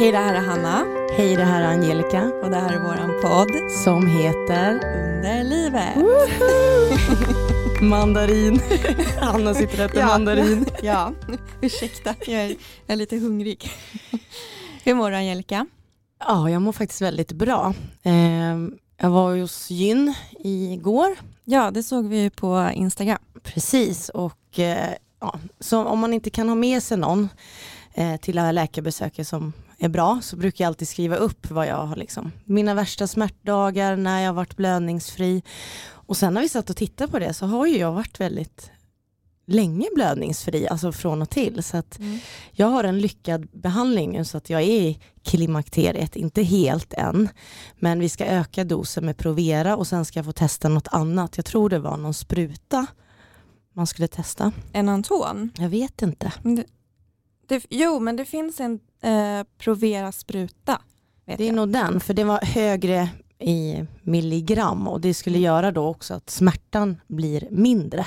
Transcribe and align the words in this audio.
Hej, 0.00 0.12
det 0.12 0.18
här 0.18 0.34
är 0.34 0.40
Hanna 0.40 0.84
Hej, 1.16 1.36
det 1.36 1.44
här 1.44 1.62
är 1.62 1.66
Angelica 1.66 2.32
och 2.42 2.50
det 2.50 2.56
här 2.56 2.72
är 2.72 2.80
våran 2.80 3.10
podd 3.22 3.70
som 3.84 4.06
heter 4.06 4.72
Under 4.74 5.44
livet. 5.44 5.96
Mandarin. 7.82 8.60
Hanna 9.20 9.54
sitter 9.54 9.84
och 9.84 9.90
äter 9.90 10.00
Ja. 10.00 10.06
mandarin. 10.06 10.66
Ja, 10.82 11.12
ursäkta, 11.60 12.14
jag 12.26 12.40
är, 12.40 12.48
jag 12.48 12.56
är 12.86 12.96
lite 12.96 13.16
hungrig. 13.16 13.70
Hur 14.84 14.94
mår 14.94 15.10
du 15.10 15.16
Angelica? 15.16 15.66
Ja, 16.18 16.50
jag 16.50 16.62
mår 16.62 16.72
faktiskt 16.72 17.02
väldigt 17.02 17.32
bra. 17.32 17.74
Eh, 18.02 18.56
jag 18.96 19.10
var 19.10 19.36
hos 19.36 19.70
gyn 19.70 20.14
igår. 20.38 21.16
Ja, 21.44 21.70
det 21.70 21.82
såg 21.82 22.08
vi 22.08 22.30
på 22.30 22.70
Instagram. 22.74 23.18
Precis, 23.42 24.08
och 24.08 24.58
eh, 24.58 24.94
ja, 25.20 25.38
så 25.60 25.84
om 25.84 25.98
man 25.98 26.12
inte 26.14 26.30
kan 26.30 26.48
ha 26.48 26.54
med 26.54 26.82
sig 26.82 26.96
någon 26.96 27.28
eh, 27.94 28.16
till 28.16 28.38
här 28.38 28.52
läkarbesöket 28.52 29.28
som 29.28 29.52
är 29.80 29.88
bra 29.88 30.20
så 30.22 30.36
brukar 30.36 30.64
jag 30.64 30.68
alltid 30.68 30.88
skriva 30.88 31.16
upp 31.16 31.50
vad 31.50 31.66
jag 31.66 31.86
har 31.86 31.96
liksom, 31.96 32.32
mina 32.44 32.74
värsta 32.74 33.06
smärtdagar, 33.06 33.96
när 33.96 34.20
jag 34.20 34.28
har 34.28 34.34
varit 34.34 34.56
blödningsfri. 34.56 35.42
Och 35.92 36.16
sen 36.16 36.34
när 36.34 36.40
vi 36.40 36.48
satt 36.48 36.70
och 36.70 36.76
tittade 36.76 37.10
på 37.10 37.18
det 37.18 37.34
så 37.34 37.46
har 37.46 37.66
ju 37.66 37.78
jag 37.78 37.92
varit 37.92 38.20
väldigt 38.20 38.70
länge 39.46 39.86
blödningsfri, 39.94 40.68
alltså 40.68 40.92
från 40.92 41.22
och 41.22 41.30
till. 41.30 41.62
Så 41.62 41.76
att 41.76 41.98
jag 42.50 42.66
har 42.66 42.84
en 42.84 42.98
lyckad 42.98 43.48
behandling 43.52 44.12
nu 44.12 44.24
så 44.24 44.36
att 44.36 44.50
jag 44.50 44.62
är 44.62 44.80
i 44.80 45.00
klimakteriet, 45.22 46.16
inte 46.16 46.42
helt 46.42 46.92
än. 46.92 47.28
Men 47.78 48.00
vi 48.00 48.08
ska 48.08 48.26
öka 48.26 48.64
dosen 48.64 49.06
med 49.06 49.16
Provera 49.16 49.76
och 49.76 49.86
sen 49.86 50.04
ska 50.04 50.18
jag 50.18 50.26
få 50.26 50.32
testa 50.32 50.68
något 50.68 50.88
annat. 50.88 51.36
Jag 51.36 51.46
tror 51.46 51.68
det 51.68 51.78
var 51.78 51.96
någon 51.96 52.14
spruta 52.14 52.86
man 53.72 53.86
skulle 53.86 54.08
testa. 54.08 54.52
En 54.72 54.88
Anton? 54.88 55.50
Jag 55.56 55.68
vet 55.68 56.02
inte. 56.02 56.32
Det, 56.42 56.64
det, 57.50 57.66
jo, 57.70 57.98
men 58.00 58.16
det 58.16 58.24
finns 58.24 58.60
en 58.60 58.80
eh, 59.02 59.46
Provera 59.58 60.12
spruta. 60.12 60.80
Vet 61.26 61.38
Det 61.38 61.44
är 61.44 61.46
jag. 61.46 61.56
nog 61.56 61.68
den, 61.68 62.00
för 62.00 62.14
det 62.14 62.24
var 62.24 62.40
högre 62.42 63.08
i 63.38 63.84
milligram 64.02 64.88
och 64.88 65.00
det 65.00 65.14
skulle 65.14 65.38
göra 65.38 65.70
då 65.72 65.86
också 65.86 66.14
att 66.14 66.30
smärtan 66.30 67.00
blir 67.06 67.48
mindre. 67.50 68.06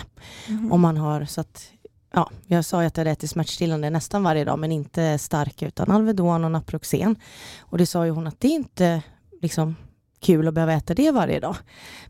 Mhm. 0.49 0.71
Om 0.71 0.81
man 0.81 0.97
har 0.97 1.25
så 1.25 1.41
att, 1.41 1.71
ja, 2.13 2.29
jag 2.47 2.65
sa 2.65 2.81
ju 2.81 2.87
att 2.87 2.97
jag 2.97 3.07
ätit 3.07 3.29
smärtstillande 3.29 3.89
nästan 3.89 4.23
varje 4.23 4.45
dag 4.45 4.59
men 4.59 4.71
inte 4.71 5.17
starka 5.17 5.67
utan 5.67 5.91
Alvedon 5.91 6.43
och 6.45 6.51
Naproxen. 6.51 7.15
Och 7.59 7.77
det 7.77 7.85
sa 7.85 8.05
ju 8.05 8.11
hon 8.11 8.27
att 8.27 8.39
det 8.39 8.47
är 8.47 8.55
inte 8.55 9.01
liksom 9.41 9.75
kul 10.23 10.47
att 10.47 10.53
behöva 10.53 10.73
äta 10.73 10.93
det 10.93 11.11
varje 11.11 11.39
dag. 11.39 11.55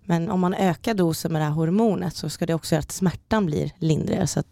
Men 0.04 0.30
om 0.32 0.40
man 0.40 0.54
ökar 0.54 0.94
dosen 0.94 1.32
med 1.34 1.42
det 1.42 1.46
här 1.46 1.52
hormonet 1.52 2.16
så 2.16 2.30
ska 2.30 2.46
det 2.46 2.54
också 2.54 2.76
göra 2.76 2.80
att 2.80 2.92
smärtan 2.92 3.46
blir 3.46 3.72
lindrigare. 3.78 4.28
Så 4.28 4.44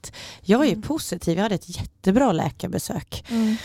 jag 0.42 0.66
är 0.66 0.70
Mm. 0.70 0.81
positiv, 0.81 1.36
jag 1.38 1.44
hade 1.44 1.56
ett 1.56 1.78
jättebra 1.78 2.32
läkarbesök. 2.32 3.26
Mm. 3.30 3.56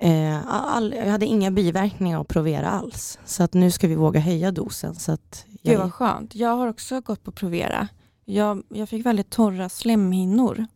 Eh, 0.00 0.46
all, 0.46 0.92
jag 0.96 1.10
hade 1.10 1.26
inga 1.26 1.50
biverkningar 1.50 2.20
att 2.20 2.28
provera 2.28 2.70
alls. 2.70 3.18
Så 3.24 3.42
att 3.42 3.54
nu 3.54 3.70
ska 3.70 3.88
vi 3.88 3.94
våga 3.94 4.20
höja 4.20 4.50
dosen. 4.52 4.94
Så 4.94 5.12
att 5.12 5.44
Gud 5.48 5.58
jag, 5.74 5.78
vad 5.78 5.92
skönt. 5.94 6.34
Jag 6.34 6.56
har 6.56 6.68
också 6.68 7.00
gått 7.00 7.22
på 7.22 7.32
Provera. 7.32 7.88
Jag, 8.24 8.62
jag 8.68 8.88
fick 8.88 9.06
väldigt 9.06 9.30
torra 9.30 9.68
slemhinnor. 9.68 10.66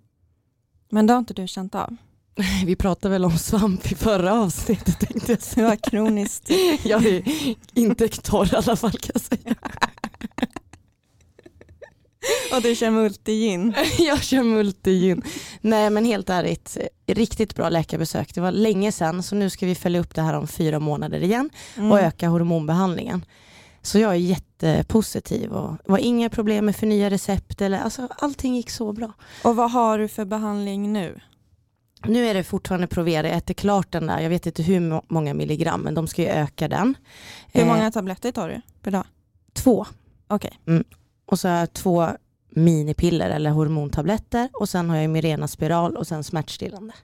Men 0.90 1.06
det 1.06 1.12
har 1.12 1.18
inte 1.18 1.34
du 1.34 1.46
känt 1.46 1.74
av? 1.74 1.96
vi 2.66 2.76
pratade 2.76 3.12
väl 3.12 3.24
om 3.24 3.38
svamp 3.38 3.92
i 3.92 3.94
förra 3.94 4.34
avsnittet 4.40 4.98
tänkte 5.00 5.32
jag 5.32 5.38
Det 5.38 5.44
säga. 5.44 5.66
var 5.68 5.76
kroniskt. 5.90 6.50
Jag 6.84 7.04
är 7.06 7.22
inte 7.74 8.08
torr 8.08 8.52
i 8.52 8.56
alla 8.56 8.76
fall 8.76 8.90
kan 8.98 9.10
jag 9.14 9.22
säga. 9.22 9.54
Och 12.52 12.62
du 12.62 12.74
kör 12.74 12.90
multigin. 12.90 13.74
Jag 13.98 14.22
kör 14.22 14.42
multigyn. 14.42 15.22
Nej 15.60 15.90
men 15.90 16.04
helt 16.04 16.30
ärligt, 16.30 16.76
riktigt 17.06 17.54
bra 17.54 17.68
läkarbesök. 17.68 18.34
Det 18.34 18.40
var 18.40 18.52
länge 18.52 18.92
sedan 18.92 19.22
så 19.22 19.34
nu 19.34 19.50
ska 19.50 19.66
vi 19.66 19.74
följa 19.74 20.00
upp 20.00 20.14
det 20.14 20.22
här 20.22 20.34
om 20.34 20.46
fyra 20.46 20.78
månader 20.78 21.22
igen 21.22 21.50
Mm. 21.76 21.92
och 21.92 22.00
öka 22.00 22.28
hormonbehandlingen. 22.28 23.24
Så 23.82 23.98
jag 23.98 24.10
är 24.12 24.16
jättepositiv 24.16 25.50
och 25.52 25.70
det 25.84 25.92
var 25.92 25.98
inga 25.98 26.30
problem 26.30 26.64
med 26.66 26.76
förnya 26.76 27.10
recept 27.10 27.60
eller 27.60 27.78
alltså 27.78 28.08
allting 28.18 28.56
gick 28.56 28.70
så 28.70 28.92
bra. 28.92 29.12
Och 29.42 29.56
vad 29.56 29.70
har 29.70 29.98
du 29.98 30.08
för 30.08 30.24
behandling 30.24 30.92
nu? 30.92 31.20
Nu 32.04 32.26
är 32.26 32.34
det 32.34 32.44
fortfarande 32.44 32.86
Provera, 32.86 33.28
jag 33.28 33.36
äter 33.36 33.54
klart 33.54 33.92
den 33.92 34.06
där, 34.06 34.20
jag 34.20 34.30
vet 34.30 34.46
inte 34.46 34.62
hur 34.62 34.80
må- 34.80 35.02
många 35.08 35.34
milligram 35.34 35.80
men 35.80 35.94
de 35.94 36.06
ska 36.06 36.22
ju 36.22 36.28
öka 36.28 36.68
den. 36.68 36.94
Hur 37.52 37.60
Eh, 37.62 37.66
många 37.66 37.90
tabletter 37.90 38.32
tar 38.32 38.48
du 38.48 38.60
per 38.82 38.90
dag? 38.90 39.04
Två. 39.52 39.86
Okej. 40.28 40.58
Och 41.26 41.38
så 41.40 41.48
har 41.48 41.56
jag 41.56 41.72
två 41.72 42.08
minipiller 42.50 43.30
eller 43.30 43.50
hormontabletter 43.50 44.48
och 44.52 44.68
sen 44.68 44.90
har 44.90 44.96
jag 44.96 45.10
Mirena 45.10 45.48
spiral 45.48 45.96
och 45.96 46.06
sen 46.06 46.24
smärtstillande. 46.24 46.94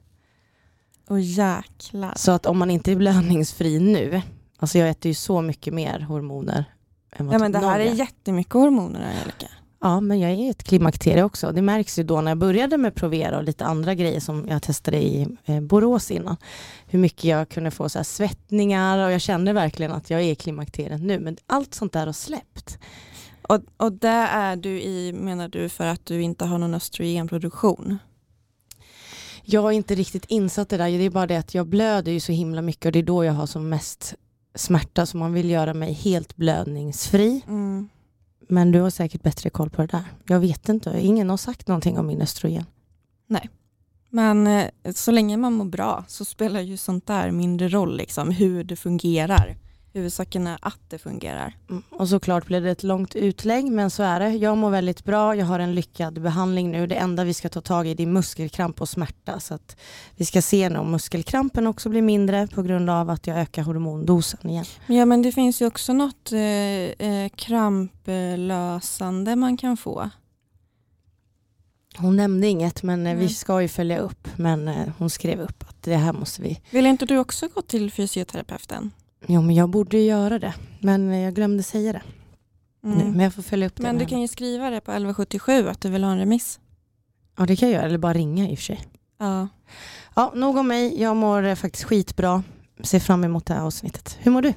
Och 1.09 1.20
jäklar. 1.20 2.12
Så 2.16 2.32
att 2.32 2.47
om 2.47 2.59
man 2.59 2.70
inte 2.70 2.92
är 2.92 2.97
blödningsfri 2.97 3.78
nu, 3.80 4.22
alltså 4.56 4.78
jag 4.78 4.88
äter 4.88 5.09
ju 5.09 5.14
så 5.14 5.41
mycket 5.42 5.74
mer 5.74 6.00
hormoner 6.00 6.64
än 7.12 7.26
vad 7.26 7.34
Ja, 7.34 7.38
men 7.38 7.53
det 7.53 7.59
här 7.59 7.80
är 7.80 7.92
jättemycket 7.94 8.53
hormoner 8.53 9.00
Angelica. 9.00 9.47
Ja, 9.84 10.00
men 10.00 10.20
jag 10.20 10.31
är 10.31 10.34
i 10.34 10.48
ett 10.48 10.65
klimakterie 10.65 11.22
också. 11.22 11.53
Det 11.53 11.62
märks 11.62 11.98
ju 11.98 12.03
då 12.03 12.20
när 12.20 12.31
jag 12.31 12.38
började 12.38 12.76
med 12.76 12.94
Provera 12.94 13.37
och 13.37 13.44
lite 13.44 13.65
andra 13.65 13.94
grejer 13.94 14.20
som 14.20 14.47
jag 14.48 14.62
testade 14.62 14.97
i 14.97 15.37
eh, 15.44 15.60
Borås 15.60 16.10
innan. 16.10 16.37
Hur 16.87 16.98
mycket 16.98 17.25
jag 17.25 17.48
kunde 17.48 17.70
få 17.70 17.88
så 17.88 18.04
svettningar 18.04 19.06
och 19.06 19.12
jag 19.12 19.21
kände 19.21 19.53
verkligen 19.53 19.92
att 19.92 20.10
jag 20.10 20.21
är 20.21 20.25
i 20.25 20.34
klimakteriet 20.34 21.03
nu. 21.03 21.21
Men 21.21 21.37
allt 21.47 21.75
sånt 21.75 21.92
där 21.92 22.06
har 22.06 22.12
släppt. 22.12 22.78
Och, 23.42 23.60
och 23.76 23.92
det 23.92 24.09
är 24.09 24.56
du 24.56 24.81
i, 24.82 25.12
menar 25.12 25.48
du, 25.48 25.69
för 25.69 25.87
att 25.87 26.06
du 26.06 26.22
inte 26.22 26.44
har 26.44 26.59
någon 26.59 26.75
östrogenproduktion? 26.75 27.98
Jag 29.42 29.65
är 29.65 29.71
inte 29.71 29.94
riktigt 29.94 30.25
insatt 30.25 30.72
i 30.72 30.76
det 30.76 30.84
där. 30.84 30.98
Det 30.98 31.04
är 31.04 31.10
bara 31.10 31.26
det 31.26 31.37
att 31.37 31.54
jag 31.54 31.66
blöder 31.66 32.12
ju 32.12 32.21
så 32.21 32.32
himla 32.32 32.62
mycket 32.62 32.87
och 32.87 32.92
det 32.92 32.98
är 32.98 33.03
då 33.03 33.25
jag 33.25 33.32
har 33.32 33.47
som 33.47 33.69
mest 33.69 34.15
smärta. 34.54 35.06
Så 35.06 35.16
man 35.16 35.32
vill 35.32 35.50
göra 35.50 35.75
mig 35.75 35.92
helt 35.92 36.37
blödningsfri. 36.37 37.42
Mm. 37.48 37.88
Men 38.48 38.72
du 38.72 38.80
har 38.80 38.91
säkert 38.91 39.22
bättre 39.22 39.50
koll 39.50 39.70
på 39.70 39.82
det 39.82 39.88
där. 39.88 40.04
Jag 40.26 40.41
vet 40.41 40.69
inte. 40.69 41.00
Ingen 41.00 41.30
har 41.30 41.36
sagt 41.36 41.69
någonting 41.69 41.98
om 41.98 42.06
min 42.06 42.22
östrogen. 42.22 42.64
Nej, 43.26 43.50
Men 44.10 44.47
eh, 44.47 44.69
så 44.94 45.10
länge 45.10 45.36
man 45.36 45.53
mår 45.53 45.64
bra 45.64 46.04
så 46.08 46.25
spelar 46.25 46.60
ju 46.60 46.76
sånt 46.76 47.06
där 47.06 47.30
mindre 47.30 47.69
roll, 47.69 47.97
liksom, 47.97 48.30
hur 48.30 48.64
det 48.64 48.76
fungerar. 48.76 49.56
Huvudsaken 49.94 50.47
är 50.47 50.58
att 50.62 50.78
det 50.88 50.98
fungerar. 50.98 51.56
Mm, 51.70 51.82
Och 51.91 52.08
såklart 52.08 52.47
blev 52.47 52.62
det 52.62 52.70
ett 52.70 52.82
långt 52.82 53.14
utlägg, 53.16 53.72
men 53.72 53.91
så 53.91 54.03
är 54.03 54.20
det. 54.20 54.28
Jag 54.30 54.58
mår 54.58 54.70
väldigt 54.70 55.04
bra, 55.04 55.36
jag 55.36 55.47
har 55.47 55.58
en 55.58 55.75
lyckad 55.75 56.22
behandling 56.22 56.70
nu. 56.70 56.86
Det 56.86 56.94
enda 56.94 57.25
vi 57.25 57.34
ska 57.34 57.48
ta 57.48 57.60
tag 57.60 57.86
i 57.88 57.94
det 57.94 58.03
är 58.03 58.06
muskelkramp 58.06 58.80
och 58.80 58.88
smärta. 58.88 59.41
Så 59.41 59.54
att 59.54 59.76
vi 60.16 60.25
ska 60.25 60.42
se 60.42 60.69
nu 60.69 60.78
om 60.78 60.91
muskelkrampen 60.91 61.66
också 61.66 61.88
blir 61.88 62.03
mindre 62.03 62.47
på 62.47 62.62
grund 62.62 62.91
av 62.91 63.10
att 63.10 63.26
jag 63.26 63.38
ökar 63.38 63.62
hormondosen 63.62 64.50
igen. 64.50 64.64
Ja 64.86 65.04
men 65.04 65.22
det 65.22 65.32
finns 65.32 65.62
ju 65.62 65.66
också 65.66 65.92
något 65.92 66.32
eh, 66.32 66.41
eh, 66.41 67.28
kramplösande 67.36 69.36
man 69.36 69.56
kan 69.56 69.76
få. 69.76 70.10
Hon 71.97 72.16
nämnde 72.16 72.47
inget, 72.48 72.82
men 72.82 73.06
eh, 73.06 73.16
vi 73.16 73.28
ska 73.28 73.62
ju 73.62 73.69
följa 73.69 73.98
upp. 73.98 74.28
Men 74.36 74.69
eh, 74.69 74.88
hon 74.98 75.10
skrev 75.10 75.41
upp 75.41 75.64
att 75.69 75.82
det 75.82 75.97
här 75.97 76.12
måste 76.12 76.42
vi... 76.42 76.60
Vill 76.70 76.86
inte 76.86 77.06
du 77.06 77.19
också 77.19 77.48
gå 77.54 77.62
till 77.62 77.91
fysioterapeuten? 77.92 78.91
Jo, 79.27 79.43
men 79.43 79.55
jag 79.55 79.69
borde 79.71 79.99
göra 79.99 80.38
det. 80.38 80.55
Men 80.81 81.21
jag 81.21 81.34
glömde 81.34 81.62
säga 81.62 81.93
det 81.93 82.03
Mm. 82.84 82.99
nu. 82.99 83.05
Men 83.05 83.21
jag 83.21 83.34
får 83.34 83.43
följa 83.43 83.66
upp 83.66 83.77
det. 83.77 83.83
Men 83.83 83.99
du 83.99 84.06
kan 84.06 84.21
ju 84.21 84.28
skriva 84.28 84.71
det 84.71 84.81
på 84.81 84.91
1177 84.93 85.69
att 85.69 85.81
du 85.81 85.91
vill 85.91 86.05
ha 86.05 86.10
en 86.12 86.19
remiss. 86.19 86.60
Ja, 87.38 87.47
det 87.47 87.56
kan 87.56 87.69
jag 87.71 87.77
göra. 87.77 87.87
Eller 87.87 87.99
bara 87.99 88.12
ringa 88.12 88.49
i 88.50 88.55
och 88.55 88.59
för 88.59 88.65
sig. 88.65 88.81
Ja. 89.19 89.49
Ja, 90.15 90.33
nog 90.34 90.56
om 90.56 90.69
mig. 90.69 91.00
Jag 91.03 91.16
mår 91.16 91.55
faktiskt 91.55 91.84
skitbra. 91.84 92.43
Ser 92.83 93.00
fram 93.00 93.25
emot 93.25 93.47
det 93.47 93.55
här 93.55 93.60
avsnittet. 93.62 94.19
Hur 94.21 94.31
mår 94.33 94.43
du? 94.43 94.55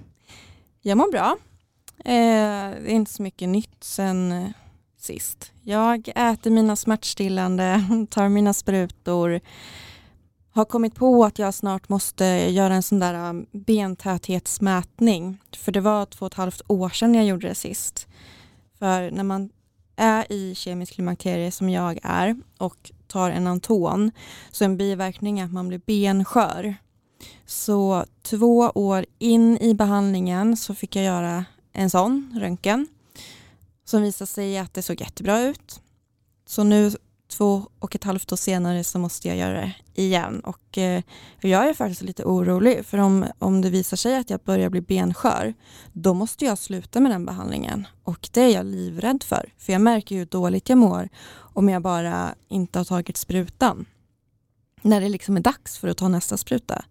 Jag 0.81 0.97
mår 0.97 1.11
bra. 1.11 1.37
Eh, 2.05 2.71
det 2.83 2.91
är 2.91 2.95
inte 2.95 3.11
så 3.13 3.21
mycket 3.23 3.49
nytt 3.49 3.83
sen 3.83 4.31
eh, 4.31 4.47
sist. 4.97 5.51
Jag 5.63 6.09
äter 6.15 6.51
mina 6.51 6.75
smärtstillande, 6.75 7.83
tar 8.09 8.29
mina 8.29 8.53
sprutor, 8.53 9.39
har 10.55 10.65
kommit 10.65 10.95
på 10.95 11.25
att 11.25 11.39
jag 11.39 11.53
snart 11.53 11.89
måste 11.89 12.25
göra 12.25 12.73
en 12.73 12.83
sån 12.83 12.99
där 12.99 13.29
um, 13.29 13.45
bentäthetsmätning. 13.51 15.37
För 15.57 15.71
det 15.71 15.81
var 15.81 16.05
två 16.05 16.25
och 16.25 16.31
ett 16.31 16.37
halvt 16.37 16.61
år 16.67 16.89
sedan 16.89 17.15
jag 17.15 17.25
gjorde 17.25 17.47
det 17.47 17.55
sist. 17.55 18.07
För 18.79 19.11
när 19.11 19.23
man 19.23 19.49
är 19.95 20.31
i 20.31 20.55
kemisk 20.55 20.93
klimakterie 20.93 21.51
som 21.51 21.69
jag 21.69 21.99
är 22.03 22.35
och 22.57 22.91
tar 23.07 23.29
en 23.29 23.47
Anton 23.47 24.11
så 24.51 24.65
en 24.65 24.77
biverkning 24.77 25.39
är 25.39 25.45
att 25.45 25.53
man 25.53 25.67
blir 25.67 25.81
benskör. 25.85 26.75
Så 27.45 28.05
två 28.21 28.71
år 28.75 29.05
in 29.19 29.57
i 29.57 29.73
behandlingen 29.73 30.57
så 30.57 30.75
fick 30.75 30.95
jag 30.95 31.05
göra 31.05 31.45
en 31.73 31.89
sån 31.89 32.39
röntgen 32.41 32.87
som 33.85 34.01
visade 34.01 34.27
sig 34.27 34.57
att 34.57 34.73
det 34.73 34.81
såg 34.81 35.01
jättebra 35.01 35.41
ut. 35.41 35.81
Så 36.45 36.63
nu 36.63 36.91
två 37.37 37.67
och 37.79 37.95
ett 37.95 38.03
halvt 38.03 38.31
år 38.31 38.37
senare 38.37 38.83
så 38.83 38.99
måste 38.99 39.27
jag 39.27 39.37
göra 39.37 39.61
det 39.61 39.73
igen 39.93 40.39
och 40.39 40.77
eh, 40.77 41.03
jag 41.41 41.69
är 41.69 41.73
faktiskt 41.73 42.01
lite 42.01 42.23
orolig 42.23 42.85
för 42.85 42.97
om, 42.97 43.25
om 43.39 43.61
det 43.61 43.69
visar 43.69 43.97
sig 43.97 44.17
att 44.17 44.29
jag 44.29 44.39
börjar 44.39 44.69
bli 44.69 44.81
benskör 44.81 45.53
då 45.93 46.13
måste 46.13 46.45
jag 46.45 46.57
sluta 46.57 46.99
med 46.99 47.11
den 47.11 47.25
behandlingen 47.25 47.87
och 48.03 48.29
det 48.31 48.41
är 48.41 48.49
jag 48.49 48.65
livrädd 48.65 49.23
för 49.23 49.53
för 49.57 49.73
jag 49.73 49.81
märker 49.81 50.15
ju 50.15 50.19
hur 50.19 50.25
dåligt 50.25 50.69
jag 50.69 50.77
mår 50.77 51.09
om 51.35 51.69
jag 51.69 51.81
bara 51.81 52.35
inte 52.47 52.79
har 52.79 52.85
tagit 52.85 53.17
sprutan 53.17 53.85
när 54.81 55.01
det 55.01 55.09
liksom 55.09 55.37
är 55.37 55.41
dags 55.41 55.77
för 55.77 55.87
att 55.87 55.97
ta 55.97 56.07
nästa 56.07 56.37
spruta. 56.37 56.85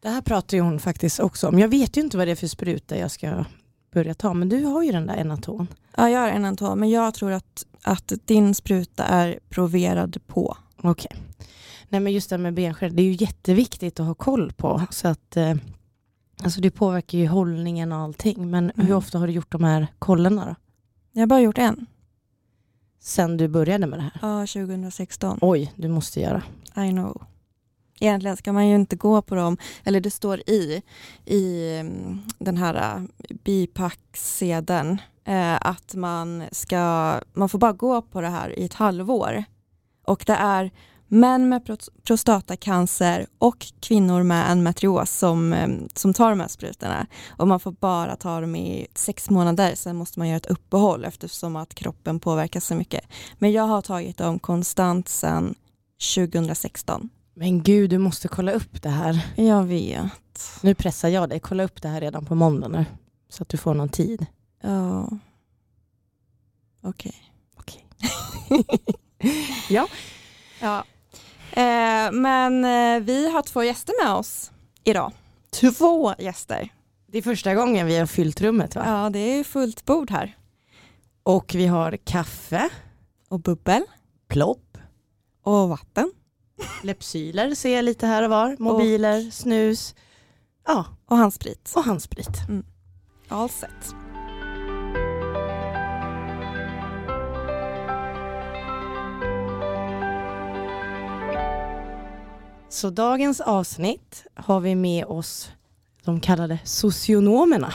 Det 0.00 0.08
här 0.08 0.20
pratar 0.20 0.56
ju 0.56 0.62
hon 0.62 0.80
faktiskt 0.80 1.20
också 1.20 1.48
om. 1.48 1.58
Jag 1.58 1.68
vet 1.68 1.96
ju 1.96 2.00
inte 2.00 2.16
vad 2.16 2.26
det 2.26 2.30
är 2.30 2.36
för 2.36 2.46
spruta 2.46 2.98
jag 2.98 3.10
ska 3.10 3.44
börja 3.96 4.14
ta, 4.14 4.34
men 4.34 4.48
du 4.48 4.64
har 4.64 4.82
ju 4.82 4.92
den 4.92 5.06
där 5.06 5.16
Enaton. 5.16 5.66
Ja, 5.96 6.10
jag 6.10 6.20
har 6.20 6.28
Enaton, 6.28 6.78
men 6.78 6.90
jag 6.90 7.14
tror 7.14 7.32
att, 7.32 7.66
att 7.82 8.12
din 8.24 8.54
spruta 8.54 9.04
är 9.04 9.38
proverad 9.48 10.18
på. 10.26 10.56
Okej. 10.76 10.90
Okay. 10.90 11.22
Nej 11.88 12.00
men 12.00 12.12
just 12.12 12.30
det 12.30 12.38
med 12.38 12.54
benskär, 12.54 12.90
det 12.90 13.02
är 13.02 13.04
ju 13.04 13.16
jätteviktigt 13.20 14.00
att 14.00 14.06
ha 14.06 14.14
koll 14.14 14.52
på. 14.52 14.82
Så 14.90 15.08
att, 15.08 15.36
eh, 15.36 15.54
alltså 16.42 16.60
det 16.60 16.70
påverkar 16.70 17.18
ju 17.18 17.26
hållningen 17.26 17.92
och 17.92 17.98
allting. 17.98 18.50
Men 18.50 18.70
mm. 18.70 18.86
hur 18.86 18.94
ofta 18.94 19.18
har 19.18 19.26
du 19.26 19.32
gjort 19.32 19.52
de 19.52 19.64
här 19.64 19.86
kollarna 19.98 20.46
då? 20.46 20.54
Jag 21.12 21.22
har 21.22 21.26
bara 21.26 21.40
gjort 21.40 21.58
en. 21.58 21.86
Sen 23.00 23.36
du 23.36 23.48
började 23.48 23.86
med 23.86 23.98
det 23.98 24.02
här? 24.02 24.12
Ja, 24.22 24.46
2016. 24.46 25.38
Oj, 25.40 25.72
du 25.76 25.88
måste 25.88 26.20
göra. 26.20 26.42
I 26.76 26.90
know. 26.90 27.22
Egentligen 28.00 28.36
ska 28.36 28.52
man 28.52 28.68
ju 28.68 28.74
inte 28.74 28.96
gå 28.96 29.22
på 29.22 29.34
dem, 29.34 29.56
eller 29.84 30.00
det 30.00 30.10
står 30.10 30.40
i, 30.50 30.82
i 31.24 31.72
mm, 31.78 32.22
den 32.38 32.56
här 32.56 32.74
äh, 32.74 33.02
bipacksedeln 33.44 34.98
eh, 35.24 35.54
att 35.60 35.94
man 35.94 36.44
ska, 36.52 37.14
man 37.32 37.48
får 37.48 37.58
bara 37.58 37.72
gå 37.72 38.02
på 38.02 38.20
det 38.20 38.28
här 38.28 38.58
i 38.58 38.64
ett 38.64 38.74
halvår. 38.74 39.44
Och 40.06 40.24
det 40.26 40.32
är 40.32 40.70
män 41.08 41.48
med 41.48 41.78
prostatacancer 42.06 43.26
och 43.38 43.66
kvinnor 43.80 44.22
med 44.22 44.50
endometrios 44.50 45.10
som, 45.10 45.52
mm, 45.52 45.88
som 45.94 46.14
tar 46.14 46.30
de 46.30 46.40
här 46.40 46.48
sprutorna. 46.48 47.06
Och 47.28 47.48
man 47.48 47.60
får 47.60 47.72
bara 47.72 48.16
ta 48.16 48.40
dem 48.40 48.56
i 48.56 48.86
sex 48.94 49.30
månader, 49.30 49.74
sen 49.74 49.96
måste 49.96 50.18
man 50.18 50.28
göra 50.28 50.36
ett 50.36 50.46
uppehåll 50.46 51.04
eftersom 51.04 51.56
att 51.56 51.74
kroppen 51.74 52.20
påverkas 52.20 52.66
så 52.66 52.74
mycket. 52.74 53.04
Men 53.38 53.52
jag 53.52 53.62
har 53.62 53.82
tagit 53.82 54.16
dem 54.16 54.38
konstant 54.38 55.08
sedan 55.08 55.54
2016. 56.14 57.10
Men 57.38 57.62
gud, 57.62 57.90
du 57.90 57.98
måste 57.98 58.28
kolla 58.28 58.52
upp 58.52 58.82
det 58.82 58.88
här. 58.88 59.26
Jag 59.36 59.64
vet. 59.64 60.42
Nu 60.62 60.74
pressar 60.74 61.08
jag 61.08 61.28
dig. 61.28 61.40
Kolla 61.40 61.64
upp 61.64 61.82
det 61.82 61.88
här 61.88 62.00
redan 62.00 62.24
på 62.24 62.34
måndag 62.34 62.68
nu. 62.68 62.84
Så 63.28 63.42
att 63.42 63.48
du 63.48 63.56
får 63.56 63.74
någon 63.74 63.88
tid. 63.88 64.26
Ja. 64.62 65.08
Okej. 66.82 67.14
Okay. 67.56 67.82
okay. 68.58 68.64
ja. 69.70 69.88
ja. 70.60 70.84
Eh, 71.50 72.12
men 72.12 72.64
eh, 72.64 73.00
vi 73.04 73.30
har 73.30 73.42
två 73.42 73.62
gäster 73.62 74.04
med 74.04 74.14
oss 74.14 74.50
idag. 74.84 75.12
Två 75.50 76.14
gäster. 76.18 76.68
Det 77.06 77.18
är 77.18 77.22
första 77.22 77.54
gången 77.54 77.86
vi 77.86 77.98
har 77.98 78.06
fyllt 78.06 78.40
rummet 78.40 78.74
va? 78.74 78.82
Ja, 78.86 79.10
det 79.10 79.18
är 79.18 79.44
fullt 79.44 79.84
bord 79.84 80.10
här. 80.10 80.36
Och 81.22 81.52
vi 81.54 81.66
har 81.66 81.96
kaffe. 81.96 82.68
Och 83.28 83.40
bubbel. 83.40 83.82
Plopp. 84.28 84.78
Och 85.42 85.68
vatten. 85.68 86.12
Lepsyler 86.82 87.54
ser 87.54 87.76
jag 87.76 87.84
lite 87.84 88.06
här 88.06 88.22
och 88.22 88.30
var. 88.30 88.56
Mobiler, 88.58 89.26
och, 89.26 89.32
snus. 89.32 89.94
Ja. 90.66 90.84
Och 91.06 91.16
handsprit. 91.16 91.72
Och 91.76 91.84
handsprit. 91.84 92.48
Mm. 92.48 92.64
All 93.28 93.50
set. 93.50 93.94
Så 102.68 102.90
dagens 102.90 103.40
avsnitt 103.40 104.26
har 104.34 104.60
vi 104.60 104.74
med 104.74 105.04
oss 105.04 105.50
de 106.04 106.20
kallade 106.20 106.58
socionomerna. 106.64 107.72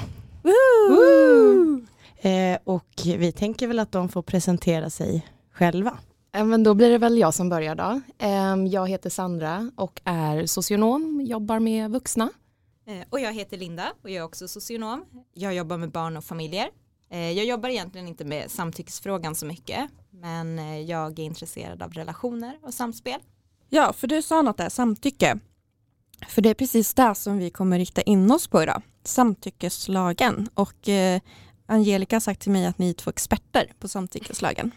Eh, 2.18 2.57
och 2.63 3.01
vi 3.06 3.31
tänker 3.31 3.68
väl 3.68 3.80
att 3.80 3.92
de 3.92 4.10
får 4.10 4.22
presentera 4.22 4.89
sig 4.89 5.27
själva. 5.54 5.98
Men 6.31 6.63
då 6.63 6.74
blir 6.74 6.89
det 6.89 6.98
väl 6.98 7.18
jag 7.18 7.33
som 7.33 7.50
börjar 7.50 7.75
då. 7.75 8.01
Ehm, 8.18 8.68
jag 8.68 8.89
heter 8.89 9.10
Sandra 9.10 9.72
och 9.75 10.01
är 10.04 10.45
socionom, 10.45 11.22
jobbar 11.22 11.60
med 11.60 11.92
vuxna. 11.92 12.30
Eh, 12.88 13.07
och 13.10 13.19
jag 13.19 13.33
heter 13.33 13.57
Linda 13.57 13.94
och 14.01 14.10
jag 14.10 14.18
är 14.18 14.24
också 14.24 14.48
socionom. 14.48 15.06
Jag 15.33 15.54
jobbar 15.54 15.78
med 15.78 15.92
barn 15.92 16.18
och 16.18 16.24
familjer. 16.24 16.69
Eh, 17.10 17.31
jag 17.31 17.45
jobbar 17.45 17.69
egentligen 17.69 18.07
inte 18.07 18.25
med 18.25 18.51
samtyckesfrågan 18.51 19.36
så 19.36 19.45
mycket, 19.45 19.89
men 20.10 20.60
eh, 20.60 20.81
jag 20.81 21.19
är 21.19 21.24
intresserad 21.24 21.83
av 21.83 21.94
relationer 21.94 22.57
och 22.62 22.74
samspel. 22.74 23.19
Ja, 23.69 23.94
för 23.94 24.07
du 24.07 24.22
sa 24.22 24.42
något 24.42 24.57
där, 24.57 24.69
samtycke. 24.69 25.39
För 26.27 26.42
det 26.42 26.50
är 26.50 26.54
precis 26.54 26.94
det 26.94 27.16
som 27.16 27.38
vi 27.38 27.50
kommer 27.50 27.80
rikta 27.80 28.01
in 28.01 28.31
oss 28.31 28.48
på 28.48 28.63
idag, 28.63 28.81
samtyckeslagen. 29.04 30.50
Och 30.54 30.89
eh, 30.89 31.22
Angelica 31.66 32.16
har 32.16 32.22
sagt 32.22 32.42
till 32.42 32.51
mig 32.51 32.66
att 32.66 32.77
ni 32.77 32.89
är 32.89 32.94
två 32.94 33.10
experter 33.10 33.74
på 33.80 33.88
samtyckeslagen. 33.88 34.72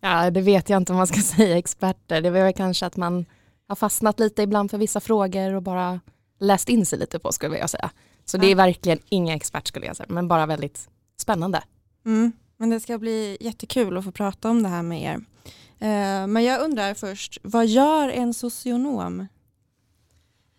Ja, 0.00 0.30
det 0.30 0.40
vet 0.40 0.68
jag 0.68 0.76
inte 0.76 0.92
om 0.92 0.96
man 0.96 1.06
ska 1.06 1.20
säga 1.36 1.58
experter. 1.58 2.20
Det 2.20 2.30
var 2.30 2.52
kanske 2.52 2.86
att 2.86 2.96
man 2.96 3.24
har 3.68 3.76
fastnat 3.76 4.20
lite 4.20 4.42
ibland 4.42 4.70
för 4.70 4.78
vissa 4.78 5.00
frågor 5.00 5.54
och 5.54 5.62
bara 5.62 6.00
läst 6.38 6.68
in 6.68 6.86
sig 6.86 6.98
lite 6.98 7.18
på 7.18 7.32
skulle 7.32 7.58
jag 7.58 7.70
säga. 7.70 7.90
Så 8.24 8.38
det 8.38 8.46
är 8.46 8.54
verkligen 8.54 8.98
ingen 9.08 9.36
expert 9.36 9.68
skulle 9.68 9.86
jag 9.86 9.96
säga, 9.96 10.06
men 10.08 10.28
bara 10.28 10.46
väldigt 10.46 10.88
spännande. 11.16 11.62
Mm, 12.04 12.32
men 12.56 12.70
det 12.70 12.80
ska 12.80 12.98
bli 12.98 13.36
jättekul 13.40 13.96
att 13.96 14.04
få 14.04 14.12
prata 14.12 14.50
om 14.50 14.62
det 14.62 14.68
här 14.68 14.82
med 14.82 15.02
er. 15.02 15.14
Eh, 15.78 16.26
men 16.26 16.44
jag 16.44 16.60
undrar 16.60 16.94
först, 16.94 17.38
vad 17.42 17.66
gör 17.66 18.08
en 18.08 18.34
socionom? 18.34 19.26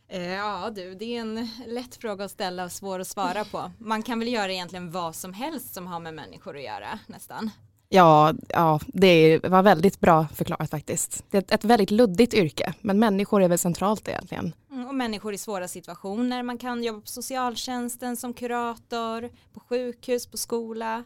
Eh, 0.07 0.21
ja 0.21 0.71
du, 0.75 0.95
det 0.95 1.06
är 1.18 1.21
en 1.21 1.50
lätt 1.68 1.95
fråga 1.95 2.25
att 2.25 2.31
ställa 2.31 2.66
och 2.66 2.71
svår 2.71 3.00
att 3.00 3.07
svara 3.07 3.45
på. 3.45 3.71
Man 3.77 4.04
kan 4.04 4.19
väl 4.19 4.27
göra 4.27 4.51
egentligen 4.51 4.92
vad 4.92 5.16
som 5.16 5.33
helst 5.33 5.74
som 5.74 5.88
har 5.88 6.00
med 6.00 6.13
människor 6.13 6.57
att 6.57 6.63
göra 6.63 7.00
nästan. 7.07 7.50
Ja, 7.94 8.34
ja, 8.50 8.80
det 8.88 9.40
var 9.44 9.63
väldigt 9.63 10.00
bra 10.00 10.28
förklarat 10.34 10.69
faktiskt. 10.69 11.24
Det 11.30 11.51
är 11.51 11.56
ett 11.56 11.63
väldigt 11.63 11.92
luddigt 11.92 12.34
yrke, 12.34 12.74
men 12.81 13.00
människor 13.00 13.44
är 13.44 13.48
väl 13.48 13.57
centralt 13.57 14.07
egentligen. 14.07 14.54
Mm, 14.72 14.88
och 14.88 14.95
människor 14.95 15.34
i 15.34 15.38
svåra 15.38 15.68
situationer. 15.68 16.44
Man 16.44 16.57
kan 16.57 16.84
jobba 16.84 17.01
på 17.01 17.07
socialtjänsten 17.07 18.18
som 18.18 18.34
kurator, 18.34 19.30
på 19.54 19.60
sjukhus, 19.60 20.28
på 20.28 20.38
skola, 20.38 21.04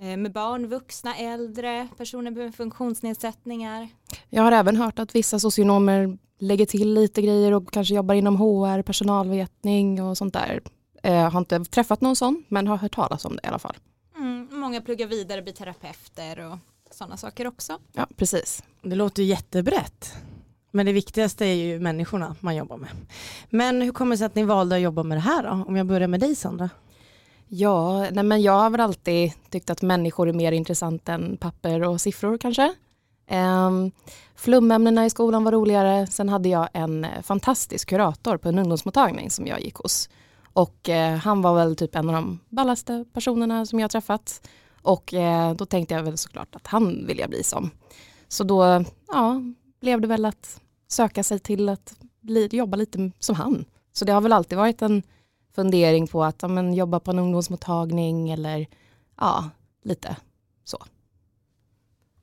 eh, 0.00 0.16
med 0.16 0.32
barn, 0.32 0.66
vuxna, 0.66 1.16
äldre, 1.16 1.88
personer 1.96 2.30
med 2.30 2.54
funktionsnedsättningar. 2.54 3.88
Jag 4.28 4.42
har 4.42 4.52
även 4.52 4.76
hört 4.76 4.98
att 4.98 5.14
vissa 5.14 5.38
socionomer 5.38 6.18
lägger 6.38 6.66
till 6.66 6.94
lite 6.94 7.22
grejer 7.22 7.52
och 7.52 7.72
kanske 7.72 7.94
jobbar 7.94 8.14
inom 8.14 8.36
HR, 8.36 8.82
personalvetning 8.82 10.02
och 10.02 10.18
sånt 10.18 10.34
där. 10.34 10.60
Jag 11.02 11.24
eh, 11.24 11.30
har 11.30 11.40
inte 11.40 11.64
träffat 11.64 12.00
någon 12.00 12.16
sån, 12.16 12.44
men 12.48 12.66
har 12.66 12.76
hört 12.76 12.94
talas 12.94 13.24
om 13.24 13.36
det 13.36 13.42
i 13.44 13.46
alla 13.46 13.58
fall. 13.58 13.76
Många 14.60 14.80
pluggar 14.80 15.06
vidare, 15.06 15.42
blir 15.42 15.52
terapeuter 15.52 16.46
och 16.46 16.58
sådana 16.90 17.16
saker 17.16 17.46
också. 17.46 17.78
Ja, 17.92 18.06
precis. 18.16 18.62
Det 18.82 18.96
låter 18.96 19.22
jättebrett. 19.22 20.14
Men 20.70 20.86
det 20.86 20.92
viktigaste 20.92 21.46
är 21.46 21.54
ju 21.54 21.80
människorna 21.80 22.36
man 22.40 22.56
jobbar 22.56 22.76
med. 22.76 22.88
Men 23.50 23.82
hur 23.82 23.92
kommer 23.92 24.10
det 24.10 24.18
sig 24.18 24.26
att 24.26 24.34
ni 24.34 24.42
valde 24.42 24.76
att 24.76 24.82
jobba 24.82 25.02
med 25.02 25.16
det 25.16 25.22
här 25.22 25.42
då? 25.42 25.64
Om 25.68 25.76
jag 25.76 25.86
börjar 25.86 26.08
med 26.08 26.20
dig 26.20 26.34
Sandra. 26.34 26.70
Ja, 27.48 28.10
nej 28.10 28.24
men 28.24 28.42
jag 28.42 28.52
har 28.52 28.70
väl 28.70 28.80
alltid 28.80 29.32
tyckt 29.50 29.70
att 29.70 29.82
människor 29.82 30.28
är 30.28 30.32
mer 30.32 30.52
intressant 30.52 31.08
än 31.08 31.36
papper 31.36 31.82
och 31.82 32.00
siffror 32.00 32.38
kanske. 32.38 32.74
Um, 33.30 33.92
flumämnena 34.36 35.06
i 35.06 35.10
skolan 35.10 35.44
var 35.44 35.52
roligare. 35.52 36.06
Sen 36.06 36.28
hade 36.28 36.48
jag 36.48 36.68
en 36.72 37.06
fantastisk 37.22 37.88
kurator 37.88 38.36
på 38.36 38.48
en 38.48 38.58
ungdomsmottagning 38.58 39.30
som 39.30 39.46
jag 39.46 39.60
gick 39.60 39.74
hos. 39.74 40.08
Och 40.52 40.88
eh, 40.88 41.16
han 41.16 41.42
var 41.42 41.54
väl 41.54 41.76
typ 41.76 41.94
en 41.94 42.08
av 42.08 42.14
de 42.14 42.40
ballaste 42.48 43.04
personerna 43.12 43.66
som 43.66 43.80
jag 43.80 43.90
träffat. 43.90 44.48
Och 44.82 45.14
eh, 45.14 45.54
då 45.54 45.66
tänkte 45.66 45.94
jag 45.94 46.02
väl 46.02 46.18
såklart 46.18 46.56
att 46.56 46.66
han 46.66 47.06
vill 47.06 47.18
jag 47.18 47.30
bli 47.30 47.42
som. 47.42 47.70
Så 48.28 48.44
då 48.44 48.84
ja, 49.08 49.42
blev 49.80 50.00
det 50.00 50.08
väl 50.08 50.24
att 50.24 50.60
söka 50.88 51.22
sig 51.22 51.38
till 51.38 51.68
att 51.68 51.94
bli, 52.20 52.48
jobba 52.52 52.76
lite 52.76 53.10
som 53.18 53.34
han. 53.34 53.64
Så 53.92 54.04
det 54.04 54.12
har 54.12 54.20
väl 54.20 54.32
alltid 54.32 54.58
varit 54.58 54.82
en 54.82 55.02
fundering 55.54 56.06
på 56.06 56.24
att 56.24 56.42
ja, 56.42 56.48
men, 56.48 56.74
jobba 56.74 57.00
på 57.00 57.10
en 57.10 57.18
ungdomsmottagning 57.18 58.30
eller 58.30 58.66
ja, 59.16 59.50
lite 59.84 60.16
så. 60.64 60.78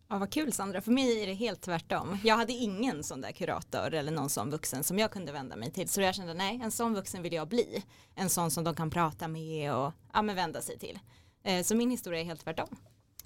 Ja, 0.10 0.18
vad 0.18 0.30
kul 0.30 0.54
Sandra, 0.54 0.82
för 0.82 0.92
mig 0.92 1.24
är 1.24 1.28
det 1.28 1.34
helt 1.34 1.62
tvärtom. 1.62 2.18
Jag 2.24 2.38
hade 2.38 2.54
ingen 2.54 3.04
sån 3.04 3.22
där 3.22 3.32
kurator 3.32 3.94
eller 3.94 4.12
någon 4.12 4.30
sån 4.30 4.52
vuxen 4.52 4.84
som 4.84 5.00
jag 5.00 5.12
kunde 5.12 5.32
vända 5.32 5.56
mig 5.56 5.72
till. 5.72 5.90
Så 5.90 6.02
jag 6.02 6.16
kände 6.16 6.34
nej, 6.34 6.60
en 6.64 6.72
sån 6.72 6.94
vuxen 6.94 7.22
vill 7.22 7.34
jag 7.34 7.48
bli. 7.48 7.84
En 8.16 8.30
sån 8.30 8.52
som 8.52 8.64
de 8.64 8.76
kan 8.76 8.90
prata 8.90 9.28
med 9.28 9.74
och 9.74 9.92
ja, 10.14 10.22
men 10.22 10.36
vända 10.36 10.62
sig 10.62 10.78
till. 10.78 11.00
Eh, 11.44 11.64
så 11.64 11.76
min 11.76 11.92
historia 11.92 12.22
är 12.22 12.26
helt 12.26 12.44
tvärtom. 12.44 12.68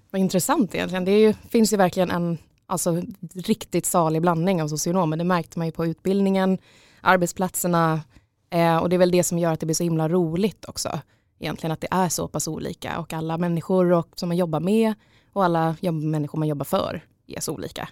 Vad 0.09 0.21
intressant 0.21 0.75
egentligen. 0.75 1.05
Det 1.05 1.19
ju, 1.19 1.33
finns 1.33 1.73
ju 1.73 1.77
verkligen 1.77 2.11
en 2.11 2.37
alltså, 2.65 3.01
riktigt 3.33 3.85
salig 3.85 4.21
blandning 4.21 4.61
av 4.61 4.67
socionomer. 4.67 5.17
Det 5.17 5.23
märkte 5.23 5.59
man 5.59 5.67
ju 5.67 5.71
på 5.71 5.85
utbildningen, 5.85 6.57
arbetsplatserna 7.01 8.01
eh, 8.49 8.77
och 8.77 8.89
det 8.89 8.95
är 8.95 8.97
väl 8.97 9.11
det 9.11 9.23
som 9.23 9.39
gör 9.39 9.53
att 9.53 9.59
det 9.59 9.65
blir 9.65 9.75
så 9.75 9.83
himla 9.83 10.09
roligt 10.09 10.65
också. 10.65 10.99
Egentligen 11.39 11.71
att 11.71 11.81
det 11.81 11.87
är 11.91 12.09
så 12.09 12.27
pass 12.27 12.47
olika 12.47 12.99
och 12.99 13.13
alla 13.13 13.37
människor 13.37 13.91
och, 13.91 14.07
som 14.15 14.29
man 14.29 14.37
jobbar 14.37 14.59
med 14.59 14.93
och 15.33 15.45
alla 15.45 15.75
människor 15.91 16.39
man 16.39 16.47
jobbar 16.47 16.65
för 16.65 17.05
är 17.27 17.39
så 17.39 17.53
olika. 17.53 17.89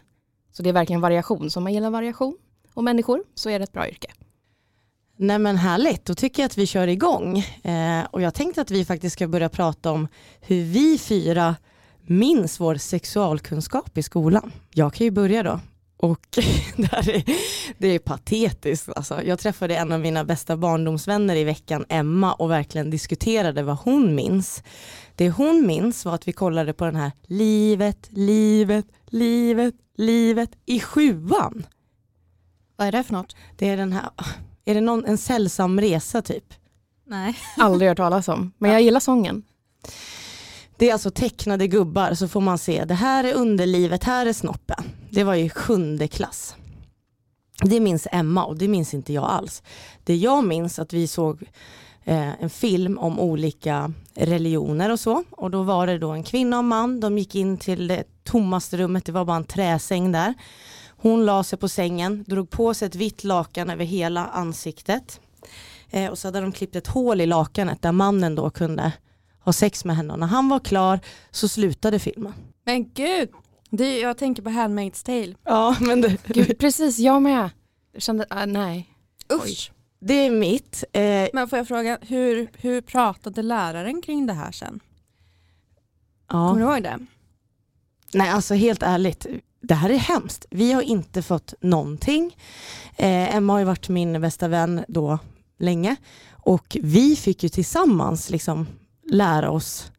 Så 0.51 0.63
det 0.63 0.69
är 0.69 0.73
verkligen 0.73 1.01
variation. 1.01 1.51
Så 1.51 1.59
om 1.59 1.63
man 1.63 1.73
gillar 1.73 1.89
variation 1.89 2.37
och 2.73 2.83
människor 2.83 3.23
så 3.35 3.49
är 3.49 3.59
det 3.59 3.63
ett 3.63 3.73
bra 3.73 3.89
yrke. 3.89 4.11
Nej 5.17 5.39
men 5.39 5.57
härligt, 5.57 6.05
då 6.05 6.15
tycker 6.15 6.43
jag 6.43 6.45
att 6.47 6.57
vi 6.57 6.65
kör 6.65 6.87
igång. 6.87 7.37
Eh, 7.63 8.05
och 8.11 8.21
jag 8.21 8.33
tänkte 8.33 8.61
att 8.61 8.71
vi 8.71 8.85
faktiskt 8.85 9.13
ska 9.13 9.27
börja 9.27 9.49
prata 9.49 9.91
om 9.91 10.07
hur 10.41 10.63
vi 10.63 10.97
fyra 10.97 11.55
minns 12.01 12.59
vår 12.59 12.75
sexualkunskap 12.75 13.97
i 13.97 14.03
skolan. 14.03 14.51
Jag 14.73 14.93
kan 14.93 15.05
ju 15.05 15.11
börja 15.11 15.43
då. 15.43 15.59
Och 16.01 16.27
det, 16.75 16.93
är, 16.93 17.23
det 17.77 17.87
är 17.87 17.99
patetiskt. 17.99 18.89
Alltså, 18.95 19.23
jag 19.23 19.39
träffade 19.39 19.75
en 19.75 19.91
av 19.91 19.99
mina 19.99 20.23
bästa 20.23 20.57
barndomsvänner 20.57 21.35
i 21.35 21.43
veckan, 21.43 21.85
Emma, 21.89 22.33
och 22.33 22.51
verkligen 22.51 22.89
diskuterade 22.89 23.63
vad 23.63 23.77
hon 23.77 24.15
minns. 24.15 24.63
Det 25.15 25.29
hon 25.29 25.67
minns 25.67 26.05
var 26.05 26.15
att 26.15 26.27
vi 26.27 26.33
kollade 26.33 26.73
på 26.73 26.85
den 26.85 26.95
här 26.95 27.11
Livet, 27.27 28.07
livet, 28.11 28.85
livet, 29.05 29.75
livet 29.97 30.49
i 30.65 30.79
sjuan. 30.79 31.65
Vad 32.75 32.87
är 32.87 32.91
det 32.91 33.03
för 33.03 33.13
något? 33.13 33.35
Det 33.57 33.69
är 33.69 33.77
den 33.77 33.93
här, 33.93 34.09
är 34.65 34.75
det 34.75 34.81
någon, 34.81 35.05
en 35.05 35.17
sällsam 35.17 35.81
resa 35.81 36.21
typ? 36.21 36.53
Nej. 37.07 37.37
Aldrig 37.57 37.89
hört 37.89 37.97
talas 37.97 38.27
om, 38.27 38.51
men 38.57 38.71
jag 38.71 38.81
gillar 38.81 38.99
sången. 38.99 39.43
Det 40.79 40.89
är 40.89 40.93
alltså 40.93 41.11
tecknade 41.11 41.67
gubbar 41.67 42.13
så 42.13 42.27
får 42.27 42.41
man 42.41 42.57
se, 42.57 42.85
det 42.85 42.93
här 42.93 43.23
är 43.23 43.33
underlivet, 43.33 44.03
här 44.03 44.25
är 44.25 44.33
snoppen. 44.33 44.83
Det 45.09 45.23
var 45.23 45.35
i 45.35 45.49
sjunde 45.49 46.07
klass. 46.07 46.55
Det 47.63 47.79
minns 47.79 48.07
Emma 48.11 48.45
och 48.45 48.57
det 48.57 48.67
minns 48.67 48.93
inte 48.93 49.13
jag 49.13 49.23
alls. 49.23 49.63
Det 50.03 50.15
jag 50.15 50.43
minns 50.43 50.79
att 50.79 50.93
vi 50.93 51.07
såg 51.07 51.41
eh, 52.03 52.43
en 52.43 52.49
film 52.49 52.97
om 52.97 53.19
olika 53.19 53.93
religioner 54.15 54.91
och 54.91 54.99
så. 54.99 55.23
Och 55.31 55.51
då 55.51 55.63
var 55.63 55.87
det 55.87 55.97
då 55.97 56.09
en 56.09 56.23
kvinna 56.23 56.57
och 56.57 56.63
man, 56.63 56.99
de 56.99 57.17
gick 57.17 57.35
in 57.35 57.57
till 57.57 57.87
det 57.87 58.03
tommaste 58.23 58.77
rummet, 58.77 59.05
det 59.05 59.11
var 59.11 59.25
bara 59.25 59.37
en 59.37 59.43
träsäng 59.43 60.11
där. 60.11 60.33
Hon 60.89 61.25
la 61.25 61.43
sig 61.43 61.59
på 61.59 61.69
sängen, 61.69 62.23
drog 62.27 62.49
på 62.49 62.73
sig 62.73 62.85
ett 62.85 62.95
vitt 62.95 63.23
lakan 63.23 63.69
över 63.69 63.85
hela 63.85 64.25
ansiktet. 64.25 65.19
Eh, 65.89 66.09
och 66.09 66.17
så 66.17 66.27
hade 66.27 66.41
de 66.41 66.51
klippt 66.51 66.75
ett 66.75 66.87
hål 66.87 67.21
i 67.21 67.25
lakanet 67.25 67.81
där 67.81 67.91
mannen 67.91 68.35
då 68.35 68.49
kunde 68.49 68.93
ha 69.39 69.53
sex 69.53 69.85
med 69.85 69.95
henne 69.95 70.13
och 70.13 70.19
när 70.19 70.27
han 70.27 70.49
var 70.49 70.59
klar 70.59 70.99
så 71.31 71.47
slutade 71.47 71.99
filmen. 71.99 72.33
Men 72.65 72.93
gud, 72.93 73.29
det, 73.69 73.99
jag 73.99 74.17
tänker 74.17 74.41
på 74.41 74.49
Handmaid's 74.49 75.05
Tale. 75.05 75.35
Ja 75.43 75.75
men 75.79 76.01
det, 76.01 76.17
Gud, 76.27 76.57
precis, 76.59 76.99
jag 76.99 77.21
med. 77.21 77.49
Jag 77.93 78.01
kände, 78.01 78.25
ah, 78.29 78.45
nej. 78.45 78.89
Usch. 79.33 79.71
det 79.99 80.13
är 80.13 80.31
mitt. 80.31 80.83
Eh, 80.93 81.27
Men 81.33 81.47
får 81.49 81.57
jag 81.57 81.67
fråga, 81.67 81.97
hur, 82.01 82.49
hur 82.57 82.81
pratade 82.81 83.41
läraren 83.41 84.01
kring 84.01 84.25
det 84.27 84.33
här 84.33 84.51
sen? 84.51 84.79
ja. 86.31 86.49
Kommer 86.49 86.65
du 86.65 86.73
ihåg 86.73 86.83
det? 86.83 86.99
Nej 88.13 88.29
alltså 88.29 88.53
helt 88.53 88.83
ärligt, 88.83 89.25
det 89.61 89.73
här 89.75 89.89
är 89.89 89.97
hemskt. 89.97 90.45
Vi 90.49 90.71
har 90.71 90.81
inte 90.81 91.21
fått 91.21 91.53
någonting. 91.61 92.37
Eh, 92.95 93.35
Emma 93.35 93.53
har 93.53 93.59
ju 93.59 93.65
varit 93.65 93.89
min 93.89 94.21
bästa 94.21 94.47
vän 94.47 94.85
då 94.87 95.19
länge 95.59 95.95
och 96.31 96.77
vi 96.81 97.15
fick 97.15 97.43
ju 97.43 97.49
tillsammans 97.49 98.29
liksom 98.29 98.67
lära 99.11 99.51
oss 99.51 99.91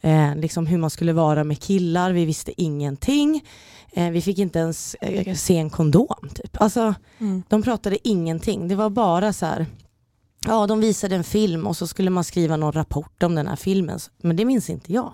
eh, 0.00 0.36
liksom 0.36 0.66
hur 0.66 0.78
man 0.78 0.90
skulle 0.90 1.12
vara 1.12 1.44
med 1.44 1.60
killar. 1.62 2.12
Vi 2.12 2.24
visste 2.24 2.62
ingenting. 2.62 3.44
Eh, 3.92 4.10
vi 4.10 4.20
fick 4.22 4.38
inte 4.38 4.58
ens 4.58 4.94
eh, 4.94 5.34
se 5.34 5.56
en 5.56 5.70
kondom. 5.70 6.28
Typ. 6.34 6.60
Alltså, 6.60 6.94
Mm. 7.18 7.42
de 7.48 7.62
pratade 7.62 8.08
ingenting. 8.08 8.68
Det 8.68 8.74
var 8.74 8.90
bara 8.90 9.32
så 9.32 9.46
här, 9.46 9.66
ja 10.46 10.66
de 10.66 10.80
visade 10.80 11.14
en 11.16 11.24
film 11.24 11.66
och 11.66 11.76
så 11.76 11.86
skulle 11.86 12.10
man 12.10 12.24
skriva 12.24 12.56
någon 12.56 12.72
rapport 12.72 13.22
om 13.22 13.34
den 13.34 13.46
här 13.46 13.56
filmen. 13.56 13.98
Men 14.22 14.36
det 14.36 14.44
minns 14.44 14.70
inte 14.70 14.92
jag. 14.92 15.12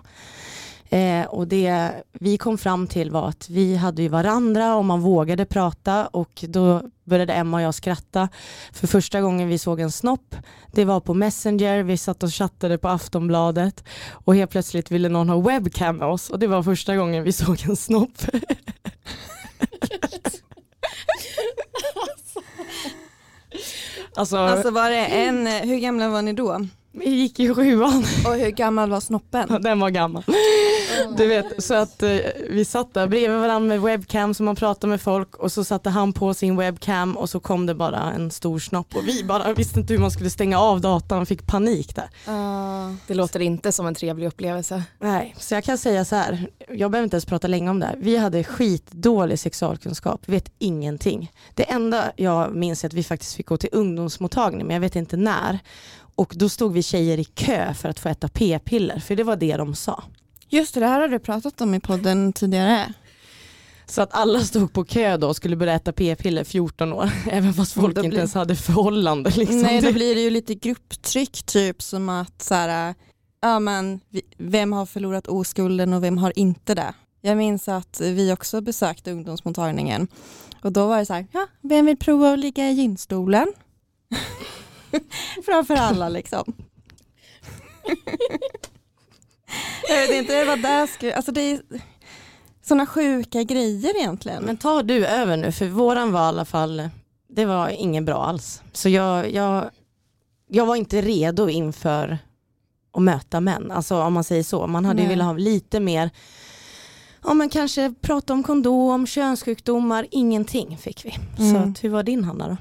Eh, 0.93 1.27
och 1.27 1.47
det 1.49 1.93
vi 2.13 2.39
kom 2.39 2.59
fram 2.59 2.87
till 2.87 3.11
var 3.11 3.29
att 3.29 3.51
vi 3.51 3.77
hade 3.77 4.03
ju 4.03 4.09
varandra 4.09 4.77
och 4.77 4.85
man 4.85 5.01
vågade 5.01 5.45
prata 5.45 6.07
och 6.07 6.45
då 6.49 6.83
började 7.05 7.33
Emma 7.33 7.57
och 7.57 7.63
jag 7.63 7.75
skratta. 7.75 8.29
För 8.73 8.87
första 8.87 9.21
gången 9.21 9.49
vi 9.49 9.59
såg 9.59 9.81
en 9.81 9.93
snopp, 9.93 10.37
det 10.73 10.85
var 10.85 11.01
på 11.01 11.15
Messenger, 11.15 11.83
vi 11.83 11.97
satt 11.97 12.23
och 12.23 12.35
chattade 12.35 12.79
på 12.79 12.89
Aftonbladet 12.89 13.85
och 14.13 14.35
helt 14.35 14.51
plötsligt 14.51 14.91
ville 14.91 15.09
någon 15.09 15.29
ha 15.29 15.41
webcam 15.41 15.97
med 15.97 16.09
oss 16.09 16.31
och 16.31 16.39
det 16.39 16.47
var 16.47 16.63
första 16.63 16.97
gången 16.97 17.25
vi 17.25 17.33
såg 17.33 17.65
en 17.69 17.77
snopp. 17.77 18.19
alltså, 24.15 24.37
Alltså 24.37 24.71
var 24.71 24.91
det 24.91 25.07
en, 25.07 25.47
hur 25.47 25.79
gamla 25.79 26.09
var 26.09 26.23
ni 26.23 26.33
då? 26.33 26.67
vi 26.93 27.11
gick 27.11 27.41
i 27.41 27.55
sjuan. 27.55 28.05
Och 28.27 28.35
hur 28.35 28.51
gammal 28.51 28.91
var 28.91 29.01
snoppen? 29.01 29.63
Den 29.63 29.81
var 29.81 29.91
gammal. 29.91 30.25
Du 31.17 31.27
vet, 31.27 31.65
så 31.65 31.75
att 31.75 32.03
eh, 32.03 32.19
vi 32.51 32.65
satt 32.65 32.95
där 32.95 33.07
bredvid 33.07 33.41
varandra 33.41 33.69
med 33.69 33.81
webcam 33.81 34.35
som 34.35 34.47
man 34.47 34.57
pratade 34.57 34.91
med 34.91 35.01
folk 35.01 35.37
och 35.37 35.53
så 35.53 35.65
satte 35.65 35.91
han 35.91 36.13
på 36.13 36.35
sin 36.35 36.57
webcam 36.57 37.17
och 37.17 37.31
så 37.31 37.41
kom 37.41 37.67
det 37.67 37.75
bara 37.75 38.13
en 38.13 38.31
stor 38.31 38.59
snopp 38.59 38.97
och 38.97 39.09
vi 39.09 39.25
bara 39.25 39.53
visste 39.53 39.81
inte 39.81 39.93
hur 39.93 40.01
man 40.01 40.11
skulle 40.11 40.31
stänga 40.31 40.59
av 40.59 40.81
datan, 40.81 41.27
fick 41.27 41.47
panik 41.47 41.97
där. 41.97 42.11
Uh, 42.29 42.95
Det 43.07 43.15
låter 43.15 43.41
inte 43.41 43.73
som 43.73 43.87
en 43.87 43.95
trevlig 43.95 44.27
upplevelse. 44.27 44.83
Nej, 44.99 45.35
så 45.39 45.55
jag 45.55 45.65
kan 45.65 45.79
säga 45.79 46.05
så 46.05 46.17
här, 46.17 46.47
jag 46.69 46.91
behöver 46.91 47.05
inte 47.05 47.15
ens 47.15 47.25
prata 47.27 47.49
länge 47.49 47.71
om 47.71 47.81
det 47.81 47.87
här. 47.87 47.97
Vi 47.99 48.17
hade 48.17 48.45
skitdålig 48.45 49.39
sexualkunskap, 49.39 50.29
vet 50.29 50.53
ingenting. 50.59 51.33
Det 51.55 51.71
enda 51.71 52.13
jag 52.17 52.55
minns 52.55 52.85
är 52.85 52.89
att 52.89 52.95
vi 52.95 53.03
faktiskt 53.05 53.35
fick 53.35 53.47
gå 53.47 53.57
till 53.57 53.71
ungdomsmottagning, 53.73 54.67
men 54.67 54.75
jag 54.75 54.81
vet 54.81 54.97
inte 54.97 55.17
när. 55.17 55.59
Och 56.15 56.33
då 56.37 56.49
stod 56.49 56.73
vi 56.73 56.83
tjejer 56.83 57.19
i 57.19 57.25
kö 57.25 57.75
för 57.75 57.89
att 57.89 57.99
få 57.99 58.09
äta 58.09 58.29
p-piller, 58.29 58.99
för 58.99 59.17
det 59.17 59.23
var 59.25 59.37
det 59.37 59.57
de 59.57 59.75
sa. 59.75 60.03
Just 60.51 60.75
det, 60.75 60.81
det 60.81 60.87
här 60.87 61.01
har 61.01 61.09
du 61.09 61.19
pratat 61.19 61.61
om 61.61 61.75
i 61.75 61.81
podden 61.81 62.33
tidigare. 62.33 62.93
Så 63.87 64.03
att 64.03 64.15
alla 64.15 64.41
stod 64.41 64.73
på 64.73 64.85
kö 64.85 65.17
då 65.17 65.29
och 65.29 65.37
skulle 65.37 65.57
börja 65.57 65.75
äta 65.75 65.93
p-piller 65.93 66.45
14 66.45 66.93
år, 66.93 67.11
även 67.31 67.55
fast 67.55 67.73
folk 67.73 67.97
inte 67.97 68.09
blir- 68.09 68.19
ens 68.19 68.35
hade 68.35 68.57
förhållande. 68.57 69.31
Liksom. 69.31 69.61
Nej, 69.61 69.81
då 69.81 69.93
blir 69.93 70.15
det 70.15 70.21
ju 70.21 70.31
lite 70.31 70.55
grupptryck 70.55 71.43
typ 71.43 71.83
som 71.83 72.09
att 72.09 72.43
så 72.43 72.55
här, 72.55 72.95
ja 73.41 73.59
men 73.61 74.01
vem 74.39 74.73
har 74.73 74.87
förlorat 74.87 75.27
oskulden 75.29 75.93
och 75.93 76.05
vem 76.05 76.19
har 76.19 76.39
inte 76.39 76.75
det? 76.75 76.95
Jag 77.23 77.37
minns 77.37 77.69
att 77.69 78.01
vi 78.01 78.33
också 78.33 78.61
besökte 78.61 79.13
ungdomsmottagningen 79.13 80.09
och 80.63 80.73
då 80.73 80.87
var 80.87 80.99
det 80.99 81.07
så 81.07 81.13
här, 81.15 81.27
ja, 81.33 81.47
vem 81.63 81.87
vill 81.87 81.97
prova 81.97 82.33
att 82.33 82.39
ligga 82.39 82.71
i 82.71 82.73
gynstolen? 82.73 83.53
Framför 85.47 85.75
alla 85.75 86.09
liksom. 86.09 86.53
jag 89.89 89.97
vet 90.09 90.11
inte, 90.11 90.39
det 90.39 90.45
var 90.45 90.57
där 90.57 90.87
skulle, 90.87 91.15
alltså 91.15 91.33
det 91.33 91.41
är 91.41 91.61
sådana 92.63 92.87
sjuka 92.87 93.43
grejer 93.43 93.97
egentligen. 93.97 94.43
Men 94.43 94.57
tar 94.57 94.83
du 94.83 95.07
över 95.07 95.37
nu, 95.37 95.53
för 95.53 95.67
våran 95.67 96.13
var 96.13 96.21
i 96.21 96.25
alla 96.25 96.45
fall, 96.45 96.89
det 97.29 97.45
var 97.45 97.69
ingen 97.69 98.05
bra 98.05 98.25
alls. 98.25 98.63
Så 98.73 98.89
jag, 98.89 99.31
jag, 99.33 99.71
jag 100.49 100.67
var 100.67 100.77
inte 100.77 101.01
redo 101.03 101.49
inför 101.49 102.19
att 102.93 103.03
möta 103.03 103.41
män, 103.41 103.71
alltså 103.71 104.03
om 104.03 104.13
man 104.13 104.25
säger 104.25 104.43
så. 104.43 104.67
Man 104.67 104.85
hade 104.85 105.03
ju 105.03 105.09
Nej. 105.09 105.17
velat 105.17 105.27
ha 105.27 105.33
lite 105.35 105.81
mer, 105.81 106.11
ja 107.25 107.35
men 107.35 107.49
kanske 107.49 107.95
prata 108.01 108.33
om 108.33 108.43
kondom, 108.43 109.07
könssjukdomar, 109.07 110.07
ingenting 110.11 110.79
fick 110.79 111.05
vi. 111.05 111.11
Så 111.37 111.43
Mm. 111.43 111.71
att, 111.73 111.85
hur 111.85 111.89
var 111.89 112.03
din 112.03 112.25
Hanna 112.25 112.49
då? 112.49 112.57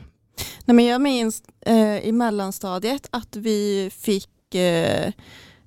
Nej, 0.66 0.76
men 0.76 0.86
jag 0.86 1.02
minns 1.02 1.44
eh, 1.66 1.98
i 2.00 2.12
mellanstadiet 2.12 3.08
att 3.12 3.36
vi 3.36 3.92
fick 4.00 4.56
eh, 4.56 5.12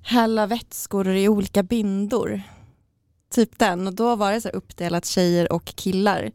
hälla 0.03 0.47
vätskor 0.47 1.07
i 1.07 1.29
olika 1.29 1.63
bindor. 1.63 2.41
Typ 3.33 3.59
den 3.59 3.87
och 3.87 3.93
då 3.93 4.15
var 4.15 4.31
det 4.31 4.41
så 4.41 4.49
uppdelat 4.49 5.05
tjejer 5.05 5.51
och 5.51 5.65
killar. 5.65 6.31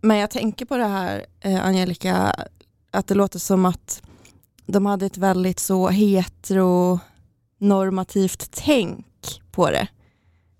Men 0.00 0.16
jag 0.16 0.30
tänker 0.30 0.66
på 0.66 0.76
det 0.76 0.86
här 0.86 1.26
eh, 1.40 1.66
Angelica, 1.66 2.34
att 2.90 3.06
det 3.06 3.14
låter 3.14 3.38
som 3.38 3.64
att 3.64 4.02
de 4.66 4.86
hade 4.86 5.06
ett 5.06 5.16
väldigt 5.16 5.58
så 5.58 5.88
heteronormativt 5.88 8.50
tänk 8.50 9.42
på 9.50 9.70
det. 9.70 9.88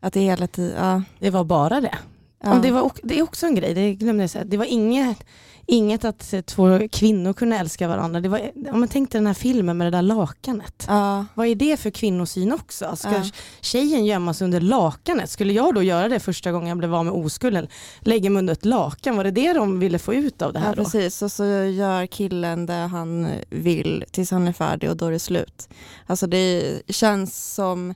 Att 0.01 0.13
det 0.13 0.21
hela 0.21 0.47
tiden, 0.47 0.87
ja. 0.87 1.03
Det 1.19 1.31
var 1.31 1.45
bara 1.45 1.81
det. 1.81 1.99
ja. 2.45 2.53
Om 2.53 2.63
det, 2.63 2.71
var, 2.71 2.93
det 3.03 3.19
är 3.19 3.23
också 3.23 3.47
en 3.47 3.55
grej, 3.55 3.75
det 3.75 3.95
glömde 3.95 4.23
jag 4.23 4.31
säga. 4.31 4.45
Det 4.45 4.57
var 4.57 4.65
inget, 4.65 5.25
inget 5.67 6.05
att 6.05 6.33
eh, 6.33 6.41
två 6.41 6.89
kvinnor 6.93 7.33
kunde 7.33 7.57
älska 7.57 7.89
varandra. 7.89 8.21
Det 8.21 8.29
var, 8.29 8.51
om 8.73 8.81
man 8.81 8.89
tänkte 8.89 9.19
den 9.19 9.27
här 9.27 9.35
filmen 9.35 9.79
med 9.79 9.87
det 9.87 9.91
där 9.91 10.03
lakanet. 10.03 10.85
ja. 10.89 11.27
Vad 11.35 11.47
är 11.47 11.55
det 11.55 11.77
för 11.77 11.91
kvinnosyn 11.91 12.53
också? 12.53 12.97
Ska 12.97 13.11
Ja. 13.11 13.25
tjejen 13.61 14.35
sig 14.35 14.45
under 14.45 14.61
lakanet? 14.61 15.31
Skulle 15.31 15.53
jag 15.53 15.75
då 15.75 15.83
göra 15.83 16.09
det 16.09 16.21
första 16.21 16.53
gången 16.53 16.69
jag 16.69 16.79
blev 16.79 16.95
av 16.95 17.05
med 17.05 17.15
oskulden? 17.15 17.69
Lägga 18.01 18.31
mig 18.31 18.39
under 18.39 18.53
ett 18.53 18.65
lakan? 18.65 19.17
Var 19.17 19.25
det 19.25 19.31
det 19.31 19.53
de 19.53 19.79
ville 19.81 19.99
få 19.99 20.15
ut 20.15 20.43
av 20.43 20.53
det 20.53 20.59
här 20.59 20.69
ja, 20.69 20.75
då? 20.75 20.85
precis. 20.85 21.23
Och 21.23 21.33
så 21.33 21.45
gör 21.45 22.07
killen 22.07 22.67
det 22.67 22.73
han 22.73 23.29
vill 23.51 24.05
tills 24.11 24.31
han 24.31 24.49
är 24.49 24.53
färdig 24.53 24.91
och 24.91 24.97
då 24.97 25.07
är 25.07 25.11
det 25.13 25.19
slut. 25.19 25.69
Alltså 26.07 26.27
det 26.27 26.83
känns 26.89 27.55
som 27.55 27.95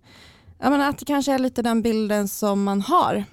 jag 0.58 0.70
menar, 0.70 0.88
att 0.88 0.99
det 0.99 1.04
kanske 1.04 1.32
är 1.32 1.38
lite 1.38 1.62
den 1.62 1.82
bilden 1.82 2.28
som 2.28 2.64
man 2.64 2.80
har 2.80 3.25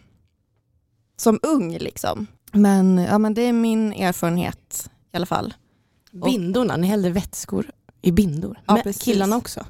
som 1.17 1.39
ung. 1.43 1.77
liksom. 1.77 2.27
Men, 2.53 2.97
ja, 2.97 3.17
men 3.17 3.33
det 3.33 3.41
är 3.41 3.53
min 3.53 3.93
erfarenhet 3.93 4.89
i 5.13 5.17
alla 5.17 5.25
fall. 5.25 5.53
Bindorna, 6.11 6.77
ni 6.77 6.87
hällde 6.87 7.09
vätskor 7.09 7.71
i 8.01 8.11
bindor. 8.11 8.59
Ja, 8.65 8.73
Men 8.73 8.83
precis. 8.83 9.03
killarna 9.03 9.37
också? 9.37 9.65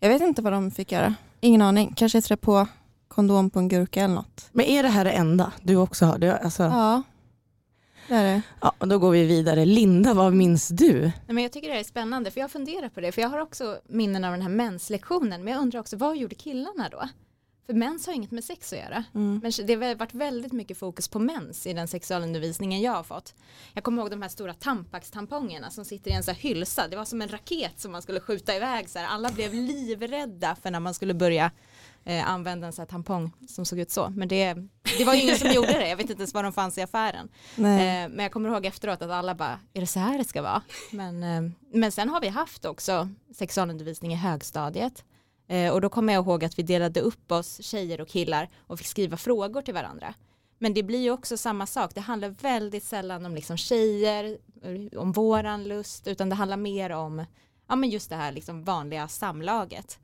Jag 0.00 0.08
vet 0.08 0.22
inte 0.22 0.42
vad 0.42 0.52
de 0.52 0.70
fick 0.70 0.92
göra. 0.92 1.14
Ingen 1.40 1.62
aning. 1.62 1.92
Kanske 1.96 2.20
trä 2.22 2.36
på 2.36 2.66
kondom 3.08 3.50
på 3.50 3.58
en 3.58 3.68
gurka 3.68 4.02
eller 4.04 4.14
något. 4.14 4.48
Men 4.52 4.66
är 4.66 4.82
det 4.82 4.88
här 4.88 5.04
det 5.04 5.10
enda 5.10 5.52
du 5.62 5.76
också 5.76 6.06
har? 6.06 6.18
Du, 6.18 6.30
alltså, 6.30 6.62
ja. 6.62 7.02
Ja, 8.10 8.16
det 8.16 8.22
är 8.22 8.34
det. 8.34 8.42
och 8.78 8.88
då 8.88 8.98
går 8.98 9.10
vi 9.10 9.24
vidare. 9.26 9.64
Linda, 9.64 10.14
vad 10.14 10.32
minns 10.32 10.68
du? 10.68 11.00
Nej, 11.02 11.12
men 11.26 11.42
jag 11.42 11.52
tycker 11.52 11.68
det 11.68 11.74
här 11.74 11.80
är 11.80 11.84
spännande 11.84 12.30
för 12.30 12.40
jag 12.40 12.50
funderar 12.50 12.88
på 12.88 13.00
det 13.00 13.12
för 13.12 13.22
jag 13.22 13.28
har 13.28 13.38
också 13.38 13.78
minnen 13.88 14.24
av 14.24 14.32
den 14.32 14.42
här 14.42 14.48
menslektionen 14.48 15.44
men 15.44 15.52
jag 15.52 15.62
undrar 15.62 15.80
också 15.80 15.96
vad 15.96 16.16
gjorde 16.16 16.34
killarna 16.34 16.88
då? 16.90 17.08
För 17.68 17.74
mens 17.74 18.06
har 18.06 18.14
inget 18.14 18.30
med 18.30 18.44
sex 18.44 18.72
att 18.72 18.78
göra. 18.78 19.04
Mm. 19.14 19.40
Men 19.42 19.52
det 19.66 19.74
har 19.74 19.94
varit 19.94 20.14
väldigt 20.14 20.52
mycket 20.52 20.78
fokus 20.78 21.08
på 21.08 21.18
mens 21.18 21.66
i 21.66 21.72
den 21.72 21.88
sexualundervisningen 21.88 22.80
jag 22.80 22.92
har 22.92 23.02
fått. 23.02 23.34
Jag 23.74 23.84
kommer 23.84 24.02
ihåg 24.02 24.10
de 24.10 24.22
här 24.22 24.28
stora 24.28 24.54
Tampax-tampongerna 24.54 25.70
som 25.70 25.84
sitter 25.84 26.10
i 26.10 26.14
en 26.14 26.22
så 26.22 26.30
här 26.30 26.38
hylsa. 26.38 26.88
Det 26.88 26.96
var 26.96 27.04
som 27.04 27.22
en 27.22 27.28
raket 27.28 27.80
som 27.80 27.92
man 27.92 28.02
skulle 28.02 28.20
skjuta 28.20 28.56
iväg. 28.56 28.88
Så 28.88 28.98
här. 28.98 29.06
Alla 29.06 29.30
blev 29.30 29.54
livrädda 29.54 30.56
för 30.62 30.70
när 30.70 30.80
man 30.80 30.94
skulle 30.94 31.14
börja 31.14 31.50
eh, 32.04 32.30
använda 32.30 32.66
en 32.66 32.72
så 32.72 32.82
här 32.82 32.86
tampong 32.86 33.32
som 33.48 33.64
såg 33.64 33.78
ut 33.78 33.90
så. 33.90 34.08
Men 34.08 34.28
det, 34.28 34.54
det 34.98 35.04
var 35.04 35.14
ju 35.14 35.22
ingen 35.22 35.38
som 35.38 35.50
gjorde 35.50 35.72
det. 35.72 35.88
Jag 35.88 35.96
vet 35.96 36.10
inte 36.10 36.20
ens 36.20 36.34
var 36.34 36.42
de 36.42 36.52
fanns 36.52 36.78
i 36.78 36.82
affären. 36.82 37.28
Eh, 37.56 37.62
men 38.08 38.18
jag 38.18 38.32
kommer 38.32 38.48
ihåg 38.48 38.66
efteråt 38.66 39.02
att 39.02 39.10
alla 39.10 39.34
bara, 39.34 39.60
är 39.72 39.80
det 39.80 39.86
så 39.86 39.98
här 39.98 40.18
det 40.18 40.24
ska 40.24 40.42
vara? 40.42 40.62
Men, 40.92 41.22
eh, 41.22 41.50
men 41.72 41.92
sen 41.92 42.08
har 42.08 42.20
vi 42.20 42.28
haft 42.28 42.64
också 42.64 43.08
sexualundervisning 43.34 44.12
i 44.12 44.16
högstadiet. 44.16 45.04
Eh, 45.48 45.72
och 45.72 45.80
då 45.80 45.88
kommer 45.88 46.12
jag 46.12 46.24
ihåg 46.24 46.44
att 46.44 46.58
vi 46.58 46.62
delade 46.62 47.00
upp 47.00 47.32
oss, 47.32 47.62
tjejer 47.62 48.00
och 48.00 48.08
killar, 48.08 48.48
och 48.58 48.78
fick 48.78 48.86
skriva 48.86 49.16
frågor 49.16 49.62
till 49.62 49.74
varandra. 49.74 50.14
Men 50.58 50.74
det 50.74 50.82
blir 50.82 50.98
ju 50.98 51.10
också 51.10 51.36
samma 51.36 51.66
sak, 51.66 51.94
det 51.94 52.00
handlar 52.00 52.28
väldigt 52.28 52.84
sällan 52.84 53.26
om 53.26 53.34
liksom 53.34 53.56
tjejer, 53.56 54.38
eh, 54.62 55.00
om 55.00 55.12
våran 55.12 55.64
lust, 55.64 56.06
utan 56.06 56.28
det 56.28 56.34
handlar 56.34 56.56
mer 56.56 56.90
om 56.90 57.24
ja, 57.68 57.76
men 57.76 57.90
just 57.90 58.10
det 58.10 58.16
här 58.16 58.32
liksom 58.32 58.64
vanliga 58.64 59.08
samlaget. 59.08 59.98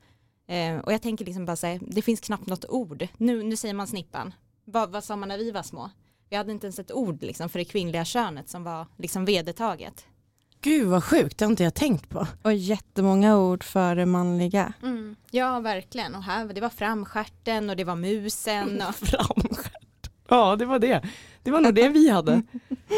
Eh, 0.47 0.77
och 0.77 0.93
jag 0.93 1.01
tänker 1.01 1.25
liksom 1.25 1.45
bara 1.45 1.55
säga, 1.55 1.79
det 1.87 2.01
finns 2.01 2.19
knappt 2.19 2.47
något 2.47 2.65
ord. 2.65 3.07
Nu, 3.17 3.43
nu 3.43 3.55
säger 3.55 3.73
man 3.73 3.87
snippan. 3.87 4.33
Vad, 4.65 4.91
vad 4.91 5.03
sa 5.03 5.15
man 5.15 5.29
när 5.29 5.37
vi 5.37 5.51
var 5.51 5.63
små? 5.63 5.89
Vi 6.29 6.35
hade 6.35 6.51
inte 6.51 6.67
ens 6.67 6.79
ett 6.79 6.91
ord 6.91 7.23
liksom 7.23 7.49
för 7.49 7.59
det 7.59 7.65
kvinnliga 7.65 8.05
könet 8.05 8.49
som 8.49 8.63
var 8.63 8.87
liksom 8.97 9.25
vedertaget. 9.25 10.05
Gud 10.65 10.87
vad 10.87 11.03
sjukt, 11.03 11.37
det 11.37 11.45
har 11.45 11.51
inte 11.51 11.63
jag 11.63 11.73
tänkt 11.73 12.09
på. 12.09 12.27
Och 12.43 12.53
jättemånga 12.53 13.37
ord 13.37 13.63
för 13.63 13.95
det 13.95 14.05
manliga. 14.05 14.73
Ja, 15.31 15.59
verkligen. 15.59 16.15
Och 16.15 16.23
här, 16.23 16.45
det 16.45 16.61
var 16.61 16.69
framskärten 16.69 17.69
och 17.69 17.75
det 17.75 17.83
var 17.83 17.95
musen. 17.95 18.81
Och, 18.81 18.95
Framskärt. 19.07 20.09
Ja, 20.27 20.55
det 20.55 20.65
var 20.65 20.79
det. 20.79 21.03
Det 21.43 21.51
var 21.51 21.61
nog 21.61 21.75
det 21.75 21.89
vi 21.89 22.09
hade. 22.09 22.41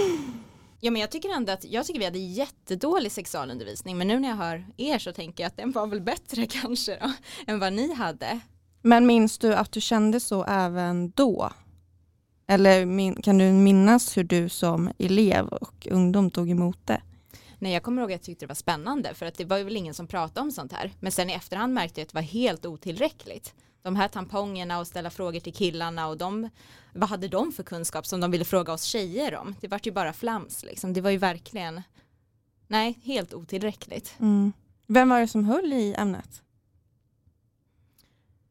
ja, 0.79 0.91
men 0.91 1.01
jag 1.01 1.11
tycker 1.11 1.29
ändå 1.29 1.51
att 1.51 1.65
jag 1.65 1.85
tycker 1.85 1.99
vi 1.99 2.05
hade 2.05 2.19
jättedålig 2.19 3.11
sexualundervisning. 3.11 3.97
Men 3.97 4.07
nu 4.07 4.19
när 4.19 4.29
jag 4.29 4.35
hör 4.35 4.65
er 4.77 4.99
så 4.99 5.11
tänker 5.11 5.43
jag 5.43 5.47
att 5.47 5.57
den 5.57 5.71
var 5.71 5.87
väl 5.87 6.01
bättre 6.01 6.45
kanske 6.61 6.97
då, 7.01 7.11
än 7.47 7.59
vad 7.59 7.73
ni 7.73 7.93
hade. 7.93 8.39
Men 8.81 9.07
minns 9.07 9.37
du 9.37 9.55
att 9.55 9.71
du 9.71 9.81
kände 9.81 10.19
så 10.19 10.43
även 10.43 11.11
då? 11.11 11.51
Eller 12.47 12.85
min, 12.85 13.21
kan 13.21 13.37
du 13.37 13.51
minnas 13.51 14.17
hur 14.17 14.23
du 14.23 14.49
som 14.49 14.91
elev 14.97 15.47
och 15.47 15.87
ungdom 15.91 16.31
tog 16.31 16.49
emot 16.49 16.79
det? 16.85 17.01
Nej, 17.59 17.73
jag 17.73 17.83
kommer 17.83 18.01
ihåg 18.01 18.11
att 18.11 18.15
jag 18.15 18.21
tyckte 18.21 18.45
det 18.45 18.47
var 18.47 18.55
spännande 18.55 19.13
för 19.13 19.25
att 19.25 19.35
det 19.35 19.45
var 19.45 19.63
väl 19.63 19.77
ingen 19.77 19.93
som 19.93 20.07
pratade 20.07 20.41
om 20.41 20.51
sånt 20.51 20.71
här. 20.73 20.91
Men 20.99 21.11
sen 21.11 21.29
i 21.29 21.33
efterhand 21.33 21.73
märkte 21.73 21.99
jag 22.01 22.05
att 22.05 22.09
det 22.13 22.17
var 22.17 22.21
helt 22.21 22.65
otillräckligt. 22.65 23.53
De 23.81 23.95
här 23.95 24.07
tampongerna 24.07 24.79
och 24.79 24.87
ställa 24.87 25.09
frågor 25.09 25.39
till 25.39 25.53
killarna 25.53 26.07
och 26.07 26.17
de, 26.17 26.49
vad 26.93 27.09
hade 27.09 27.27
de 27.27 27.51
för 27.51 27.63
kunskap 27.63 28.05
som 28.05 28.19
de 28.19 28.31
ville 28.31 28.45
fråga 28.45 28.73
oss 28.73 28.83
tjejer 28.83 29.35
om? 29.35 29.55
Det 29.61 29.67
var 29.67 29.79
ju 29.83 29.91
bara 29.91 30.13
flams 30.13 30.63
liksom. 30.63 30.93
Det 30.93 31.01
var 31.01 31.09
ju 31.09 31.17
verkligen, 31.17 31.81
nej, 32.67 32.99
helt 33.03 33.33
otillräckligt. 33.33 34.15
Mm. 34.19 34.53
Vem 34.87 35.09
var 35.09 35.19
det 35.19 35.27
som 35.27 35.45
höll 35.45 35.73
i 35.73 35.93
ämnet? 35.93 36.41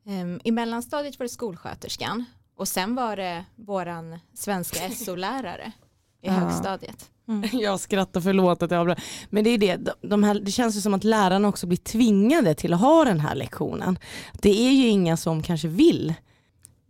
Um, 0.04 0.40
I 0.44 0.50
mellanstadiet 0.50 1.18
var 1.18 1.24
det 1.24 1.28
skolsköterskan 1.28 2.24
och 2.56 2.68
sen 2.68 2.94
var 2.94 3.16
det 3.16 3.44
våran 3.56 4.18
svenska 4.34 4.90
SO-lärare 4.90 5.72
i 6.20 6.26
Ja. 6.26 6.32
högstadiet. 6.32 7.10
Jag 7.52 7.80
skrattar, 7.80 8.20
förlåt 8.20 8.62
att 8.62 8.70
jag 8.70 8.80
avbröt. 8.80 8.98
Men 9.30 9.44
det 9.44 9.50
är 9.50 9.58
det, 9.58 9.94
de, 10.00 10.24
här, 10.24 10.34
det 10.34 10.50
känns 10.50 10.76
ju 10.76 10.80
som 10.80 10.94
att 10.94 11.04
lärarna 11.04 11.48
också 11.48 11.66
blir 11.66 11.78
tvingade 11.78 12.54
till 12.54 12.74
att 12.74 12.80
ha 12.80 13.04
den 13.04 13.20
här 13.20 13.34
lektionen. 13.34 13.98
Det 14.32 14.68
är 14.68 14.72
ju 14.72 14.88
inga 14.88 15.16
som 15.16 15.42
kanske 15.42 15.68
vill. 15.68 16.14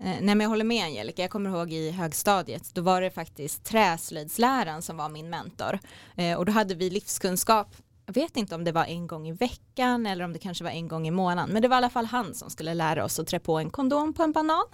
Eh, 0.01 0.07
nej 0.07 0.23
men 0.23 0.41
jag 0.41 0.49
håller 0.49 0.65
med 0.65 0.85
Angelica, 0.85 1.23
jag 1.23 1.31
kommer 1.31 1.51
ihåg 1.51 1.73
i 1.73 1.91
högstadiet, 1.91 2.75
då 2.75 2.83
var 2.83 3.01
det 3.01 3.11
faktiskt 3.11 3.65
träslöjdsläraren 3.65 4.83
som 4.83 4.97
var 4.97 5.09
min 5.09 5.31
mentor. 5.31 5.79
Eh, 6.17 6.39
och 6.39 6.47
då 6.47 6.53
hade 6.53 6.75
vi 6.75 6.91
livskunskap, 6.91 7.77
jag 8.07 8.15
vet 8.15 8.37
inte 8.37 8.55
om 8.55 8.65
det 8.65 8.73
var 8.73 8.85
en 8.85 9.07
gång 9.07 9.29
i 9.29 9.33
veckan 9.33 10.07
eller 10.07 10.25
om 10.25 10.33
det 10.33 10.39
kanske 10.39 10.65
var 10.65 10.71
en 10.71 10.89
gång 10.89 11.09
i 11.09 11.11
månaden, 11.11 11.51
men 11.53 11.63
det 11.63 11.69
var 11.69 11.77
i 11.77 11.79
alla 11.79 11.91
fall 11.91 12.07
han 12.07 12.35
som 12.35 12.51
skulle 12.51 12.75
lära 12.75 13.05
oss 13.05 13.19
att 13.19 13.27
trä 13.27 13.39
på 13.39 13.59
en 13.59 13.71
kondom 13.71 14.13
på 14.13 14.23
en 14.23 14.33
banan. 14.33 14.65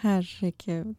Herregud. 0.00 0.96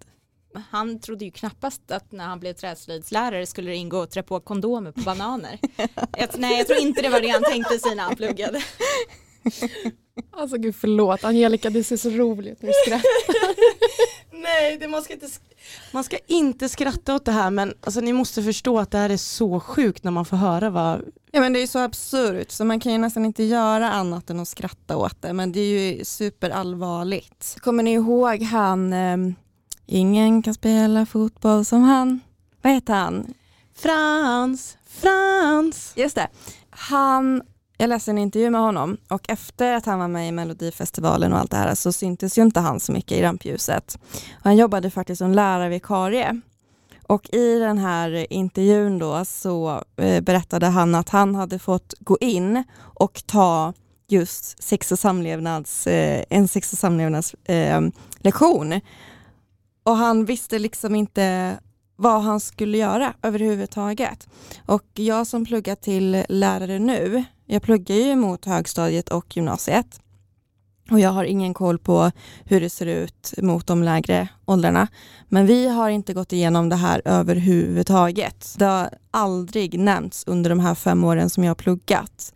Han 0.69 0.99
trodde 0.99 1.25
ju 1.25 1.31
knappast 1.31 1.91
att 1.91 2.11
när 2.11 2.25
han 2.25 2.39
blev 2.39 2.53
träslöjdslärare 2.53 3.45
skulle 3.45 3.69
det 3.69 3.75
ingå 3.75 4.01
att 4.01 4.11
trä 4.11 4.23
på 4.23 4.39
kondomer 4.39 4.91
på 4.91 5.01
bananer. 5.01 5.59
jag, 6.17 6.29
nej, 6.37 6.57
jag 6.57 6.67
tror 6.67 6.79
inte 6.79 7.01
det 7.01 7.09
var 7.09 7.21
det 7.21 7.27
han 7.27 7.43
tänkte 7.43 7.79
sig 7.79 7.95
när 7.95 8.03
han 8.03 8.15
pluggade. 8.15 8.61
Alltså 10.31 10.57
gud 10.57 10.75
förlåt, 10.75 11.23
Angelica 11.23 11.69
det 11.69 11.83
ser 11.83 11.97
så 11.97 12.09
roligt 12.09 12.53
ut 12.53 12.61
när 12.61 12.67
du 12.67 12.73
skrattar. 12.85 13.09
Nej, 14.41 14.77
det, 14.77 14.87
man, 14.87 15.01
ska 15.01 15.13
inte, 15.13 15.27
man 15.91 16.03
ska 16.03 16.17
inte 16.27 16.69
skratta 16.69 17.15
åt 17.15 17.25
det 17.25 17.31
här 17.31 17.51
men 17.51 17.73
alltså, 17.81 18.01
ni 18.01 18.13
måste 18.13 18.43
förstå 18.43 18.79
att 18.79 18.91
det 18.91 18.97
här 18.97 19.09
är 19.09 19.17
så 19.17 19.59
sjukt 19.59 20.03
när 20.03 20.11
man 20.11 20.25
får 20.25 20.37
höra 20.37 20.69
vad... 20.69 21.01
Ja 21.31 21.39
men 21.39 21.53
det 21.53 21.59
är 21.59 21.67
så 21.67 21.79
absurt 21.79 22.51
så 22.51 22.65
man 22.65 22.79
kan 22.79 22.91
ju 22.91 22.97
nästan 22.97 23.25
inte 23.25 23.43
göra 23.43 23.91
annat 23.91 24.29
än 24.29 24.39
att 24.39 24.47
skratta 24.47 24.97
åt 24.97 25.21
det 25.21 25.33
men 25.33 25.51
det 25.51 25.59
är 25.59 25.93
ju 25.93 26.05
superallvarligt. 26.05 27.57
Kommer 27.59 27.83
ni 27.83 27.93
ihåg 27.93 28.41
han, 28.41 28.93
ehm, 28.93 29.35
ingen 29.89 30.41
kan 30.41 30.53
spela 30.53 31.05
fotboll 31.05 31.65
som 31.65 31.83
han, 31.83 32.19
vad 32.61 32.73
heter 32.73 32.93
han? 32.93 33.33
Frans, 33.75 34.77
Frans! 34.87 35.93
Just 35.95 36.15
det. 36.15 36.27
Han, 36.69 37.41
jag 37.77 37.87
läste 37.87 38.11
en 38.11 38.17
intervju 38.17 38.49
med 38.49 38.61
honom 38.61 38.97
och 39.07 39.29
efter 39.29 39.73
att 39.73 39.85
han 39.85 39.99
var 39.99 40.07
med 40.07 40.27
i 40.27 40.31
Melodifestivalen 40.31 41.33
och 41.33 41.39
allt 41.39 41.51
det 41.51 41.57
här 41.57 41.75
så 41.75 41.91
syntes 41.91 42.37
ju 42.37 42.41
inte 42.41 42.59
han 42.59 42.79
så 42.79 42.91
mycket 42.91 43.17
i 43.17 43.21
rampljuset. 43.21 43.99
Han 44.41 44.57
jobbade 44.57 44.89
faktiskt 44.89 45.19
som 45.19 45.31
lärarvikarie. 45.31 46.41
Och 47.07 47.33
i 47.33 47.59
den 47.59 47.77
här 47.77 48.33
intervjun 48.33 48.99
då 48.99 49.25
så 49.25 49.83
eh, 49.97 50.21
berättade 50.21 50.65
han 50.67 50.95
att 50.95 51.09
han 51.09 51.35
hade 51.35 51.59
fått 51.59 51.93
gå 51.99 52.17
in 52.21 52.63
och 52.79 53.23
ta 53.25 53.73
just 54.07 54.63
sex 54.63 54.91
och 54.91 54.99
samlevnads, 54.99 55.87
eh, 55.87 56.23
en 56.29 56.47
sex 56.47 56.73
och 56.73 56.79
samlevnadslektion. 56.79 58.71
Eh 58.73 58.81
och 59.83 59.97
han 59.97 60.25
visste 60.25 60.59
liksom 60.59 60.95
inte 60.95 61.57
vad 61.95 62.21
han 62.21 62.39
skulle 62.39 62.77
göra 62.77 63.13
överhuvudtaget. 63.21 64.27
Och 64.65 64.85
jag 64.93 65.27
som 65.27 65.45
pluggar 65.45 65.75
till 65.75 66.23
lärare 66.29 66.79
nu, 66.79 67.23
jag 67.45 67.61
pluggar 67.61 67.95
ju 67.95 68.15
mot 68.15 68.45
högstadiet 68.45 69.09
och 69.09 69.37
gymnasiet. 69.37 69.99
Och 70.91 70.99
jag 70.99 71.09
har 71.09 71.23
ingen 71.23 71.53
koll 71.53 71.79
på 71.79 72.11
hur 72.45 72.61
det 72.61 72.69
ser 72.69 72.85
ut 72.85 73.33
mot 73.37 73.67
de 73.67 73.83
lägre 73.83 74.27
åldrarna. 74.45 74.87
Men 75.27 75.45
vi 75.45 75.67
har 75.67 75.89
inte 75.89 76.13
gått 76.13 76.33
igenom 76.33 76.69
det 76.69 76.75
här 76.75 77.01
överhuvudtaget. 77.05 78.55
Det 78.57 78.65
har 78.65 78.89
aldrig 79.11 79.79
nämnts 79.79 80.23
under 80.27 80.49
de 80.49 80.59
här 80.59 80.75
fem 80.75 81.03
åren 81.03 81.29
som 81.29 81.43
jag 81.43 81.49
har 81.49 81.55
pluggat. 81.55 82.33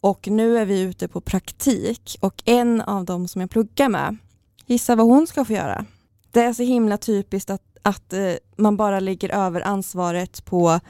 Och 0.00 0.28
nu 0.28 0.58
är 0.58 0.64
vi 0.64 0.80
ute 0.80 1.08
på 1.08 1.20
praktik 1.20 2.16
och 2.20 2.42
en 2.44 2.80
av 2.80 3.04
dem 3.04 3.28
som 3.28 3.40
jag 3.40 3.50
pluggar 3.50 3.88
med, 3.88 4.16
gissa 4.66 4.96
vad 4.96 5.06
hon 5.06 5.26
ska 5.26 5.44
få 5.44 5.52
göra? 5.52 5.84
Det 6.30 6.40
är 6.42 6.52
så 6.52 6.62
himla 6.62 6.96
typiskt 6.98 7.50
att, 7.50 7.62
att 7.82 8.12
eh, 8.12 8.32
man 8.56 8.76
bara 8.76 9.00
lägger 9.00 9.28
över 9.34 9.60
ansvaret 9.60 10.44
på 10.44 10.80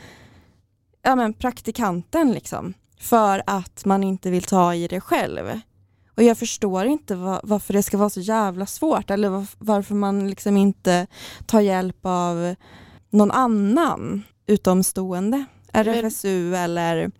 ja, 1.02 1.16
men 1.16 1.32
praktikanten 1.32 2.32
liksom. 2.32 2.74
För 3.00 3.42
att 3.46 3.84
man 3.84 4.04
inte 4.04 4.30
vill 4.30 4.42
ta 4.42 4.74
i 4.74 4.88
det 4.88 5.00
själv. 5.00 5.60
Och 6.16 6.22
jag 6.22 6.38
förstår 6.38 6.84
inte 6.86 7.14
va- 7.14 7.40
varför 7.42 7.72
det 7.72 7.82
ska 7.82 7.98
vara 7.98 8.10
så 8.10 8.20
jävla 8.20 8.66
svårt 8.66 9.10
eller 9.10 9.28
varf- 9.30 9.56
varför 9.58 9.94
man 9.94 10.30
liksom 10.30 10.56
inte 10.56 11.06
tar 11.46 11.60
hjälp 11.60 11.98
av 12.02 12.54
någon 13.10 13.30
annan 13.30 14.22
utomstående. 14.46 15.44
RFSU 15.72 16.54
eller... 16.56 17.10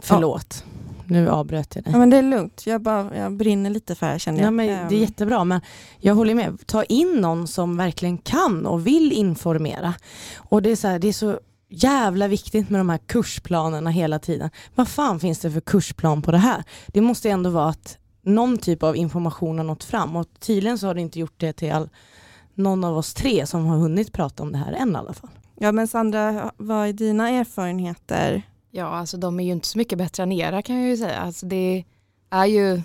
Förlåt, 0.00 0.64
nu 1.12 1.28
avbröt 1.30 1.74
jag 1.74 1.84
dig. 1.84 1.92
Ja 1.92 1.98
men 1.98 2.10
det 2.10 2.16
är 2.16 2.22
lugnt, 2.22 2.66
jag, 2.66 2.80
bara, 2.80 3.16
jag 3.16 3.32
brinner 3.32 3.70
lite 3.70 3.94
för 3.94 4.12
det 4.12 4.18
känner 4.18 4.38
jag. 4.38 4.46
Ja, 4.46 4.50
men 4.50 4.66
det 4.66 4.72
är 4.72 4.82
Ehm, 4.92 4.94
jättebra 4.94 5.44
men 5.44 5.60
jag 5.98 6.14
håller 6.14 6.34
med. 6.34 6.66
Ta 6.66 6.84
in 6.84 7.12
någon 7.20 7.48
som 7.48 7.76
verkligen 7.76 8.18
kan 8.18 8.66
och 8.66 8.86
vill 8.86 9.12
informera. 9.12 9.94
Och 10.36 10.62
det 10.62 10.70
är 10.70 10.76
så, 10.76 10.88
här, 10.88 10.98
det 10.98 11.08
är 11.08 11.12
så 11.12 11.38
jävla 11.68 12.28
viktigt 12.28 12.70
med 12.70 12.80
de 12.80 12.88
här 12.88 12.98
kursplanerna 12.98 13.90
hela 13.90 14.18
tiden. 14.18 14.50
Vad 14.74 14.88
fan 14.88 15.20
finns 15.20 15.38
det 15.38 15.50
för 15.50 15.60
kursplan 15.60 16.22
på 16.22 16.30
det 16.30 16.38
här? 16.38 16.64
Det 16.86 17.00
måste 17.00 17.30
ändå 17.30 17.50
vara 17.50 17.68
att 17.68 17.98
någon 18.24 18.58
typ 18.58 18.82
av 18.82 18.96
information 18.96 19.58
har 19.58 19.64
nått 19.64 19.84
fram 19.84 20.16
och 20.16 20.26
tydligen 20.40 20.78
så 20.78 20.86
har 20.86 20.94
det 20.94 21.00
inte 21.00 21.18
gjort 21.20 21.34
det 21.36 21.52
till 21.52 21.72
all, 21.72 21.88
någon 22.54 22.84
av 22.84 22.96
oss 22.96 23.14
tre 23.14 23.46
som 23.46 23.66
har 23.66 23.76
hunnit 23.76 24.12
prata 24.12 24.42
om 24.42 24.52
det 24.52 24.58
här 24.58 24.72
än 24.72 24.92
i 24.92 24.96
alla 24.96 25.12
fall. 25.12 25.30
Ja 25.58 25.72
men 25.72 25.88
Sandra, 25.88 26.50
vad 26.56 26.88
är 26.88 26.92
dina 26.92 27.30
erfarenheter? 27.30 28.42
Ja, 28.74 28.84
alltså 28.84 29.16
de 29.16 29.40
är 29.40 29.44
ju 29.44 29.52
inte 29.52 29.68
så 29.68 29.78
mycket 29.78 29.98
bättre 29.98 30.22
än 30.22 30.32
era 30.32 30.62
kan 30.62 30.80
jag 30.80 30.88
ju 30.88 30.96
säga. 30.96 31.18
Alltså 31.18 31.46
det 31.46 31.84
är 32.30 32.46
ju, 32.46 32.82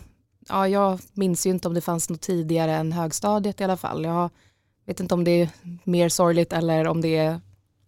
ja 0.49 0.67
jag 0.67 0.99
minns 1.13 1.45
ju 1.45 1.49
inte 1.49 1.67
om 1.67 1.73
det 1.73 1.81
fanns 1.81 2.09
något 2.09 2.21
tidigare 2.21 2.75
än 2.75 2.91
högstadiet 2.91 3.61
i 3.61 3.63
alla 3.63 3.77
fall. 3.77 4.03
Jag 4.03 4.29
vet 4.85 4.99
inte 4.99 5.13
om 5.13 5.23
det 5.23 5.41
är 5.41 5.49
mer 5.83 6.09
sorgligt 6.09 6.53
eller 6.53 6.87
om 6.87 7.01
det 7.01 7.17
är, 7.17 7.41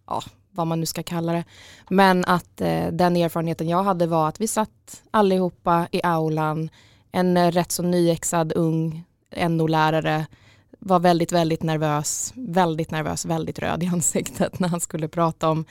ja 0.06 0.22
vad 0.50 0.66
man 0.66 0.80
nu 0.80 0.86
ska 0.86 1.02
kalla 1.02 1.32
det. 1.32 1.44
Men 1.88 2.24
att 2.24 2.60
eh, 2.60 2.86
den 2.86 3.16
erfarenheten 3.16 3.68
jag 3.68 3.82
hade 3.82 4.06
var 4.06 4.28
att 4.28 4.40
vi 4.40 4.46
satt 4.46 5.02
allihopa 5.10 5.88
i 5.92 6.00
aulan, 6.02 6.70
en 7.12 7.36
eh, 7.36 7.50
rätt 7.50 7.72
så 7.72 7.82
nyexad 7.82 8.52
ung 8.52 9.04
NO-lärare 9.48 10.26
var 10.78 11.00
väldigt, 11.00 11.32
väldigt 11.32 11.62
nervös, 11.62 12.32
väldigt 12.36 12.90
nervös, 12.90 13.24
väldigt 13.24 13.58
röd 13.58 13.82
i 13.82 13.86
ansiktet 13.86 14.58
när 14.58 14.68
han 14.68 14.80
skulle 14.80 15.08
prata 15.08 15.48
om 15.48 15.64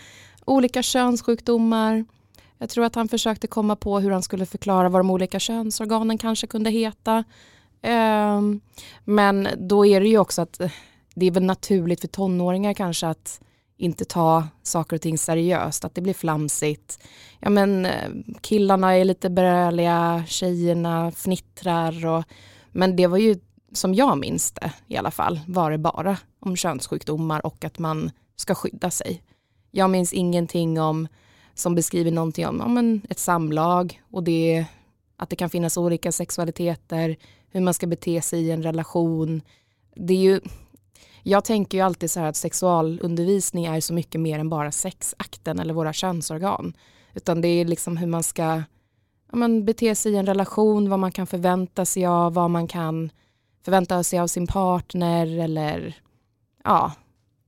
olika 0.45 0.83
könssjukdomar. 0.83 2.05
Jag 2.61 2.69
tror 2.69 2.85
att 2.85 2.95
han 2.95 3.07
försökte 3.07 3.47
komma 3.47 3.75
på 3.75 3.99
hur 3.99 4.11
han 4.11 4.23
skulle 4.23 4.45
förklara 4.45 4.89
vad 4.89 4.99
de 4.99 5.09
olika 5.09 5.39
könsorganen 5.39 6.17
kanske 6.17 6.47
kunde 6.47 6.69
heta. 6.69 7.23
Ehm, 7.81 8.61
men 9.03 9.47
då 9.57 9.85
är 9.85 10.01
det 10.01 10.07
ju 10.07 10.17
också 10.17 10.41
att 10.41 10.59
eh, 10.59 10.71
det 11.15 11.25
är 11.25 11.31
väl 11.31 11.43
naturligt 11.43 12.01
för 12.01 12.07
tonåringar 12.07 12.73
kanske 12.73 13.07
att 13.07 13.41
inte 13.77 14.05
ta 14.05 14.43
saker 14.63 14.95
och 14.95 15.01
ting 15.01 15.17
seriöst, 15.17 15.85
att 15.85 15.95
det 15.95 16.01
blir 16.01 16.13
flamsigt. 16.13 16.99
Ja 17.39 17.49
men 17.49 17.85
eh, 17.85 18.09
killarna 18.41 18.97
är 18.97 19.05
lite 19.05 19.29
bröliga, 19.29 20.23
tjejerna 20.27 21.11
fnittrar 21.11 22.05
och 22.05 22.23
men 22.71 22.95
det 22.95 23.07
var 23.07 23.17
ju 23.17 23.39
som 23.73 23.93
jag 23.93 24.17
minns 24.17 24.51
det 24.51 24.71
i 24.87 24.97
alla 24.97 25.11
fall 25.11 25.39
var 25.47 25.71
det 25.71 25.77
bara 25.77 26.17
om 26.39 26.55
könssjukdomar 26.55 27.45
och 27.45 27.65
att 27.65 27.79
man 27.79 28.11
ska 28.35 28.55
skydda 28.55 28.91
sig. 28.91 29.23
Jag 29.71 29.89
minns 29.89 30.13
ingenting 30.13 30.81
om 30.81 31.07
som 31.59 31.75
beskriver 31.75 32.11
någonting 32.11 32.47
om 32.47 32.59
ja, 32.59 32.67
men 32.67 33.01
ett 33.09 33.19
samlag 33.19 34.01
och 34.11 34.23
det, 34.23 34.65
att 35.17 35.29
det 35.29 35.35
kan 35.35 35.49
finnas 35.49 35.77
olika 35.77 36.11
sexualiteter, 36.11 37.17
hur 37.51 37.61
man 37.61 37.73
ska 37.73 37.87
bete 37.87 38.21
sig 38.21 38.41
i 38.41 38.51
en 38.51 38.63
relation. 38.63 39.41
Det 39.95 40.13
är 40.13 40.17
ju, 40.17 40.41
jag 41.23 41.43
tänker 41.43 41.77
ju 41.77 41.83
alltid 41.83 42.11
så 42.11 42.19
här 42.19 42.27
att 42.27 42.35
sexualundervisning 42.35 43.65
är 43.65 43.81
så 43.81 43.93
mycket 43.93 44.21
mer 44.21 44.39
än 44.39 44.49
bara 44.49 44.71
sexakten 44.71 45.59
eller 45.59 45.73
våra 45.73 45.93
könsorgan. 45.93 46.73
Utan 47.13 47.41
det 47.41 47.47
är 47.47 47.65
liksom 47.65 47.97
hur 47.97 48.07
man 48.07 48.23
ska 48.23 48.43
ja, 49.31 49.37
man 49.37 49.65
bete 49.65 49.95
sig 49.95 50.11
i 50.11 50.15
en 50.15 50.25
relation, 50.25 50.89
vad 50.89 50.99
man 50.99 51.11
kan 51.11 51.27
förvänta 51.27 51.85
sig 51.85 52.05
av, 52.05 52.33
vad 52.33 52.49
man 52.49 52.67
kan 52.67 53.09
förvänta 53.65 54.03
sig 54.03 54.19
av 54.19 54.27
sin 54.27 54.47
partner 54.47 55.39
eller 55.39 55.95
ja. 56.63 56.91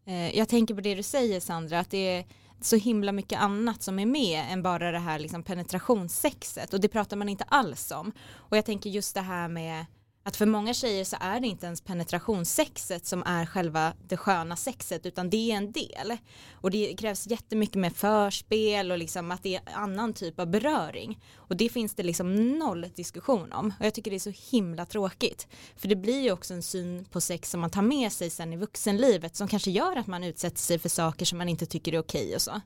Eh, 0.06 0.38
jag 0.38 0.50
tänker 0.50 0.76
på 0.76 0.82
det 0.82 0.96
du 0.96 1.04
säger 1.04 1.40
Sandra, 1.40 1.80
att 1.80 1.90
det 1.90 2.18
är 2.18 2.26
så 2.62 2.76
himla 2.76 3.12
mycket 3.12 3.40
annat 3.40 3.84
som 3.84 4.00
är 4.00 4.06
med 4.06 4.46
än 4.52 4.64
bara 4.64 4.92
det 4.92 5.00
här 5.00 5.20
liksom 5.20 5.44
penetrationssexet 5.44 6.74
och 6.74 6.82
det 6.82 6.88
pratar 6.88 7.18
man 7.18 7.30
inte 7.30 7.44
alls 7.44 7.92
om. 7.92 8.12
Och 8.34 8.58
jag 8.58 8.66
tänker 8.66 8.90
just 8.90 9.16
det 9.16 9.22
här 9.22 9.48
med 9.48 9.86
att 10.24 10.36
för 10.36 10.46
många 10.46 10.74
tjejer 10.74 11.04
så 11.04 11.18
är 11.20 11.40
det 11.40 11.48
inte 11.48 11.66
ens 11.66 11.82
penetrationssexet 11.82 13.06
som 13.06 13.24
är 13.26 13.46
själva 13.46 13.94
det 14.08 14.18
sköna 14.18 14.56
sexet 14.56 15.06
utan 15.06 15.30
det 15.30 15.52
är 15.52 15.58
en 15.58 15.72
del. 15.72 16.18
Och 16.52 16.72
det 16.72 16.96
krävs 16.98 17.28
jättemycket 17.28 17.76
med 17.76 17.96
förspel 17.96 18.92
och 18.92 18.98
liksom 18.98 19.32
att 19.32 19.44
det 19.44 19.56
är 19.56 19.62
annan 19.74 20.14
typ 20.14 20.40
av 20.40 20.48
beröring. 20.48 21.20
Och 21.36 21.56
det 21.56 21.70
finns 21.70 21.96
det 21.96 22.04
liksom 22.04 22.60
noll 22.60 22.86
diskussion 22.96 23.54
om. 23.54 23.74
Och 23.80 23.86
jag 23.86 23.94
tycker 23.94 24.12
det 24.12 24.18
är 24.18 24.34
så 24.34 24.56
himla 24.56 24.86
tråkigt. 24.86 25.48
För 25.76 25.88
det 25.88 25.96
blir 25.96 26.22
ju 26.22 26.32
också 26.32 26.54
en 26.54 26.64
syn 26.64 27.06
på 27.06 27.22
sex 27.22 27.52
som 27.52 27.62
man 27.62 27.70
tar 27.70 27.82
med 27.82 28.12
sig 28.12 28.30
sen 28.30 28.54
i 28.54 28.58
vuxenlivet 28.58 29.36
som 29.36 29.48
kanske 29.48 29.72
gör 29.72 29.96
att 29.96 30.08
man 30.08 30.24
utsätter 30.24 30.60
sig 30.60 30.80
för 30.80 30.90
saker 30.90 31.26
som 31.26 31.38
man 31.38 31.50
inte 31.50 31.66
tycker 31.66 31.94
är 31.94 32.00
okej 32.00 32.36
och 32.36 32.42
så. 32.42 32.62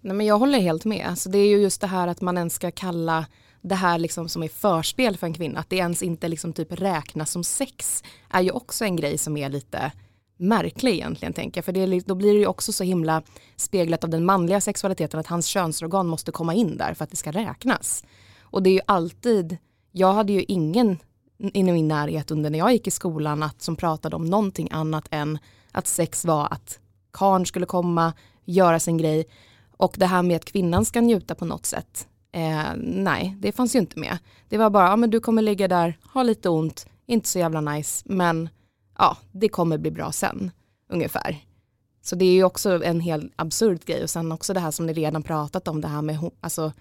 Nej 0.00 0.16
men 0.16 0.26
jag 0.26 0.38
håller 0.38 0.58
helt 0.58 0.84
med. 0.84 1.18
Så 1.18 1.28
det 1.28 1.38
är 1.38 1.48
ju 1.48 1.56
just 1.56 1.80
det 1.80 1.86
här 1.86 2.08
att 2.08 2.20
man 2.20 2.38
ens 2.38 2.54
ska 2.54 2.70
kalla 2.70 3.26
det 3.68 3.74
här 3.74 3.98
liksom 3.98 4.28
som 4.28 4.42
är 4.42 4.48
förspel 4.48 5.16
för 5.16 5.26
en 5.26 5.34
kvinna, 5.34 5.60
att 5.60 5.70
det 5.70 5.76
ens 5.76 6.02
inte 6.02 6.28
liksom 6.28 6.52
typ 6.52 6.72
räknas 6.72 7.30
som 7.30 7.44
sex, 7.44 8.02
är 8.30 8.40
ju 8.40 8.50
också 8.50 8.84
en 8.84 8.96
grej 8.96 9.18
som 9.18 9.36
är 9.36 9.48
lite 9.48 9.92
märklig 10.36 10.92
egentligen 10.92 11.32
tänker 11.32 11.58
jag. 11.58 11.64
För 11.64 11.72
det, 11.72 12.06
då 12.06 12.14
blir 12.14 12.32
det 12.32 12.38
ju 12.38 12.46
också 12.46 12.72
så 12.72 12.84
himla 12.84 13.22
speglat 13.56 14.04
av 14.04 14.10
den 14.10 14.24
manliga 14.24 14.60
sexualiteten 14.60 15.20
att 15.20 15.26
hans 15.26 15.46
könsorgan 15.46 16.06
måste 16.06 16.32
komma 16.32 16.54
in 16.54 16.76
där 16.76 16.94
för 16.94 17.04
att 17.04 17.10
det 17.10 17.16
ska 17.16 17.32
räknas. 17.32 18.04
Och 18.40 18.62
det 18.62 18.70
är 18.70 18.74
ju 18.74 18.80
alltid, 18.86 19.56
jag 19.92 20.12
hade 20.12 20.32
ju 20.32 20.42
ingen 20.48 20.98
i 21.38 21.62
min 21.62 21.88
närhet 21.88 22.30
under 22.30 22.50
när 22.50 22.58
jag 22.58 22.72
gick 22.72 22.86
i 22.86 22.90
skolan 22.90 23.42
att, 23.42 23.62
som 23.62 23.76
pratade 23.76 24.16
om 24.16 24.26
någonting 24.26 24.68
annat 24.70 25.08
än 25.10 25.38
att 25.72 25.86
sex 25.86 26.24
var 26.24 26.48
att 26.50 26.78
karn 27.10 27.46
skulle 27.46 27.66
komma, 27.66 28.12
göra 28.44 28.80
sin 28.80 28.98
grej 28.98 29.26
och 29.76 29.94
det 29.98 30.06
här 30.06 30.22
med 30.22 30.36
att 30.36 30.44
kvinnan 30.44 30.84
ska 30.84 31.00
njuta 31.00 31.34
på 31.34 31.44
något 31.44 31.66
sätt 31.66 32.08
Eh, 32.36 32.72
nej, 32.76 33.36
det 33.38 33.52
fanns 33.52 33.74
ju 33.74 33.78
inte 33.78 33.98
med. 33.98 34.18
Det 34.48 34.58
var 34.58 34.70
bara, 34.70 34.88
ja 34.88 34.96
men 34.96 35.10
du 35.10 35.20
kommer 35.20 35.42
ligga 35.42 35.68
där, 35.68 35.98
ha 36.12 36.22
lite 36.22 36.48
ont, 36.48 36.86
inte 37.06 37.28
så 37.28 37.38
jävla 37.38 37.60
nice, 37.60 38.02
men 38.06 38.48
ja, 38.98 39.16
det 39.32 39.48
kommer 39.48 39.78
bli 39.78 39.90
bra 39.90 40.12
sen, 40.12 40.50
ungefär. 40.90 41.44
Så 42.02 42.16
det 42.16 42.24
är 42.24 42.32
ju 42.32 42.44
också 42.44 42.84
en 42.84 43.00
helt 43.00 43.32
absurd 43.36 43.84
grej 43.84 44.02
och 44.02 44.10
sen 44.10 44.32
också 44.32 44.54
det 44.54 44.60
här 44.60 44.70
som 44.70 44.86
ni 44.86 44.92
redan 44.92 45.22
pratat 45.22 45.68
om, 45.68 45.80
det 45.80 45.88
här 45.88 46.02
med 46.02 46.30
alltså, 46.40 46.72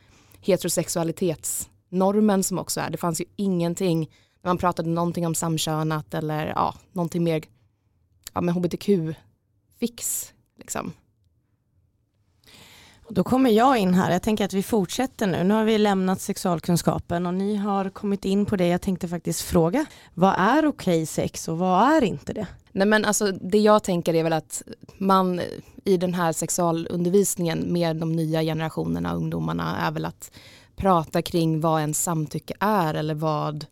heterosexualitetsnormen 0.42 2.44
som 2.44 2.60
också 2.60 2.80
är, 2.80 2.90
det 2.90 2.98
fanns 2.98 3.22
ju 3.22 3.26
ingenting, 3.36 4.00
när 4.42 4.50
man 4.50 4.58
pratade 4.58 4.90
någonting 4.90 5.28
om 5.28 5.36
samkönat 5.36 6.14
eller 6.14 6.48
ja, 6.48 6.76
någonting 6.92 7.24
mer, 7.24 7.44
ja 8.34 8.42
men 8.42 8.56
hbtq-fix 8.56 10.32
liksom. 10.60 10.94
Då 13.10 13.24
kommer 13.24 13.50
jag 13.50 13.78
in 13.78 13.94
här. 13.94 14.12
Jag 14.12 14.22
tänker 14.22 14.46
att 14.46 14.54
vi 14.54 14.64
fortsätter 14.64 15.28
nu. 15.28 15.44
Nu 15.44 15.54
har 15.54 15.64
vi 15.64 15.78
lämnat 15.78 16.22
sexualkunskapen 16.22 17.26
och 17.26 17.34
ni 17.34 17.56
har 17.56 17.90
kommit 17.90 18.26
in 18.26 18.46
på 18.46 18.56
det. 18.56 18.68
Jag 18.68 18.82
tänkte 18.82 19.08
faktiskt 19.08 19.42
fråga, 19.42 19.86
vad 20.14 20.34
är 20.38 20.66
okej 20.66 20.68
okay 20.68 21.06
sex 21.06 21.48
och 21.48 21.58
vad 21.58 21.82
är 21.82 22.04
inte 22.04 22.34
det? 22.34 22.48
Nej 22.72 22.88
men 22.88 23.06
alltså 23.06 23.32
det 23.32 23.60
jag 23.60 23.84
tänker 23.84 24.14
är 24.14 24.24
väl 24.24 24.34
att 24.34 24.62
man 24.98 25.42
i 25.84 25.98
den 25.98 26.14
här 26.14 26.34
sexualundervisningen 26.34 27.74
med 27.74 27.96
de 27.96 28.12
nya 28.12 28.42
generationerna 28.42 29.12
och 29.12 29.18
ungdomarna 29.18 29.78
är 29.78 29.92
väl 29.92 30.06
att 30.06 30.32
prata 30.76 31.22
kring 31.22 31.62
vad 31.62 31.82
en 31.82 31.94
samtycke 31.94 32.54
är 32.60 32.94
eller 32.94 33.16
vad 33.16 33.66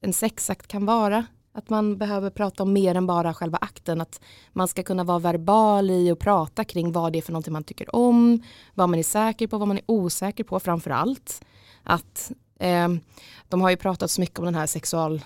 en 0.00 0.12
sexakt 0.12 0.66
kan 0.66 0.86
vara. 0.86 1.26
Att 1.52 1.70
man 1.70 1.98
behöver 1.98 2.30
prata 2.30 2.62
om 2.62 2.72
mer 2.72 2.94
än 2.94 3.06
bara 3.06 3.34
själva 3.34 3.58
akten. 3.60 4.00
Att 4.00 4.20
man 4.52 4.68
ska 4.68 4.82
kunna 4.82 5.04
vara 5.04 5.18
verbal 5.18 5.90
i 5.90 6.10
och 6.12 6.18
prata 6.18 6.64
kring 6.64 6.92
vad 6.92 7.12
det 7.12 7.18
är 7.18 7.22
för 7.22 7.32
någonting 7.32 7.52
man 7.52 7.64
tycker 7.64 7.96
om. 7.96 8.42
Vad 8.74 8.88
man 8.88 8.98
är 8.98 9.02
säker 9.02 9.46
på, 9.46 9.58
vad 9.58 9.68
man 9.68 9.76
är 9.76 9.84
osäker 9.86 10.44
på 10.44 10.60
framför 10.60 10.90
allt. 10.90 11.42
Att 11.82 12.32
eh, 12.58 12.88
de 13.48 13.60
har 13.60 13.70
ju 13.70 13.76
pratat 13.76 14.10
så 14.10 14.20
mycket 14.20 14.38
om 14.38 14.44
den 14.44 14.54
här 14.54 14.66
sexual, 14.66 15.24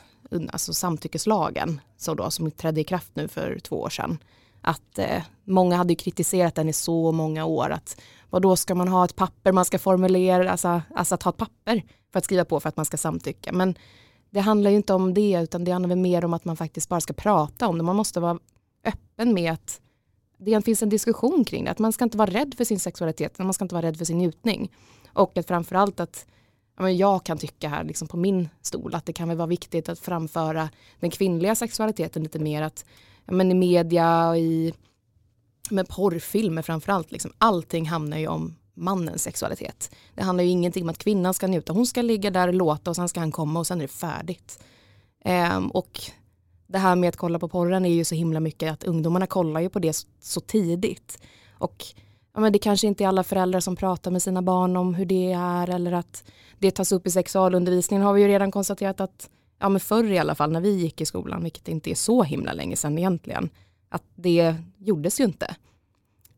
alltså 0.48 0.74
samtyckeslagen 0.74 1.80
så 1.96 2.14
då, 2.14 2.30
som 2.30 2.50
trädde 2.50 2.80
i 2.80 2.84
kraft 2.84 3.10
nu 3.14 3.28
för 3.28 3.58
två 3.58 3.80
år 3.80 3.90
sedan. 3.90 4.18
Att 4.60 4.98
eh, 4.98 5.22
många 5.44 5.76
hade 5.76 5.94
kritiserat 5.94 6.54
den 6.54 6.68
i 6.68 6.72
så 6.72 7.12
många 7.12 7.44
år. 7.44 7.70
Att 7.70 8.00
vad 8.30 8.42
då 8.42 8.56
ska 8.56 8.74
man 8.74 8.88
ha 8.88 9.04
ett 9.04 9.16
papper 9.16 9.52
man 9.52 9.64
ska 9.64 9.78
formulera, 9.78 10.50
alltså, 10.50 10.82
alltså 10.94 11.14
att 11.14 11.22
ha 11.22 11.30
ett 11.30 11.36
papper 11.36 11.82
för 12.12 12.18
att 12.18 12.24
skriva 12.24 12.44
på 12.44 12.60
för 12.60 12.68
att 12.68 12.76
man 12.76 12.86
ska 12.86 12.96
samtycka. 12.96 13.52
Men 13.52 13.74
det 14.34 14.40
handlar 14.40 14.70
ju 14.70 14.76
inte 14.76 14.94
om 14.94 15.14
det 15.14 15.42
utan 15.42 15.64
det 15.64 15.70
handlar 15.70 15.88
väl 15.88 15.98
mer 15.98 16.24
om 16.24 16.34
att 16.34 16.44
man 16.44 16.56
faktiskt 16.56 16.88
bara 16.88 17.00
ska 17.00 17.12
prata 17.12 17.68
om 17.68 17.78
det. 17.78 17.84
Man 17.84 17.96
måste 17.96 18.20
vara 18.20 18.38
öppen 18.84 19.34
med 19.34 19.52
att 19.52 19.80
det 20.38 20.64
finns 20.64 20.82
en 20.82 20.88
diskussion 20.88 21.44
kring 21.44 21.64
det. 21.64 21.70
Att 21.70 21.78
man 21.78 21.92
ska 21.92 22.04
inte 22.04 22.16
vara 22.16 22.30
rädd 22.30 22.54
för 22.56 22.64
sin 22.64 22.80
sexualitet, 22.80 23.38
man 23.38 23.54
ska 23.54 23.64
inte 23.64 23.74
vara 23.74 23.86
rädd 23.86 23.96
för 23.96 24.04
sin 24.04 24.18
njutning. 24.18 24.72
Och 25.12 25.38
att 25.38 25.46
framförallt 25.46 26.00
att 26.00 26.26
jag 26.98 27.24
kan 27.24 27.38
tycka 27.38 27.68
här 27.68 27.84
liksom 27.84 28.08
på 28.08 28.16
min 28.16 28.48
stol 28.62 28.94
att 28.94 29.06
det 29.06 29.12
kan 29.12 29.28
väl 29.28 29.36
vara 29.36 29.46
viktigt 29.46 29.88
att 29.88 29.98
framföra 29.98 30.68
den 31.00 31.10
kvinnliga 31.10 31.54
sexualiteten 31.54 32.22
lite 32.22 32.38
mer 32.38 32.62
att 32.62 32.84
men 33.26 33.50
i 33.50 33.54
media 33.54 34.28
och 34.28 34.38
i 34.38 34.74
med 35.70 35.88
porrfilmer 35.88 36.62
framförallt, 36.62 37.12
liksom, 37.12 37.32
allting 37.38 37.86
handlar 37.86 38.18
ju 38.18 38.28
om 38.28 38.54
mannens 38.74 39.22
sexualitet. 39.22 39.94
Det 40.14 40.22
handlar 40.22 40.44
ju 40.44 40.50
ingenting 40.50 40.82
om 40.82 40.88
att 40.88 40.98
kvinnan 40.98 41.34
ska 41.34 41.46
njuta, 41.46 41.72
hon 41.72 41.86
ska 41.86 42.02
ligga 42.02 42.30
där 42.30 42.48
och 42.48 42.54
låta 42.54 42.90
och 42.90 42.96
sen 42.96 43.08
ska 43.08 43.20
han 43.20 43.32
komma 43.32 43.60
och 43.60 43.66
sen 43.66 43.78
är 43.78 43.82
det 43.82 43.88
färdigt. 43.88 44.58
Um, 45.24 45.70
och 45.70 46.00
det 46.66 46.78
här 46.78 46.96
med 46.96 47.08
att 47.08 47.16
kolla 47.16 47.38
på 47.38 47.48
porren 47.48 47.84
är 47.84 47.94
ju 47.94 48.04
så 48.04 48.14
himla 48.14 48.40
mycket 48.40 48.72
att 48.72 48.84
ungdomarna 48.84 49.26
kollar 49.26 49.60
ju 49.60 49.68
på 49.68 49.78
det 49.78 49.92
så, 49.92 50.08
så 50.20 50.40
tidigt. 50.40 51.18
Och 51.58 51.84
ja, 52.34 52.40
men 52.40 52.52
det 52.52 52.58
kanske 52.58 52.86
inte 52.86 53.04
är 53.04 53.08
alla 53.08 53.24
föräldrar 53.24 53.60
som 53.60 53.76
pratar 53.76 54.10
med 54.10 54.22
sina 54.22 54.42
barn 54.42 54.76
om 54.76 54.94
hur 54.94 55.06
det 55.06 55.32
är 55.32 55.70
eller 55.70 55.92
att 55.92 56.24
det 56.58 56.70
tas 56.70 56.92
upp 56.92 57.06
i 57.06 57.10
sexualundervisningen 57.10 58.06
har 58.06 58.12
vi 58.12 58.22
ju 58.22 58.28
redan 58.28 58.50
konstaterat 58.50 59.00
att 59.00 59.30
ja 59.58 59.68
men 59.68 59.80
förr 59.80 60.04
i 60.04 60.18
alla 60.18 60.34
fall 60.34 60.52
när 60.52 60.60
vi 60.60 60.70
gick 60.70 61.00
i 61.00 61.06
skolan, 61.06 61.42
vilket 61.42 61.68
inte 61.68 61.90
är 61.90 61.94
så 61.94 62.22
himla 62.22 62.52
länge 62.52 62.76
sedan 62.76 62.98
egentligen, 62.98 63.50
att 63.88 64.02
det 64.14 64.54
gjordes 64.78 65.20
ju 65.20 65.24
inte. 65.24 65.56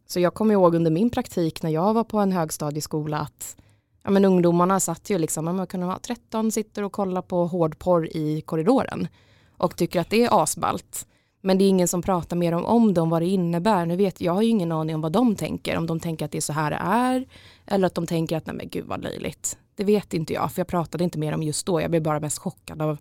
Så 0.06 0.20
jag 0.20 0.34
kommer 0.34 0.54
ihåg 0.54 0.74
under 0.74 0.90
min 0.90 1.10
praktik 1.10 1.62
när 1.62 1.70
jag 1.70 1.94
var 1.94 2.04
på 2.04 2.18
en 2.18 2.32
högstadieskola 2.32 3.18
att 3.18 3.56
ja, 4.04 4.10
men 4.10 4.24
ungdomarna 4.24 4.80
satt 4.80 5.10
ju 5.10 5.18
liksom, 5.18 5.44
man 5.44 5.66
kunde 5.66 5.86
vara 5.86 5.98
13, 5.98 6.52
sitter 6.52 6.82
och 6.82 6.92
kollar 6.92 7.22
på 7.22 7.46
hårdporr 7.46 8.16
i 8.16 8.40
korridoren 8.40 9.08
och 9.56 9.76
tycker 9.76 10.00
att 10.00 10.10
det 10.10 10.24
är 10.24 10.42
asballt. 10.42 11.06
Men 11.40 11.58
det 11.58 11.64
är 11.64 11.68
ingen 11.68 11.88
som 11.88 12.02
pratar 12.02 12.36
mer 12.36 12.52
om, 12.52 12.64
om 12.64 12.94
dem, 12.94 13.10
vad 13.10 13.22
det 13.22 13.26
innebär. 13.26 13.86
Nu 13.86 13.96
vet 13.96 14.20
jag 14.20 14.32
har 14.32 14.42
ju 14.42 14.48
ingen 14.48 14.72
aning 14.72 14.94
om 14.94 15.00
vad 15.00 15.12
de 15.12 15.36
tänker, 15.36 15.76
om 15.76 15.86
de 15.86 16.00
tänker 16.00 16.24
att 16.24 16.30
det 16.30 16.38
är 16.38 16.42
så 16.42 16.52
här 16.52 16.70
det 16.70 16.76
är 16.76 17.26
eller 17.66 17.86
att 17.86 17.94
de 17.94 18.06
tänker 18.06 18.36
att 18.36 18.46
nej 18.46 18.56
men 18.56 18.68
gud 18.68 18.84
vad 18.84 19.02
löjligt. 19.02 19.58
Det 19.74 19.84
vet 19.84 20.14
inte 20.14 20.32
jag, 20.32 20.52
för 20.52 20.60
jag 20.60 20.66
pratade 20.66 21.04
inte 21.04 21.18
mer 21.18 21.34
om 21.34 21.42
just 21.42 21.66
då. 21.66 21.80
Jag 21.80 21.90
blev 21.90 22.02
bara 22.02 22.20
mest 22.20 22.38
chockad 22.38 22.82
av 22.82 22.98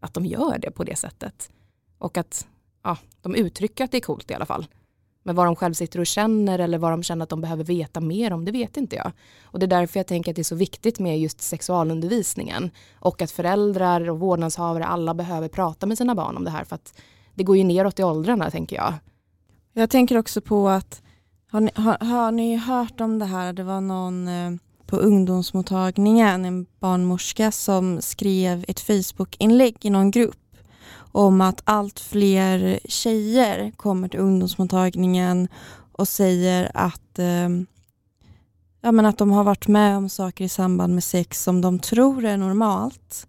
att 0.00 0.14
de 0.14 0.26
gör 0.26 0.58
det 0.58 0.70
på 0.70 0.84
det 0.84 0.96
sättet. 0.96 1.50
Och 1.98 2.16
att 2.16 2.46
ja, 2.82 2.96
de 3.20 3.34
uttrycker 3.34 3.84
att 3.84 3.90
det 3.90 3.98
är 3.98 4.00
coolt 4.00 4.30
i 4.30 4.34
alla 4.34 4.46
fall. 4.46 4.66
Men 5.26 5.34
vad 5.34 5.46
de 5.46 5.56
själv 5.56 5.74
sitter 5.74 6.00
och 6.00 6.06
känner 6.06 6.58
eller 6.58 6.78
vad 6.78 6.92
de 6.92 7.02
känner 7.02 7.22
att 7.22 7.28
de 7.28 7.40
behöver 7.40 7.64
veta 7.64 8.00
mer 8.00 8.32
om, 8.32 8.44
det 8.44 8.52
vet 8.52 8.76
inte 8.76 8.96
jag. 8.96 9.12
Och 9.44 9.58
det 9.58 9.66
är 9.66 9.80
därför 9.80 9.98
jag 9.98 10.06
tänker 10.06 10.32
att 10.32 10.36
det 10.36 10.42
är 10.42 10.44
så 10.44 10.54
viktigt 10.54 10.98
med 10.98 11.20
just 11.20 11.40
sexualundervisningen. 11.40 12.70
Och 12.94 13.22
att 13.22 13.30
föräldrar 13.30 14.10
och 14.10 14.20
vårdnadshavare, 14.20 14.84
alla 14.84 15.14
behöver 15.14 15.48
prata 15.48 15.86
med 15.86 15.98
sina 15.98 16.14
barn 16.14 16.36
om 16.36 16.44
det 16.44 16.50
här. 16.50 16.64
För 16.64 16.74
att 16.74 17.00
det 17.34 17.44
går 17.44 17.56
ju 17.56 17.64
neråt 17.64 17.98
i 17.98 18.02
åldrarna, 18.02 18.50
tänker 18.50 18.76
jag. 18.76 18.94
Jag 19.72 19.90
tänker 19.90 20.18
också 20.18 20.40
på 20.40 20.68
att, 20.68 21.02
har 21.50 21.60
ni, 21.60 21.70
har, 21.74 21.98
har 21.98 22.32
ni 22.32 22.56
hört 22.56 23.00
om 23.00 23.18
det 23.18 23.24
här? 23.24 23.52
Det 23.52 23.62
var 23.62 23.80
någon 23.80 24.28
eh, 24.28 24.50
på 24.86 24.96
ungdomsmottagningen, 24.96 26.44
en 26.44 26.66
barnmorska 26.80 27.52
som 27.52 28.02
skrev 28.02 28.64
ett 28.68 28.80
Facebook-inlägg 28.80 29.76
i 29.80 29.90
någon 29.90 30.10
grupp 30.10 30.43
om 31.14 31.40
att 31.40 31.62
allt 31.64 32.00
fler 32.00 32.78
tjejer 32.84 33.70
kommer 33.76 34.08
till 34.08 34.20
ungdomsmottagningen 34.20 35.48
och 35.92 36.08
säger 36.08 36.70
att, 36.74 37.18
eh, 37.18 37.48
ja, 38.80 38.92
men 38.92 39.06
att 39.06 39.18
de 39.18 39.30
har 39.30 39.44
varit 39.44 39.68
med 39.68 39.96
om 39.96 40.08
saker 40.08 40.44
i 40.44 40.48
samband 40.48 40.94
med 40.94 41.04
sex 41.04 41.42
som 41.42 41.60
de 41.60 41.78
tror 41.78 42.24
är 42.24 42.36
normalt 42.36 43.26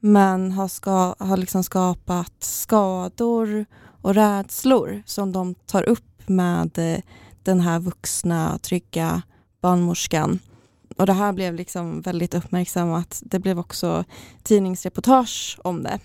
men 0.00 0.52
har, 0.52 0.68
ska, 0.68 1.14
har 1.18 1.36
liksom 1.36 1.64
skapat 1.64 2.32
skador 2.38 3.64
och 4.02 4.14
rädslor 4.14 5.02
som 5.06 5.32
de 5.32 5.54
tar 5.54 5.88
upp 5.88 6.28
med 6.28 6.78
eh, 6.78 6.98
den 7.42 7.60
här 7.60 7.78
vuxna, 7.78 8.58
trygga 8.58 9.22
barnmorskan. 9.60 10.38
Och 10.96 11.06
det 11.06 11.12
här 11.12 11.32
blev 11.32 11.54
liksom 11.54 12.00
väldigt 12.00 12.34
uppmärksammat. 12.34 13.22
Det 13.24 13.38
blev 13.38 13.58
också 13.58 14.04
tidningsreportage 14.42 15.58
om 15.64 15.82
det. 15.82 15.98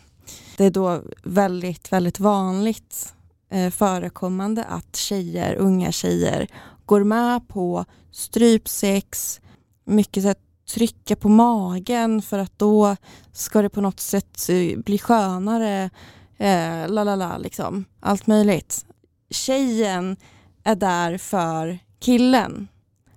Det 0.57 0.65
är 0.65 0.71
då 0.71 1.01
väldigt, 1.23 1.91
väldigt 1.91 2.19
vanligt 2.19 3.13
eh, 3.49 3.71
förekommande 3.71 4.63
att 4.63 4.95
tjejer, 4.95 5.55
unga 5.55 5.91
tjejer 5.91 6.47
går 6.85 7.03
med 7.03 7.47
på 7.47 7.85
strypsex, 8.11 9.41
mycket 9.85 10.23
så 10.23 10.33
trycka 10.73 11.15
på 11.15 11.29
magen 11.29 12.21
för 12.21 12.39
att 12.39 12.59
då 12.59 12.95
ska 13.31 13.61
det 13.61 13.69
på 13.69 13.81
något 13.81 13.99
sätt 13.99 14.49
eh, 14.49 14.79
bli 14.79 14.97
skönare. 14.97 15.89
Eh, 16.37 16.89
la 16.89 17.03
la 17.03 17.15
la 17.15 17.37
liksom. 17.37 17.85
Allt 17.99 18.27
möjligt. 18.27 18.85
Tjejen 19.29 20.17
är 20.63 20.75
där 20.75 21.17
för 21.17 21.79
killen 21.99 22.67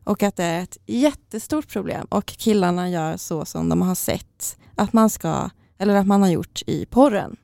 och 0.05 0.23
att 0.23 0.37
det 0.37 0.45
är 0.45 0.63
ett 0.63 0.79
jättestort 0.87 1.69
problem 1.69 2.07
och 2.11 2.27
killarna 2.27 2.91
gör 2.91 3.17
så 3.17 3.45
som 3.45 3.69
de 3.69 3.83
har 3.83 3.95
sett 3.95 4.57
att 4.75 4.93
man 4.93 5.11
ska 5.11 5.51
eller 5.81 5.95
att 5.95 6.07
man 6.07 6.23
har 6.23 6.31
gjort 6.31 6.63
i 6.67 6.87
porren. 6.87 7.37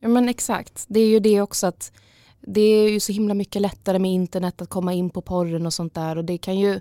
Ja 0.00 0.08
men 0.08 0.28
exakt, 0.28 0.84
det 0.88 1.00
är 1.00 1.08
ju 1.08 1.20
det 1.20 1.40
också 1.40 1.66
att 1.66 1.92
det 2.40 2.60
är 2.60 2.90
ju 2.90 3.00
så 3.00 3.12
himla 3.12 3.34
mycket 3.34 3.62
lättare 3.62 3.98
med 3.98 4.12
internet 4.12 4.62
att 4.62 4.68
komma 4.68 4.92
in 4.92 5.10
på 5.10 5.22
porren 5.22 5.66
och 5.66 5.74
sånt 5.74 5.94
där 5.94 6.18
och 6.18 6.24
det 6.24 6.38
kan 6.38 6.58
ju 6.58 6.80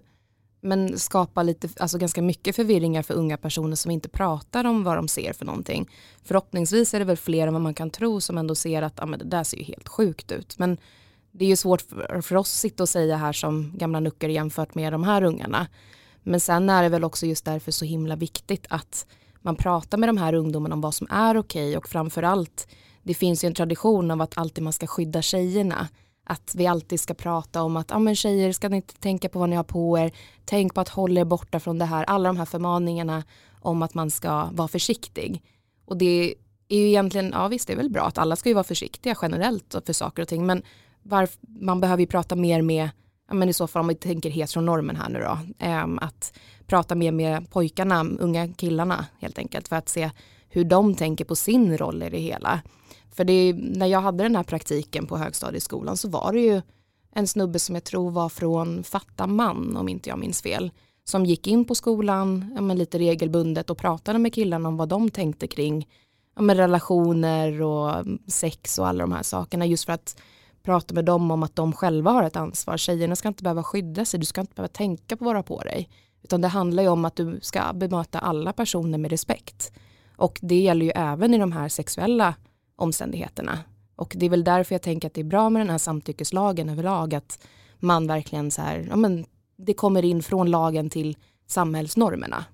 men 0.61 0.99
skapa 0.99 1.43
lite, 1.43 1.69
alltså 1.77 1.97
ganska 1.97 2.21
mycket 2.21 2.55
förvirringar 2.55 3.01
för 3.01 3.13
unga 3.13 3.37
personer 3.37 3.75
som 3.75 3.91
inte 3.91 4.09
pratar 4.09 4.65
om 4.65 4.83
vad 4.83 4.97
de 4.97 5.07
ser 5.07 5.33
för 5.33 5.45
någonting. 5.45 5.89
Förhoppningsvis 6.23 6.93
är 6.93 6.99
det 6.99 7.05
väl 7.05 7.17
fler 7.17 7.47
än 7.47 7.53
vad 7.53 7.61
man 7.61 7.73
kan 7.73 7.89
tro 7.89 8.21
som 8.21 8.37
ändå 8.37 8.55
ser 8.55 8.81
att 8.81 8.99
ah, 8.99 9.05
men 9.05 9.19
det 9.19 9.25
där 9.25 9.43
ser 9.43 9.57
ju 9.57 9.63
helt 9.63 9.87
sjukt 9.87 10.31
ut. 10.31 10.59
Men 10.59 10.77
det 11.31 11.45
är 11.45 11.49
ju 11.49 11.55
svårt 11.55 11.81
för, 11.81 12.21
för 12.21 12.35
oss 12.35 12.47
att 12.47 12.59
sitta 12.59 12.83
och 12.83 12.89
säga 12.89 13.17
här 13.17 13.33
som 13.33 13.71
gamla 13.75 13.99
nuckor 13.99 14.29
jämfört 14.29 14.75
med 14.75 14.93
de 14.93 15.03
här 15.03 15.23
ungarna. 15.23 15.67
Men 16.23 16.39
sen 16.39 16.69
är 16.69 16.83
det 16.83 16.89
väl 16.89 17.03
också 17.03 17.25
just 17.25 17.45
därför 17.45 17.71
så 17.71 17.85
himla 17.85 18.15
viktigt 18.15 18.65
att 18.69 19.07
man 19.43 19.55
pratar 19.55 19.97
med 19.97 20.09
de 20.09 20.17
här 20.17 20.33
ungdomarna 20.33 20.75
om 20.75 20.81
vad 20.81 20.93
som 20.93 21.07
är 21.09 21.37
okej 21.37 21.67
okay 21.67 21.77
och 21.77 21.89
framförallt 21.89 22.67
det 23.03 23.13
finns 23.13 23.43
ju 23.43 23.47
en 23.47 23.53
tradition 23.53 24.11
av 24.11 24.21
att 24.21 24.37
alltid 24.37 24.63
man 24.63 24.73
ska 24.73 24.87
skydda 24.87 25.21
tjejerna. 25.21 25.87
Att 26.25 26.53
vi 26.55 26.67
alltid 26.67 26.99
ska 26.99 27.13
prata 27.13 27.63
om 27.63 27.77
att 27.77 27.91
ah, 27.91 27.99
men 27.99 28.15
tjejer 28.15 28.51
ska 28.51 28.69
ni 28.69 28.75
inte 28.75 28.93
tänka 28.93 29.29
på 29.29 29.39
vad 29.39 29.49
ni 29.49 29.55
har 29.55 29.63
på 29.63 29.99
er. 29.99 30.11
Tänk 30.45 30.73
på 30.73 30.81
att 30.81 30.89
hålla 30.89 31.21
er 31.21 31.25
borta 31.25 31.59
från 31.59 31.77
det 31.77 31.85
här. 31.85 32.03
Alla 32.03 32.29
de 32.29 32.37
här 32.37 32.45
förmaningarna 32.45 33.23
om 33.59 33.81
att 33.81 33.93
man 33.93 34.11
ska 34.11 34.49
vara 34.51 34.67
försiktig. 34.67 35.43
Och 35.85 35.97
det 35.97 36.35
är 36.67 36.77
ju 36.77 36.87
egentligen, 36.87 37.31
ja 37.33 37.47
visst 37.47 37.67
det 37.67 37.73
är 37.73 37.77
väl 37.77 37.89
bra 37.89 38.03
att 38.03 38.17
alla 38.17 38.35
ska 38.35 38.49
ju 38.49 38.55
vara 38.55 38.63
försiktiga 38.63 39.15
generellt 39.21 39.75
för 39.85 39.93
saker 39.93 40.21
och 40.21 40.27
ting. 40.27 40.45
Men 40.45 40.63
varf, 41.01 41.37
man 41.41 41.79
behöver 41.79 42.01
ju 42.01 42.07
prata 42.07 42.35
mer 42.35 42.61
med, 42.61 42.89
ja, 43.27 43.33
men 43.33 43.49
i 43.49 43.53
så 43.53 43.67
fall 43.67 43.79
om 43.79 43.87
vi 43.87 43.95
tänker 43.95 44.29
heteronormen 44.29 44.95
här 44.95 45.09
nu 45.09 45.19
då. 45.19 45.37
Eh, 45.65 45.85
att 46.01 46.33
prata 46.67 46.95
mer 46.95 47.11
med 47.11 47.49
pojkarna, 47.49 48.05
unga 48.19 48.47
killarna 48.47 49.05
helt 49.19 49.37
enkelt. 49.37 49.67
För 49.67 49.75
att 49.75 49.89
se 49.89 50.11
hur 50.49 50.63
de 50.63 50.95
tänker 50.95 51.25
på 51.25 51.35
sin 51.35 51.77
roll 51.77 52.03
i 52.03 52.09
det 52.09 52.19
hela. 52.19 52.61
För 53.11 53.23
det, 53.23 53.53
när 53.53 53.85
jag 53.85 54.01
hade 54.01 54.23
den 54.23 54.35
här 54.35 54.43
praktiken 54.43 55.07
på 55.07 55.17
högstadieskolan 55.17 55.97
så 55.97 56.09
var 56.09 56.33
det 56.33 56.39
ju 56.39 56.61
en 57.15 57.27
snubbe 57.27 57.59
som 57.59 57.75
jag 57.75 57.83
tror 57.83 58.11
var 58.11 58.29
från 58.29 58.83
Fatta 58.83 59.27
man 59.27 59.77
om 59.77 59.89
inte 59.89 60.09
jag 60.09 60.19
minns 60.19 60.41
fel. 60.41 60.71
Som 61.05 61.25
gick 61.25 61.47
in 61.47 61.65
på 61.65 61.75
skolan 61.75 62.53
ja, 62.55 62.61
men 62.61 62.77
lite 62.77 62.99
regelbundet 62.99 63.69
och 63.69 63.77
pratade 63.77 64.19
med 64.19 64.33
killarna 64.33 64.69
om 64.69 64.77
vad 64.77 64.89
de 64.89 65.09
tänkte 65.09 65.47
kring 65.47 65.87
ja, 66.35 66.41
men 66.41 66.57
relationer 66.57 67.61
och 67.61 68.05
sex 68.27 68.79
och 68.79 68.87
alla 68.87 69.03
de 69.03 69.11
här 69.11 69.23
sakerna. 69.23 69.65
Just 69.65 69.85
för 69.85 69.93
att 69.93 70.21
prata 70.63 70.93
med 70.93 71.05
dem 71.05 71.31
om 71.31 71.43
att 71.43 71.55
de 71.55 71.73
själva 71.73 72.11
har 72.11 72.23
ett 72.23 72.35
ansvar. 72.35 72.77
Tjejerna 72.77 73.15
ska 73.15 73.27
inte 73.27 73.43
behöva 73.43 73.63
skydda 73.63 74.05
sig, 74.05 74.19
du 74.19 74.25
ska 74.25 74.41
inte 74.41 74.53
behöva 74.55 74.67
tänka 74.67 75.17
på 75.17 75.25
vad 75.25 75.33
du 75.33 75.37
har 75.37 75.43
på 75.43 75.61
dig. 75.61 75.89
Utan 76.23 76.41
det 76.41 76.47
handlar 76.47 76.83
ju 76.83 76.89
om 76.89 77.05
att 77.05 77.15
du 77.15 77.39
ska 77.41 77.73
bemöta 77.73 78.19
alla 78.19 78.53
personer 78.53 78.97
med 78.97 79.11
respekt. 79.11 79.71
Och 80.15 80.39
det 80.41 80.61
gäller 80.61 80.85
ju 80.85 80.91
även 80.95 81.33
i 81.33 81.37
de 81.37 81.51
här 81.51 81.69
sexuella 81.69 82.35
omständigheterna. 82.75 83.59
Och 83.95 84.13
det 84.17 84.25
är 84.25 84.29
väl 84.29 84.43
därför 84.43 84.75
jag 84.75 84.81
tänker 84.81 85.07
att 85.07 85.13
det 85.13 85.21
är 85.21 85.25
bra 85.25 85.49
med 85.49 85.59
den 85.59 85.69
här 85.69 85.77
samtyckeslagen 85.77 86.69
överlag, 86.69 87.13
att 87.13 87.47
man 87.79 88.07
verkligen 88.07 88.51
så 88.51 88.61
här, 88.61 88.87
ja 88.89 88.95
men 88.95 89.25
det 89.57 89.73
kommer 89.73 90.05
in 90.05 90.23
från 90.23 90.51
lagen 90.51 90.89
till 90.89 91.17
samhällsnormerna. 91.47 92.45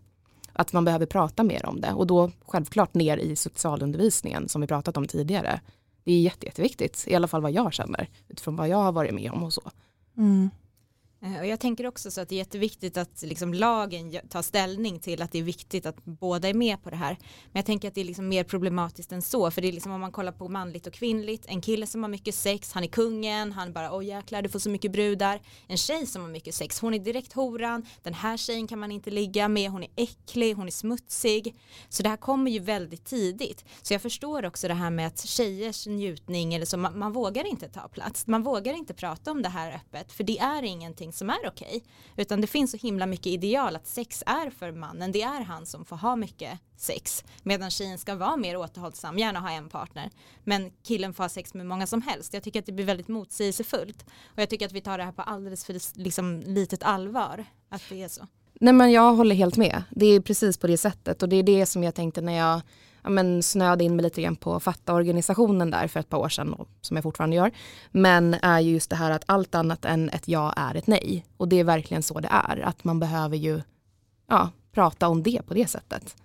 Att 0.54 0.74
man 0.74 0.86
behöver 0.86 1.06
prata 1.06 1.44
mer 1.44 1.66
om 1.66 1.82
det 1.82 1.94
och 1.94 2.08
då 2.08 2.32
självklart 2.46 2.94
ner 2.94 3.18
i 3.18 3.36
sexualundervisningen 3.36 4.50
som 4.50 4.62
vi 4.62 4.68
pratat 4.68 4.98
om 4.98 5.08
tidigare. 5.08 5.62
Det 6.04 6.12
är 6.12 6.22
jätte, 6.22 6.46
jätteviktigt, 6.46 7.06
i 7.08 7.16
alla 7.16 7.28
fall 7.28 7.42
vad 7.42 7.52
jag 7.52 7.74
känner 7.74 8.10
utifrån 8.28 8.56
vad 8.56 8.68
jag 8.68 8.78
har 8.78 8.92
varit 8.92 9.14
med 9.14 9.32
om 9.32 9.44
och 9.44 9.54
så. 9.54 9.72
Mm. 10.18 10.50
Eh, 11.22 11.40
och 11.40 11.46
jag 11.46 11.60
tänker 11.60 11.88
också 11.88 12.12
så 12.12 12.22
att 12.22 12.30
det 12.30 12.36
är 12.36 12.38
jätteviktigt 12.38 12.98
att 12.98 13.22
liksom 13.22 13.54
lagen 13.54 14.20
tar 14.30 14.42
ställning 14.42 15.00
till 15.00 15.22
att 15.22 15.32
det 15.32 15.40
är 15.40 15.44
viktigt 15.44 15.86
att 15.86 16.06
båda 16.06 16.50
är 16.50 16.54
med 16.54 16.84
på 16.84 16.90
det 16.90 16.96
här. 16.96 17.18
Men 17.46 17.60
jag 17.60 17.66
tänker 17.66 17.88
att 17.88 17.96
det 17.96 18.02
är 18.02 18.06
liksom 18.06 18.28
mer 18.28 18.44
problematiskt 18.44 19.12
än 19.12 19.22
så. 19.22 19.52
För 19.52 19.62
det 19.62 19.68
är 19.68 19.72
liksom 19.72 19.92
om 19.92 20.02
man 20.02 20.12
kollar 20.12 20.32
på 20.32 20.50
manligt 20.50 20.88
och 20.88 20.94
kvinnligt. 20.94 21.46
En 21.48 21.62
kille 21.62 21.88
som 21.88 22.04
har 22.04 22.10
mycket 22.10 22.36
sex, 22.36 22.74
han 22.74 22.84
är 22.84 22.88
kungen, 22.88 23.52
han 23.52 23.74
bara 23.74 23.92
åh 23.92 24.06
jäklar 24.06 24.42
du 24.42 24.50
får 24.50 24.60
så 24.60 24.70
mycket 24.70 24.92
brudar. 24.92 25.42
En 25.68 25.78
tjej 25.78 26.06
som 26.06 26.22
har 26.22 26.30
mycket 26.30 26.56
sex, 26.56 26.80
hon 26.80 26.94
är 26.94 27.00
direkt 27.00 27.34
horan. 27.34 27.86
Den 28.04 28.14
här 28.14 28.38
tjejen 28.38 28.68
kan 28.68 28.80
man 28.80 28.92
inte 28.92 29.12
ligga 29.12 29.48
med, 29.48 29.72
hon 29.72 29.84
är 29.84 29.90
äcklig, 29.96 30.54
hon 30.54 30.68
är 30.68 30.72
smutsig. 30.72 31.56
Så 31.90 32.04
det 32.04 32.10
här 32.10 32.18
kommer 32.18 32.52
ju 32.52 32.60
väldigt 32.60 33.06
tidigt. 33.06 33.66
Så 33.82 33.94
jag 33.94 34.02
förstår 34.02 34.46
också 34.46 34.68
det 34.68 34.74
här 34.74 34.90
med 34.90 35.08
att 35.08 35.26
tjejers 35.26 35.88
njutning 35.88 36.54
eller 36.54 36.66
så, 36.66 36.78
man, 36.78 37.00
man 37.00 37.14
vågar 37.14 37.48
inte 37.48 37.70
ta 37.70 37.88
plats. 37.88 38.28
Man 38.28 38.44
vågar 38.44 38.74
inte 38.74 38.94
prata 38.94 39.32
om 39.32 39.42
det 39.42 39.50
här 39.50 39.76
öppet. 39.76 40.12
För 40.12 40.24
det 40.24 40.40
är 40.40 40.64
ingenting 40.64 41.09
någonting 41.10 41.18
som 41.18 41.30
är 41.30 41.48
okej. 41.48 41.68
Okay. 41.68 41.82
Utan 42.18 42.42
det 42.42 42.48
finns 42.48 42.72
så 42.72 42.78
himla 42.78 43.06
mycket 43.06 43.28
ideal 43.28 43.76
att 43.76 43.88
sex 43.88 44.24
är 44.26 44.50
för 44.50 44.72
mannen. 44.72 45.12
Det 45.12 45.22
är 45.22 45.44
han 45.44 45.66
som 45.66 45.86
får 45.86 45.96
ha 45.96 46.16
mycket 46.16 46.60
sex. 46.78 47.24
Medan 47.44 47.72
tjejen 47.72 47.98
ska 47.98 48.16
vara 48.16 48.38
mer 48.38 48.58
återhållsam, 48.58 49.18
gärna 49.18 49.40
ha 49.40 49.52
en 49.52 49.70
partner. 49.70 50.10
Men 50.44 50.72
killen 50.84 51.14
får 51.14 51.24
ha 51.24 51.30
sex 51.30 51.54
med 51.54 51.66
många 51.66 51.88
som 51.88 52.02
helst. 52.02 52.34
Jag 52.34 52.44
tycker 52.44 52.60
att 52.60 52.66
det 52.66 52.72
blir 52.72 52.86
väldigt 52.86 53.08
motsägelsefullt. 53.08 54.06
Och 54.36 54.42
jag 54.42 54.50
tycker 54.50 54.66
att 54.66 54.72
vi 54.72 54.82
tar 54.82 54.98
det 54.98 55.04
här 55.04 55.12
på 55.12 55.22
alldeles 55.22 55.66
för 55.66 56.00
liksom, 56.00 56.40
litet 56.46 56.84
allvar. 56.84 57.46
Att 57.70 57.84
det 57.90 58.04
är 58.04 58.10
så. 58.10 58.28
Nej 58.62 58.74
men 58.74 58.92
jag 58.92 59.16
håller 59.16 59.36
helt 59.36 59.58
med. 59.58 59.84
Det 59.92 60.06
är 60.06 60.20
precis 60.22 60.58
på 60.58 60.68
det 60.68 60.78
sättet. 60.78 61.24
Och 61.24 61.30
det 61.30 61.36
är 61.36 61.44
det 61.44 61.66
som 61.66 61.84
jag 61.84 61.96
tänkte 61.96 62.22
när 62.22 62.38
jag 62.38 62.62
ja, 63.04 63.10
men 63.10 63.44
snöade 63.44 63.84
in 63.84 63.96
mig 63.96 64.04
lite 64.04 64.22
grann 64.22 64.36
på 64.36 64.60
Fatta-organisationen 64.60 65.72
där 65.72 65.88
för 65.88 66.00
ett 66.00 66.10
par 66.10 66.18
år 66.18 66.30
sedan, 66.30 66.54
och, 66.54 66.70
som 66.82 66.98
jag 66.98 67.04
fortfarande 67.04 67.36
gör. 67.36 67.52
Men 67.92 68.34
är 68.34 68.60
ju 68.60 68.72
just 68.72 68.90
det 68.90 68.96
här 68.96 69.12
att 69.12 69.24
allt 69.26 69.56
annat 69.56 69.86
än 69.86 70.10
ett 70.10 70.28
ja 70.28 70.54
är 70.58 70.76
ett 70.76 70.88
nej. 70.88 71.26
Och 71.38 71.48
det 71.48 71.60
är 71.60 71.64
verkligen 71.64 72.04
så 72.04 72.20
det 72.20 72.30
är, 72.32 72.60
att 72.60 72.84
man 72.84 73.00
behöver 73.00 73.38
ju 73.38 73.62
ja, 74.28 74.50
prata 74.72 75.08
om 75.08 75.24
det 75.24 75.42
på 75.48 75.54
det 75.54 75.70
sättet. 75.70 76.16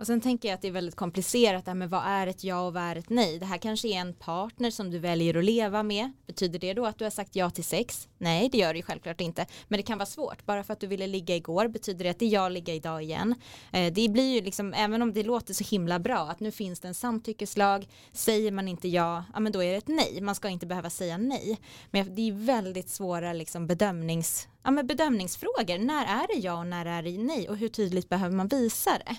Och 0.00 0.06
sen 0.06 0.20
tänker 0.20 0.48
jag 0.48 0.54
att 0.54 0.62
det 0.62 0.68
är 0.68 0.72
väldigt 0.72 0.96
komplicerat 0.96 1.64
det 1.64 1.70
här 1.70 1.76
med 1.76 1.90
vad 1.90 2.02
är 2.04 2.26
ett 2.26 2.44
ja 2.44 2.66
och 2.66 2.74
vad 2.74 2.82
är 2.82 2.96
ett 2.96 3.10
nej. 3.10 3.38
Det 3.38 3.46
här 3.46 3.58
kanske 3.58 3.88
är 3.88 4.00
en 4.00 4.14
partner 4.14 4.70
som 4.70 4.90
du 4.90 4.98
väljer 4.98 5.36
att 5.36 5.44
leva 5.44 5.82
med. 5.82 6.12
Betyder 6.26 6.58
det 6.58 6.74
då 6.74 6.86
att 6.86 6.98
du 6.98 7.04
har 7.04 7.10
sagt 7.10 7.36
ja 7.36 7.50
till 7.50 7.64
sex? 7.64 8.08
Nej, 8.18 8.48
det 8.52 8.58
gör 8.58 8.72
det 8.72 8.76
ju 8.76 8.82
självklart 8.82 9.20
inte. 9.20 9.46
Men 9.68 9.76
det 9.76 9.82
kan 9.82 9.98
vara 9.98 10.06
svårt. 10.06 10.46
Bara 10.46 10.64
för 10.64 10.72
att 10.72 10.80
du 10.80 10.86
ville 10.86 11.06
ligga 11.06 11.36
igår 11.36 11.68
betyder 11.68 12.04
det 12.04 12.10
att 12.10 12.18
det 12.18 12.24
är 12.24 12.30
jag 12.30 12.46
att 12.46 12.52
ligga 12.52 12.74
idag 12.74 13.02
igen. 13.02 13.34
Eh, 13.72 13.92
det 13.92 14.08
blir 14.08 14.34
ju 14.34 14.40
liksom, 14.40 14.74
även 14.74 15.02
om 15.02 15.12
det 15.12 15.22
låter 15.22 15.54
så 15.54 15.64
himla 15.64 15.98
bra 15.98 16.18
att 16.18 16.40
nu 16.40 16.50
finns 16.50 16.80
det 16.80 16.88
en 16.88 16.94
samtyckeslag. 16.94 17.88
Säger 18.12 18.52
man 18.52 18.68
inte 18.68 18.88
ja, 18.88 19.24
ja 19.34 19.40
men 19.40 19.52
då 19.52 19.62
är 19.62 19.70
det 19.70 19.78
ett 19.78 19.88
nej. 19.88 20.20
Man 20.20 20.34
ska 20.34 20.48
inte 20.48 20.66
behöva 20.66 20.90
säga 20.90 21.18
nej. 21.18 21.58
Men 21.90 22.14
det 22.14 22.28
är 22.28 22.32
väldigt 22.32 22.88
svåra 22.88 23.32
liksom 23.32 23.66
bedömnings, 23.66 24.48
ja, 24.62 24.70
men 24.70 24.86
bedömningsfrågor. 24.86 25.78
När 25.78 26.04
är 26.04 26.26
det 26.34 26.40
ja 26.40 26.58
och 26.58 26.66
när 26.66 26.86
är 26.86 27.02
det 27.02 27.18
nej? 27.18 27.48
Och 27.48 27.56
hur 27.56 27.68
tydligt 27.68 28.08
behöver 28.08 28.36
man 28.36 28.48
visa 28.48 28.90
det? 29.06 29.16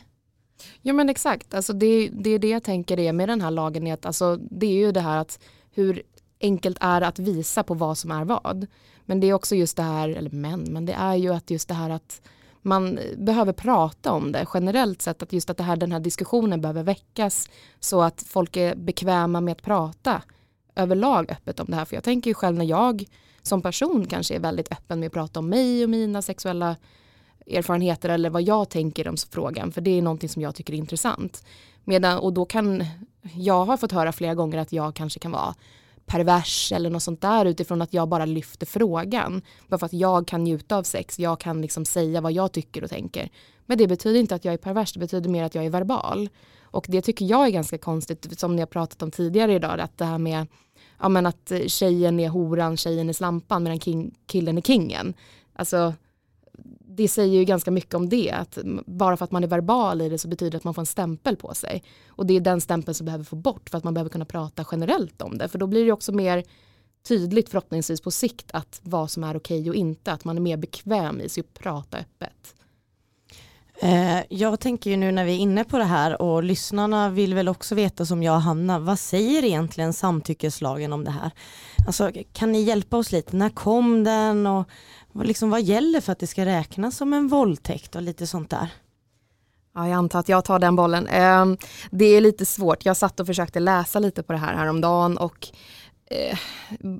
Ja 0.82 0.94
men 0.94 1.10
exakt, 1.10 1.54
alltså 1.54 1.74
det, 1.74 2.10
det 2.14 2.30
är 2.30 2.40
det 2.40 2.50
jag 2.50 2.64
tänker 2.64 3.00
är 3.00 3.14
med 3.14 3.30
den 3.30 3.42
här 3.42 3.52
lagen 3.52 3.88
är 3.88 3.94
att 3.94 4.06
alltså, 4.06 4.36
det 4.36 4.66
är 4.66 4.86
ju 4.86 4.92
det 4.92 5.02
här 5.02 5.18
att 5.18 5.40
hur 5.72 6.04
enkelt 6.42 6.78
är 6.82 7.02
att 7.02 7.20
visa 7.20 7.64
på 7.64 7.74
vad 7.74 7.98
som 7.98 8.12
är 8.12 8.26
vad. 8.26 8.68
Men 9.06 9.20
det 9.20 9.28
är 9.28 9.34
också 9.34 9.56
just 9.56 9.78
det 9.78 9.84
här, 9.84 10.10
eller 10.10 10.30
men, 10.30 10.62
men 10.62 10.86
det 10.86 10.94
är 10.94 11.16
ju 11.16 11.34
att 11.34 11.50
just 11.52 11.68
det 11.68 11.74
här 11.74 11.90
att 11.90 12.22
man 12.62 13.00
behöver 13.18 13.54
prata 13.54 14.12
om 14.12 14.32
det 14.32 14.46
generellt 14.54 15.02
sett, 15.02 15.24
att 15.24 15.34
just 15.34 15.50
att 15.50 15.58
det 15.58 15.64
här, 15.64 15.76
den 15.76 15.92
här 15.92 16.00
diskussionen 16.00 16.62
behöver 16.62 16.84
väckas 16.84 17.50
så 17.80 18.02
att 18.02 18.24
folk 18.28 18.58
är 18.58 18.76
bekväma 18.76 19.42
med 19.42 19.52
att 19.52 19.62
prata 19.62 20.22
överlag 20.76 21.32
öppet 21.32 21.60
om 21.60 21.66
det 21.70 21.76
här. 21.76 21.86
För 21.86 21.96
jag 21.96 22.04
tänker 22.04 22.30
ju 22.30 22.34
själv 22.34 22.58
när 22.58 22.66
jag 22.66 23.06
som 23.42 23.62
person 23.62 24.06
kanske 24.06 24.36
är 24.36 24.40
väldigt 24.40 24.72
öppen 24.72 25.00
med 25.00 25.08
att 25.08 25.14
prata 25.14 25.40
om 25.40 25.50
mig 25.50 25.84
och 25.84 25.90
mina 25.90 26.22
sexuella 26.22 26.76
erfarenheter 27.48 28.10
eller 28.10 28.30
vad 28.30 28.42
jag 28.42 28.70
tänker 28.70 29.08
om 29.08 29.16
frågan, 29.32 29.72
för 29.72 29.82
det 29.82 29.98
är 29.98 30.02
någonting 30.02 30.30
som 30.30 30.42
jag 30.42 30.56
tycker 30.56 30.74
är 30.74 30.78
intressant. 30.78 31.44
Medan, 31.84 32.20
och 32.20 32.34
då 32.34 32.46
kan, 32.46 32.86
jag 33.36 33.66
har 33.66 33.78
fått 33.78 33.92
höra 33.92 34.12
flera 34.12 34.36
gånger 34.36 34.58
att 34.58 34.72
jag 34.72 34.96
kanske 34.96 35.20
kan 35.20 35.32
vara 35.32 35.56
pervers 36.06 36.72
eller 36.72 36.90
något 36.90 37.04
sånt 37.04 37.22
där 37.22 37.46
utifrån 37.46 37.82
att 37.82 37.94
jag 37.94 38.08
bara 38.08 38.26
lyfter 38.26 38.66
frågan. 38.66 39.42
Bara 39.68 39.78
för 39.78 39.86
att 39.86 39.94
jag 39.94 40.28
kan 40.28 40.44
njuta 40.44 40.78
av 40.78 40.84
sex, 40.84 41.20
jag 41.20 41.40
kan 41.40 41.62
liksom 41.62 41.86
säga 41.86 42.22
vad 42.22 42.32
jag 42.32 42.52
tycker 42.52 42.84
och 42.84 42.90
tänker. 42.90 43.30
Men 43.66 43.78
det 43.78 43.88
betyder 43.88 44.20
inte 44.20 44.36
att 44.36 44.46
jag 44.46 44.54
är 44.54 44.58
pervers, 44.58 44.94
det 44.94 45.00
betyder 45.00 45.30
mer 45.30 45.44
att 45.44 45.56
jag 45.56 45.66
är 45.66 45.70
verbal. 45.70 46.30
Och 46.62 46.86
det 46.90 47.02
tycker 47.02 47.26
jag 47.26 47.48
är 47.48 47.52
ganska 47.52 47.78
konstigt, 47.78 48.40
som 48.40 48.56
ni 48.56 48.62
har 48.62 48.68
pratat 48.68 49.02
om 49.02 49.12
tidigare 49.12 49.54
idag, 49.54 49.80
att 49.80 49.98
det 49.98 50.06
här 50.06 50.18
med 50.18 50.48
ja, 51.00 51.10
men 51.10 51.26
att 51.26 51.52
tjejen 51.68 52.20
är 52.20 52.30
horan, 52.30 52.78
tjejen 52.78 53.10
är 53.10 53.14
slampan 53.14 53.64
medan 53.64 53.80
king, 53.80 54.16
killen 54.28 54.58
är 54.58 54.62
kingen. 54.62 55.14
Alltså 55.54 55.94
det 56.96 57.08
säger 57.08 57.40
ju 57.40 57.46
ganska 57.46 57.72
mycket 57.72 57.94
om 57.94 58.10
det. 58.10 58.32
Att 58.32 58.58
bara 58.86 59.18
för 59.18 59.26
att 59.26 59.32
man 59.32 59.44
är 59.44 59.48
verbal 59.48 60.02
i 60.02 60.10
det 60.10 60.18
så 60.18 60.28
betyder 60.28 60.52
det 60.52 60.58
att 60.58 60.64
man 60.64 60.74
får 60.74 60.82
en 60.82 60.86
stämpel 60.86 61.36
på 61.36 61.54
sig. 61.54 61.84
Och 62.08 62.26
det 62.26 62.34
är 62.34 62.40
den 62.40 62.62
stämpeln 62.62 62.96
som 62.96 63.06
behöver 63.06 63.24
få 63.24 63.36
bort 63.36 63.70
för 63.70 63.78
att 63.78 63.84
man 63.84 63.94
behöver 63.94 64.10
kunna 64.10 64.26
prata 64.26 64.66
generellt 64.72 65.22
om 65.22 65.38
det. 65.38 65.48
För 65.48 65.60
då 65.60 65.68
blir 65.68 65.86
det 65.86 65.92
också 65.92 66.12
mer 66.12 66.44
tydligt 67.08 67.50
förhoppningsvis 67.50 68.02
på 68.02 68.12
sikt 68.12 68.52
att 68.52 68.80
vad 68.84 69.12
som 69.12 69.24
är 69.24 69.38
okej 69.38 69.70
och 69.70 69.76
inte. 69.76 70.12
Att 70.12 70.26
man 70.26 70.38
är 70.38 70.42
mer 70.42 70.58
bekväm 70.58 71.22
i 71.22 71.30
sig 71.30 71.42
att 71.42 71.54
prata 71.54 71.98
öppet. 71.98 72.56
Eh, 73.84 74.20
jag 74.30 74.60
tänker 74.60 74.90
ju 74.90 74.98
nu 74.98 75.12
när 75.12 75.26
vi 75.26 75.32
är 75.32 75.38
inne 75.38 75.64
på 75.64 75.78
det 75.78 75.84
här 75.84 76.22
och 76.22 76.44
lyssnarna 76.44 77.10
vill 77.10 77.34
väl 77.34 77.50
också 77.50 77.76
veta 77.76 78.06
som 78.06 78.24
jag 78.24 78.36
och 78.36 78.42
Hanna, 78.42 78.80
vad 78.80 79.00
säger 79.00 79.46
egentligen 79.46 79.94
samtyckeslagen 79.94 80.94
om 80.94 81.04
det 81.04 81.12
här? 81.12 81.32
Alltså 81.88 82.12
kan 82.34 82.52
ni 82.52 82.62
hjälpa 82.62 82.98
oss 82.98 83.12
lite, 83.12 83.36
när 83.36 83.50
kom 83.50 84.04
den 84.04 84.48
och 84.48 84.66
liksom, 85.24 85.50
vad 85.50 85.62
gäller 85.62 86.02
för 86.02 86.12
att 86.12 86.20
det 86.20 86.28
ska 86.28 86.46
räknas 86.46 86.98
som 86.98 87.14
en 87.14 87.28
våldtäkt 87.28 87.96
och 87.96 88.02
lite 88.02 88.28
sånt 88.28 88.50
där? 88.50 88.70
Ja, 89.76 89.88
jag 89.88 89.98
antar 89.98 90.20
att 90.20 90.30
jag 90.30 90.46
tar 90.46 90.60
den 90.60 90.76
bollen. 90.76 91.08
Ehm, 91.08 91.58
det 91.92 92.06
är 92.06 92.22
lite 92.22 92.46
svårt. 92.46 92.86
Jag 92.86 92.98
satt 92.98 93.20
och 93.20 93.28
försökte 93.28 93.60
läsa 93.60 94.00
lite 94.00 94.24
på 94.24 94.34
det 94.34 94.40
här 94.40 94.56
häromdagen 94.56 95.18
och 95.18 95.48
eh, 96.12 96.38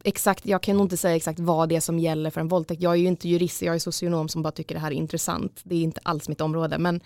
exakt, 0.04 0.46
jag 0.46 0.64
kan 0.64 0.78
nog 0.78 0.86
inte 0.86 0.98
säga 0.98 1.16
exakt 1.16 1.40
vad 1.40 1.70
det 1.70 1.76
är 1.76 1.80
som 1.80 2.00
gäller 2.00 2.30
för 2.30 2.42
en 2.42 2.48
våldtäkt. 2.48 2.82
Jag 2.82 2.94
är 2.94 2.98
ju 2.98 3.08
inte 3.08 3.30
jurist, 3.30 3.62
jag 3.62 3.76
är 3.76 3.80
socionom 3.80 4.30
som 4.30 4.42
bara 4.42 4.52
tycker 4.52 4.76
det 4.76 4.82
här 4.82 4.92
är 4.92 4.96
intressant. 4.96 5.62
Det 5.64 5.76
är 5.76 5.82
inte 5.82 6.02
alls 6.04 6.30
mitt 6.30 6.42
område, 6.42 6.78
men 6.78 7.02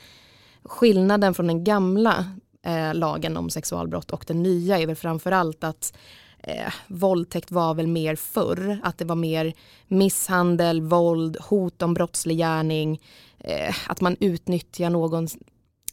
skillnaden 0.63 1.33
från 1.33 1.47
den 1.47 1.63
gamla 1.63 2.25
eh, 2.65 2.93
lagen 2.93 3.37
om 3.37 3.49
sexualbrott 3.49 4.11
och 4.11 4.23
den 4.27 4.43
nya 4.43 4.79
är 4.79 4.87
väl 4.87 4.95
framförallt 4.95 5.63
att 5.63 5.97
eh, 6.39 6.73
våldtäkt 6.87 7.51
var 7.51 7.73
väl 7.73 7.87
mer 7.87 8.15
förr, 8.15 8.79
att 8.83 8.97
det 8.97 9.05
var 9.05 9.15
mer 9.15 9.53
misshandel, 9.87 10.81
våld, 10.81 11.37
hot 11.41 11.81
om 11.81 11.93
brottslig 11.93 12.37
gärning, 12.37 13.01
eh, 13.39 13.75
att 13.87 14.01
man 14.01 14.15
utnyttjar 14.19 14.89
någon 14.89 15.27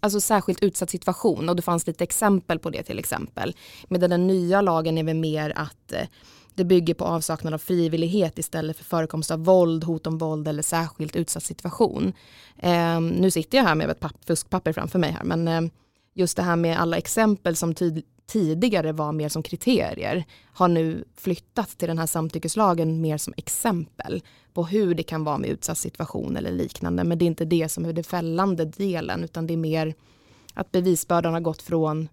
alltså 0.03 0.21
särskilt 0.21 0.63
utsatt 0.63 0.91
situation 0.91 1.49
och 1.49 1.57
det 1.57 1.63
fanns 1.63 1.87
lite 1.87 2.05
exempel 2.05 2.59
på 2.59 2.71
det 2.71 2.83
till 2.83 2.99
exempel. 2.99 3.57
Medan 3.89 4.11
den 4.11 4.27
nya 4.27 4.61
lagen 4.61 4.99
är 4.99 5.05
väl 5.05 5.17
mer 5.17 5.53
att 5.57 5.93
eh, 5.93 6.09
det 6.55 6.65
bygger 6.65 6.95
på 6.95 7.05
avsaknad 7.05 7.55
av 7.55 7.59
frivillighet 7.59 8.39
istället 8.39 8.77
för 8.77 8.85
förekomst 8.85 9.31
av 9.31 9.45
våld, 9.45 9.85
hot 9.85 10.07
om 10.07 10.19
våld 10.19 10.49
eller 10.49 10.63
särskilt 10.63 11.17
utsatt 11.17 11.43
situation. 11.43 12.13
Eh, 12.59 13.01
nu 13.01 13.31
sitter 13.31 13.59
jag 13.59 13.65
här 13.65 13.75
med 13.75 13.91
ett 13.91 14.01
papp, 14.01 14.25
fuskpapper 14.27 14.73
framför 14.73 14.99
mig 14.99 15.11
här 15.11 15.25
men 15.25 15.49
eh, 15.49 15.73
just 16.15 16.37
det 16.37 16.43
här 16.43 16.57
med 16.57 16.81
alla 16.81 16.97
exempel 16.97 17.57
som 17.57 17.75
tidigare 18.33 18.93
var 18.93 19.13
mer 19.13 19.29
som 19.29 19.43
kriterier 19.43 20.25
har 20.53 20.69
nu 20.69 21.05
flyttat 21.17 21.69
till 21.69 21.89
den 21.89 21.99
här 21.99 22.07
samtyckeslagen 22.07 23.01
mer 23.01 23.17
som 23.17 23.35
exempel 23.37 24.23
på 24.53 24.65
hur 24.65 24.95
det 24.95 25.03
kan 25.03 25.25
vara 25.25 25.39
med 25.39 25.51
utsatt 25.51 25.79
situation 25.79 26.37
eller 26.37 26.53
liknande. 26.53 27.05
Men 27.05 27.19
det 27.19 27.25
är 27.25 27.27
inte 27.27 27.45
det 27.45 27.69
som 27.69 27.85
är 27.85 27.93
den 27.93 28.05
fällande 28.05 28.65
delen 28.65 29.25
utan 29.25 29.47
det 29.47 29.53
är 29.53 29.57
mer 29.57 29.95
att 30.55 30.73
bevisbördan 30.73 31.33
har 31.33 31.41
gått 31.41 31.63
från 31.63 32.09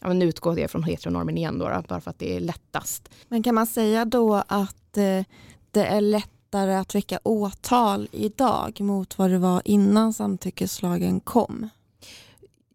Ja, 0.00 0.08
men 0.08 0.18
nu 0.18 0.24
utgår 0.24 0.56
det 0.56 0.68
från 0.68 0.82
heteronormen 0.82 1.38
igen 1.38 1.58
då, 1.58 1.82
bara 1.88 2.00
för 2.00 2.10
att 2.10 2.18
det 2.18 2.36
är 2.36 2.40
lättast. 2.40 3.08
Men 3.28 3.42
kan 3.42 3.54
man 3.54 3.66
säga 3.66 4.04
då 4.04 4.34
att 4.48 4.96
eh, 4.96 5.24
det 5.70 5.84
är 5.84 6.00
lättare 6.00 6.74
att 6.74 6.94
väcka 6.94 7.18
åtal 7.22 8.08
idag 8.12 8.80
mot 8.80 9.18
vad 9.18 9.30
det 9.30 9.38
var 9.38 9.62
innan 9.64 10.12
samtyckeslagen 10.12 11.20
kom? 11.20 11.68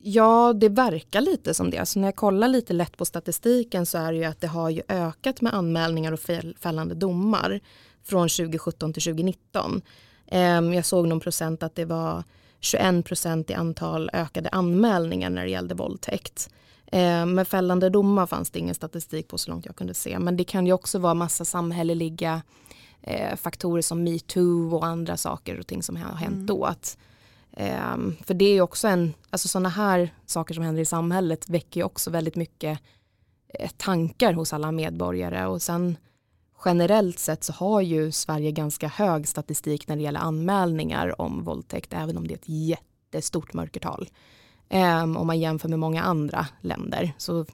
Ja, 0.06 0.54
det 0.54 0.70
verkar 0.70 1.22
lite 1.22 1.54
som 1.54 1.70
det. 1.70 1.78
Alltså 1.78 2.00
när 2.00 2.08
jag 2.08 2.16
kollar 2.16 2.48
lite 2.48 2.74
lätt 2.74 2.98
på 2.98 3.06
statistiken 3.06 3.86
så 3.86 3.98
är 3.98 4.12
det 4.12 4.18
ju 4.18 4.24
att 4.24 4.42
det 4.42 4.48
har 4.48 4.70
ju 4.70 4.82
ökat 4.88 5.42
med 5.42 5.54
anmälningar 5.54 6.12
och 6.12 6.20
fällande 6.60 6.96
domar 6.96 7.60
från 8.04 8.30
2017 8.30 8.94
till 8.94 9.04
2019. 9.04 9.82
Ehm, 10.28 10.74
jag 10.74 10.86
såg 10.86 11.08
någon 11.08 11.20
procent 11.20 11.64
att 11.64 11.76
det 11.76 11.86
var 11.86 12.24
21 12.60 13.06
procent 13.06 13.50
i 13.50 13.54
antal 13.54 14.10
ökade 14.14 14.50
anmälningar 14.50 15.30
när 15.30 15.44
det 15.44 15.50
gällde 15.50 15.76
våldtäkt. 15.76 16.50
Ehm, 16.92 17.34
med 17.34 17.48
fällande 17.48 17.90
domar 17.90 18.26
fanns 18.26 18.50
det 18.50 18.60
ingen 18.60 18.76
statistik 18.76 19.28
på 19.28 19.38
så 19.38 19.52
långt 19.52 19.66
jag 19.66 19.76
kunde 19.76 19.94
se. 19.94 20.20
Men 20.20 20.38
det 20.38 20.44
kan 20.44 20.68
ju 20.68 20.74
också 20.74 21.00
vara 21.00 21.14
massa 21.14 21.46
samhälleliga 21.46 22.42
eh, 23.02 23.36
faktorer 23.36 23.82
som 23.82 24.04
metoo 24.04 24.76
och 24.76 24.86
andra 24.86 25.18
saker 25.18 25.60
och 25.60 25.68
ting 25.68 25.84
som 25.84 25.96
har 25.96 26.16
hänt 26.16 26.34
mm. 26.34 26.46
då. 26.46 26.66
Att 26.66 26.98
Um, 27.58 28.16
för 28.26 28.34
det 28.34 28.46
är 28.46 28.62
också 28.62 28.88
en, 28.88 29.14
alltså 29.30 29.48
sådana 29.48 29.70
här 29.70 30.14
saker 30.26 30.54
som 30.54 30.64
händer 30.64 30.82
i 30.82 30.86
samhället 30.86 31.50
väcker 31.50 31.80
ju 31.80 31.84
också 31.84 32.10
väldigt 32.10 32.36
mycket 32.36 32.80
eh, 33.60 33.72
tankar 33.78 34.34
hos 34.34 34.54
alla 34.54 34.72
medborgare 34.72 35.46
och 35.46 35.62
sen 35.62 35.98
generellt 36.66 37.20
sett 37.20 37.44
så 37.44 37.54
har 37.54 37.82
ju 37.82 38.12
Sverige 38.12 38.52
ganska 38.52 38.88
hög 38.88 39.28
statistik 39.28 39.88
när 39.88 39.96
det 39.96 40.02
gäller 40.02 40.20
anmälningar 40.20 41.22
om 41.22 41.44
våldtäkt 41.44 41.94
även 41.94 42.18
om 42.18 42.28
det 42.28 42.34
är 42.34 42.38
ett 42.38 42.50
jättestort 42.50 43.54
mörkertal. 43.54 44.10
Um, 44.70 45.18
om 45.18 45.28
man 45.28 45.40
jämför 45.40 45.70
med 45.70 45.80
många 45.80 46.04
andra 46.04 46.48
länder 46.62 47.14
så 47.18 47.46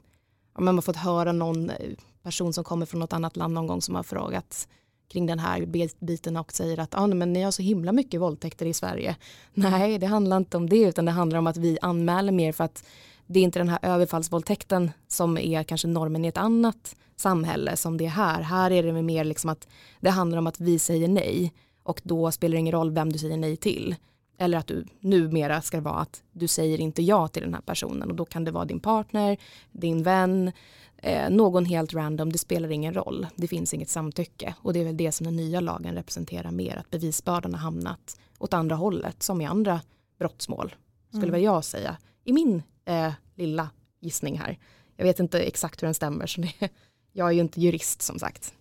har 0.52 0.62
man 0.62 0.82
fått 0.82 0.96
höra 0.96 1.32
någon 1.32 1.70
eh, 1.70 1.76
person 2.22 2.52
som 2.52 2.64
kommer 2.64 2.86
från 2.86 3.00
något 3.00 3.12
annat 3.12 3.36
land 3.36 3.54
någon 3.54 3.66
gång 3.66 3.82
som 3.82 3.94
har 3.94 4.02
frågat 4.02 4.68
kring 5.10 5.26
den 5.26 5.38
här 5.38 5.66
biten 6.00 6.36
och 6.36 6.52
säger 6.52 6.80
att 6.80 6.94
ah, 6.94 7.06
men 7.06 7.32
ni 7.32 7.42
har 7.42 7.50
så 7.50 7.62
himla 7.62 7.92
mycket 7.92 8.20
våldtäkter 8.20 8.66
i 8.66 8.72
Sverige. 8.72 9.16
Nej, 9.54 9.98
det 9.98 10.06
handlar 10.06 10.36
inte 10.36 10.56
om 10.56 10.68
det 10.68 10.82
utan 10.82 11.04
det 11.04 11.10
handlar 11.10 11.38
om 11.38 11.46
att 11.46 11.56
vi 11.56 11.78
anmäler 11.82 12.32
mer 12.32 12.52
för 12.52 12.64
att 12.64 12.84
det 13.26 13.40
är 13.40 13.44
inte 13.44 13.58
den 13.58 13.68
här 13.68 13.78
överfallsvåldtäkten 13.82 14.90
som 15.08 15.38
är 15.38 15.62
kanske 15.62 15.88
normen 15.88 16.24
i 16.24 16.28
ett 16.28 16.36
annat 16.36 16.96
samhälle 17.16 17.76
som 17.76 17.96
det 17.96 18.04
är 18.04 18.08
här. 18.08 18.42
Här 18.42 18.70
är 18.70 18.82
det 18.82 19.02
mer 19.02 19.24
liksom 19.24 19.50
att 19.50 19.68
det 20.00 20.10
handlar 20.10 20.38
om 20.38 20.46
att 20.46 20.60
vi 20.60 20.78
säger 20.78 21.08
nej 21.08 21.52
och 21.82 22.00
då 22.04 22.30
spelar 22.30 22.52
det 22.52 22.60
ingen 22.60 22.72
roll 22.72 22.90
vem 22.90 23.12
du 23.12 23.18
säger 23.18 23.36
nej 23.36 23.56
till. 23.56 23.96
Eller 24.40 24.58
att 24.58 24.66
du 24.66 24.84
numera 25.00 25.62
ska 25.62 25.80
vara 25.80 25.96
att 25.96 26.22
du 26.32 26.48
säger 26.48 26.80
inte 26.80 27.02
ja 27.02 27.28
till 27.28 27.42
den 27.42 27.54
här 27.54 27.60
personen 27.60 28.10
och 28.10 28.16
då 28.16 28.24
kan 28.24 28.44
det 28.44 28.50
vara 28.50 28.64
din 28.64 28.80
partner, 28.80 29.36
din 29.72 30.02
vän, 30.02 30.52
eh, 30.96 31.30
någon 31.30 31.64
helt 31.64 31.94
random, 31.94 32.32
det 32.32 32.38
spelar 32.38 32.70
ingen 32.70 32.94
roll. 32.94 33.26
Det 33.36 33.48
finns 33.48 33.74
inget 33.74 33.88
samtycke 33.88 34.54
och 34.58 34.72
det 34.72 34.80
är 34.80 34.84
väl 34.84 34.96
det 34.96 35.12
som 35.12 35.24
den 35.24 35.36
nya 35.36 35.60
lagen 35.60 35.94
representerar 35.94 36.50
mer, 36.50 36.76
att 36.76 36.90
bevisbördan 36.90 37.54
har 37.54 37.60
hamnat 37.60 38.20
åt 38.38 38.54
andra 38.54 38.76
hållet 38.76 39.22
som 39.22 39.40
i 39.40 39.46
andra 39.46 39.80
brottsmål, 40.18 40.74
skulle 41.08 41.22
mm. 41.22 41.32
väl 41.32 41.42
jag 41.42 41.64
säga, 41.64 41.96
i 42.24 42.32
min 42.32 42.62
eh, 42.84 43.12
lilla 43.34 43.70
gissning 44.00 44.38
här. 44.38 44.58
Jag 44.96 45.04
vet 45.04 45.20
inte 45.20 45.40
exakt 45.40 45.82
hur 45.82 45.86
den 45.86 45.94
stämmer, 45.94 46.26
så 46.26 46.40
det, 46.40 46.68
jag 47.12 47.28
är 47.28 47.32
ju 47.32 47.40
inte 47.40 47.60
jurist 47.60 48.02
som 48.02 48.18
sagt. 48.18 48.54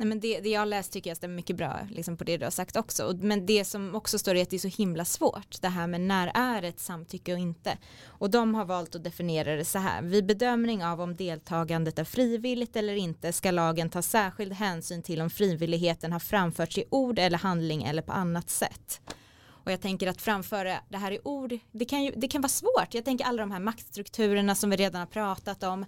Nej, 0.00 0.08
men 0.08 0.20
det, 0.20 0.40
det 0.40 0.48
jag 0.48 0.68
läst 0.68 0.92
tycker 0.92 1.10
jag 1.10 1.16
stämmer 1.16 1.34
mycket 1.34 1.56
bra 1.56 1.80
liksom 1.90 2.16
på 2.16 2.24
det 2.24 2.36
du 2.36 2.46
har 2.46 2.50
sagt 2.50 2.76
också. 2.76 3.18
Men 3.20 3.46
det 3.46 3.64
som 3.64 3.94
också 3.94 4.18
står 4.18 4.34
är 4.34 4.42
att 4.42 4.50
det 4.50 4.56
är 4.56 4.70
så 4.70 4.82
himla 4.82 5.04
svårt. 5.04 5.62
Det 5.62 5.68
här 5.68 5.86
med 5.86 6.00
när 6.00 6.30
är 6.34 6.62
ett 6.62 6.80
samtycke 6.80 7.32
och 7.32 7.38
inte. 7.38 7.78
Och 8.04 8.30
de 8.30 8.54
har 8.54 8.64
valt 8.64 8.94
att 8.94 9.04
definiera 9.04 9.56
det 9.56 9.64
så 9.64 9.78
här. 9.78 10.02
Vid 10.02 10.26
bedömning 10.26 10.84
av 10.84 11.00
om 11.00 11.16
deltagandet 11.16 11.98
är 11.98 12.04
frivilligt 12.04 12.76
eller 12.76 12.94
inte 12.94 13.32
ska 13.32 13.50
lagen 13.50 13.90
ta 13.90 14.02
särskild 14.02 14.52
hänsyn 14.52 15.02
till 15.02 15.20
om 15.20 15.30
frivilligheten 15.30 16.12
har 16.12 16.20
framförts 16.20 16.78
i 16.78 16.84
ord 16.90 17.18
eller 17.18 17.38
handling 17.38 17.82
eller 17.82 18.02
på 18.02 18.12
annat 18.12 18.50
sätt. 18.50 19.00
Och 19.68 19.72
jag 19.72 19.80
tänker 19.80 20.06
att 20.06 20.22
framföra 20.22 20.78
det 20.88 20.98
här 20.98 21.12
i 21.12 21.18
ord, 21.24 21.58
det 21.72 21.84
kan, 21.84 22.04
ju, 22.04 22.12
det 22.16 22.28
kan 22.28 22.42
vara 22.42 22.48
svårt. 22.48 22.94
Jag 22.94 23.04
tänker 23.04 23.24
alla 23.24 23.42
de 23.42 23.50
här 23.50 23.60
maktstrukturerna 23.60 24.54
som 24.54 24.70
vi 24.70 24.76
redan 24.76 25.00
har 25.00 25.06
pratat 25.06 25.62
om. 25.62 25.84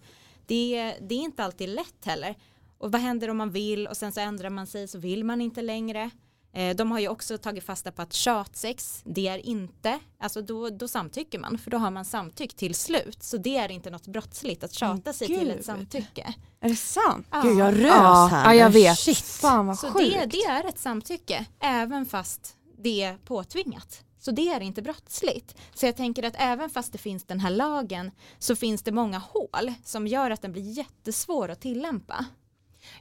Det, 0.46 0.94
det 1.00 1.14
är 1.14 1.18
inte 1.18 1.44
alltid 1.44 1.68
lätt 1.68 2.04
heller. 2.04 2.34
Och 2.80 2.92
vad 2.92 3.00
händer 3.00 3.30
om 3.30 3.36
man 3.36 3.50
vill 3.50 3.86
och 3.86 3.96
sen 3.96 4.12
så 4.12 4.20
ändrar 4.20 4.50
man 4.50 4.66
sig 4.66 4.88
så 4.88 4.98
vill 4.98 5.24
man 5.24 5.40
inte 5.40 5.62
längre. 5.62 6.10
Eh, 6.52 6.76
de 6.76 6.90
har 6.90 6.98
ju 6.98 7.08
också 7.08 7.38
tagit 7.38 7.64
fasta 7.64 7.92
på 7.92 8.02
att 8.02 8.12
tjatsex, 8.12 9.02
det 9.04 9.28
är 9.28 9.46
inte, 9.46 9.98
alltså 10.18 10.42
då, 10.42 10.70
då 10.70 10.88
samtycker 10.88 11.38
man, 11.38 11.58
för 11.58 11.70
då 11.70 11.76
har 11.78 11.90
man 11.90 12.04
samtyckt 12.04 12.56
till 12.56 12.74
slut. 12.74 13.22
Så 13.22 13.36
det 13.36 13.56
är 13.56 13.70
inte 13.70 13.90
något 13.90 14.06
brottsligt 14.06 14.64
att 14.64 14.72
tjata 14.72 15.12
sig 15.12 15.26
till 15.26 15.50
ett 15.50 15.64
samtycke. 15.64 16.34
Är 16.60 16.68
det 16.68 16.76
sant? 16.76 17.26
Ja. 17.30 17.40
Gud 17.42 17.58
jag 17.58 17.74
rös 17.74 17.90
Ja, 17.90 18.28
här. 18.30 18.44
ja, 18.54 18.60
jag 18.60 18.70
vet. 18.70 18.98
Shit. 18.98 19.18
Fan 19.18 19.66
vad 19.66 19.78
Så 19.78 19.90
sjukt. 19.90 20.14
det, 20.14 20.26
det 20.26 20.42
är 20.42 20.68
ett 20.68 20.78
samtycke, 20.78 21.46
även 21.60 22.06
fast 22.06 22.56
det 22.78 23.02
är 23.02 23.16
påtvingat. 23.16 24.04
Så 24.18 24.30
det 24.30 24.48
är 24.48 24.60
inte 24.60 24.82
brottsligt. 24.82 25.56
Så 25.74 25.86
jag 25.86 25.96
tänker 25.96 26.22
att 26.22 26.34
även 26.38 26.70
fast 26.70 26.92
det 26.92 26.98
finns 26.98 27.24
den 27.24 27.40
här 27.40 27.50
lagen 27.50 28.10
så 28.38 28.56
finns 28.56 28.82
det 28.82 28.92
många 28.92 29.18
hål 29.18 29.72
som 29.84 30.06
gör 30.06 30.30
att 30.30 30.42
den 30.42 30.52
blir 30.52 30.62
jättesvår 30.78 31.48
att 31.48 31.60
tillämpa. 31.60 32.24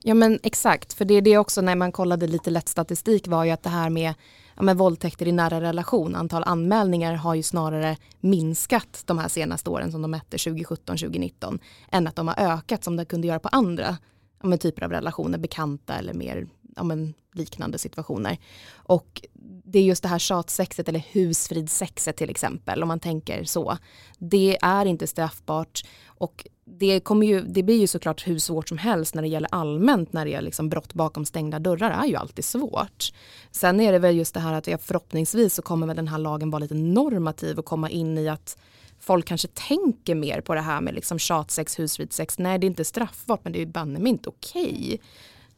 Ja 0.04 0.14
men 0.14 0.40
exakt, 0.44 0.94
för 0.94 1.06
det 1.06 1.14
är 1.14 1.22
det 1.22 1.38
också 1.38 1.62
när 1.62 1.76
man 1.76 1.92
kollade 1.92 2.28
lite 2.28 2.50
lätt 2.50 2.70
statistik 2.70 3.28
var 3.28 3.44
ju 3.44 3.52
att 3.52 3.64
det 3.64 3.70
här 3.70 3.90
med, 3.90 4.14
ja, 4.56 4.64
med 4.64 4.78
våldtäkter 4.78 5.28
i 5.28 5.32
nära 5.32 5.62
relation, 5.62 6.16
antal 6.16 6.44
anmälningar 6.44 7.14
har 7.14 7.36
ju 7.36 7.44
snarare 7.44 7.98
minskat 8.20 9.04
de 9.06 9.18
här 9.20 9.28
senaste 9.28 9.70
åren 9.70 9.92
som 9.92 10.02
de 10.02 10.12
mätte 10.12 10.38
2017-2019 10.38 11.60
än 11.92 12.08
att 12.08 12.16
de 12.16 12.28
har 12.28 12.36
ökat 12.40 12.84
som 12.84 12.96
det 12.96 13.06
kunde 13.06 13.28
göra 13.28 13.40
på 13.40 13.50
andra 13.52 13.98
ja, 14.42 14.48
men 14.48 14.60
typer 14.60 14.84
av 14.84 14.92
relationer, 14.92 15.38
bekanta 15.38 15.96
eller 15.96 16.14
mer 16.14 16.48
ja, 16.76 16.84
men 16.84 17.14
liknande 17.34 17.78
situationer. 17.78 18.38
Och 18.74 19.22
det 19.64 19.80
är 19.80 19.84
just 19.84 20.04
det 20.04 20.10
här 20.10 20.20
tjatsexet 20.20 20.90
eller 20.90 21.06
husfridsexet 21.12 22.18
till 22.18 22.30
exempel, 22.30 22.82
om 22.82 22.88
man 22.88 23.00
tänker 23.00 23.44
så. 23.44 23.78
Det 24.18 24.58
är 24.62 24.86
inte 24.86 25.08
straffbart 25.08 25.82
och 26.06 26.48
det, 26.78 27.00
kommer 27.00 27.28
ju, 27.28 27.42
det 27.42 27.64
blir 27.64 27.80
ju 27.80 27.88
såklart 27.88 28.28
hur 28.28 28.40
svårt 28.40 28.70
som 28.70 28.78
helst 28.78 29.16
när 29.16 29.22
det 29.22 29.28
gäller 29.28 29.50
allmänt 29.52 30.14
när 30.14 30.26
det 30.26 30.32
gäller 30.32 30.46
liksom 30.46 30.70
brott 30.70 30.94
bakom 30.94 31.26
stängda 31.26 31.60
dörrar 31.60 32.04
är 32.04 32.08
ju 32.08 32.16
alltid 32.16 32.46
svårt. 32.46 33.12
Sen 33.52 33.80
är 33.80 33.92
det 33.92 34.00
väl 34.00 34.18
just 34.18 34.34
det 34.34 34.40
här 34.40 34.54
att 34.54 34.68
jag 34.68 34.82
förhoppningsvis 34.82 35.54
så 35.54 35.62
kommer 35.62 35.88
väl 35.88 35.96
den 35.96 36.08
här 36.08 36.18
lagen 36.18 36.52
vara 36.52 36.60
lite 36.60 36.74
normativ 36.74 37.60
och 37.60 37.66
komma 37.66 37.90
in 37.90 38.18
i 38.18 38.30
att 38.30 38.58
folk 39.00 39.26
kanske 39.26 39.48
tänker 39.48 40.16
mer 40.16 40.42
på 40.42 40.56
det 40.56 40.62
här 40.62 40.82
med 40.82 40.94
liksom 40.94 41.20
tjatsex, 41.20 41.80
husfridsex. 41.80 42.40
Nej 42.40 42.60
det 42.60 42.66
är 42.66 42.70
inte 42.70 42.86
straffbart 42.86 43.40
men 43.44 43.54
det 43.54 43.60
är 43.60 43.66
ju 43.66 43.72
banne 43.72 44.00
mig 44.00 44.10
inte 44.10 44.30
okej. 44.30 45.00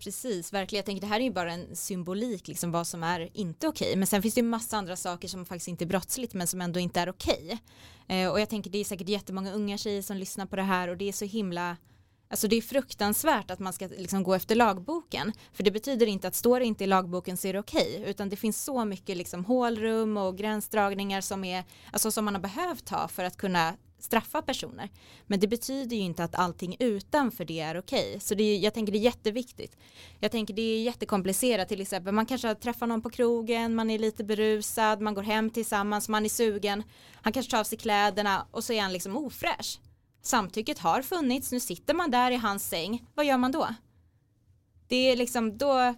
Precis, 0.04 0.54
verkligen. 0.54 0.80
Jag 0.80 0.86
tänker 0.86 1.02
det 1.02 1.08
här 1.08 1.20
är 1.20 1.24
ju 1.24 1.32
bara 1.32 1.54
en 1.54 1.76
symbolik, 1.76 2.47
liksom 2.47 2.72
vad 2.72 2.88
som 2.88 3.04
är 3.04 3.30
inte 3.34 3.68
okej. 3.68 3.95
Men 3.95 4.08
sen 4.08 4.22
finns 4.22 4.34
det 4.34 4.41
ju 4.41 4.47
massa 4.47 4.78
andra 4.78 4.95
saker 4.95 5.28
som 5.28 5.45
faktiskt 5.45 5.68
inte 5.68 5.84
är 5.84 5.88
brottsligt 5.88 6.34
men 6.34 6.47
som 6.47 6.62
ändå 6.62 6.80
inte 6.80 6.99
är 6.99 7.10
okej. 7.10 7.60
Eh, 8.08 8.32
och 8.32 8.39
jag 8.39 8.49
tänker 8.49 8.70
det 8.70 8.78
är 8.78 8.84
säkert 8.84 9.10
jättemånga 9.10 9.54
unga 9.54 9.78
tjejer 9.78 10.02
som 10.02 10.18
lyssnar 10.18 10.45
på 10.45 10.56
det 10.56 10.62
här 10.62 10.88
och 10.88 10.97
det 10.97 11.10
är 11.10 11.14
så 11.14 11.26
himla 11.26 11.78
Alltså 12.30 12.47
det 12.47 12.56
är 12.56 12.62
fruktansvärt 12.62 13.52
att 13.52 13.60
man 13.60 13.74
ska 13.74 13.88
liksom 13.88 14.24
gå 14.24 14.34
efter 14.34 14.56
lagboken. 14.56 15.34
För 15.54 15.64
det 15.64 15.72
betyder 15.72 16.08
inte 16.08 16.28
att 16.28 16.36
står 16.36 16.60
det 16.60 16.66
inte 16.66 16.84
i 16.84 16.88
lagboken 16.88 17.38
så 17.38 17.47
är 17.47 17.54
det 17.54 17.60
okej. 17.60 18.04
Utan 18.08 18.30
det 18.30 18.36
finns 18.36 18.64
så 18.64 18.86
mycket 18.86 19.18
liksom 19.18 19.45
hålrum 19.45 20.18
och 20.18 20.38
gränsdragningar 20.38 21.22
som, 21.22 21.43
är, 21.43 21.64
alltså 21.91 22.12
som 22.12 22.26
man 22.26 22.36
har 22.36 22.41
behövt 22.41 22.89
ha 22.89 23.08
för 23.08 23.24
att 23.24 23.38
kunna 23.38 23.74
straffa 24.04 24.41
personer. 24.41 24.89
Men 25.28 25.39
det 25.39 25.47
betyder 25.47 25.95
ju 25.95 26.02
inte 26.02 26.24
att 26.24 26.36
allting 26.36 26.76
utanför 26.80 27.45
det 27.45 27.60
är 27.60 27.80
okej. 27.80 28.20
Så 28.20 28.36
det 28.36 28.43
är, 28.43 28.60
jag 28.60 28.74
tänker 28.74 28.91
det 28.91 28.97
är 28.97 29.02
jätteviktigt. 29.02 29.78
Jag 30.20 30.32
tänker 30.32 30.54
det 30.54 30.62
är 30.62 30.82
jättekomplicerat 30.82 31.68
till 31.68 31.82
exempel. 31.82 32.14
Man 32.14 32.26
kanske 32.26 32.56
träffar 32.56 32.88
någon 32.88 33.02
på 33.02 33.10
krogen, 33.10 33.76
man 33.76 33.89
är 33.89 33.99
lite 33.99 34.24
berusad, 34.24 35.02
man 35.02 35.14
går 35.14 35.24
hem 35.24 35.49
tillsammans, 35.49 36.10
man 36.10 36.26
är 36.26 36.30
sugen. 36.30 36.84
Han 37.14 37.34
kanske 37.34 37.52
tar 37.52 37.60
av 37.60 37.64
sig 37.64 37.78
kläderna 37.78 38.47
och 38.52 38.64
så 38.64 38.74
är 38.74 38.82
han 38.82 38.93
liksom 38.93 39.18
ofräsch. 39.18 39.80
Samtycket 40.22 40.80
har 40.80 41.02
funnits, 41.02 41.52
nu 41.52 41.60
sitter 41.60 41.93
man 41.93 42.12
där 42.12 42.32
i 42.32 42.36
hans 42.36 42.70
säng. 42.70 43.06
Vad 43.16 43.26
gör 43.26 43.38
man 43.38 43.52
då? 43.52 43.68
Det 44.88 44.95
är 44.95 45.16
liksom 45.16 45.58
då 45.58 45.95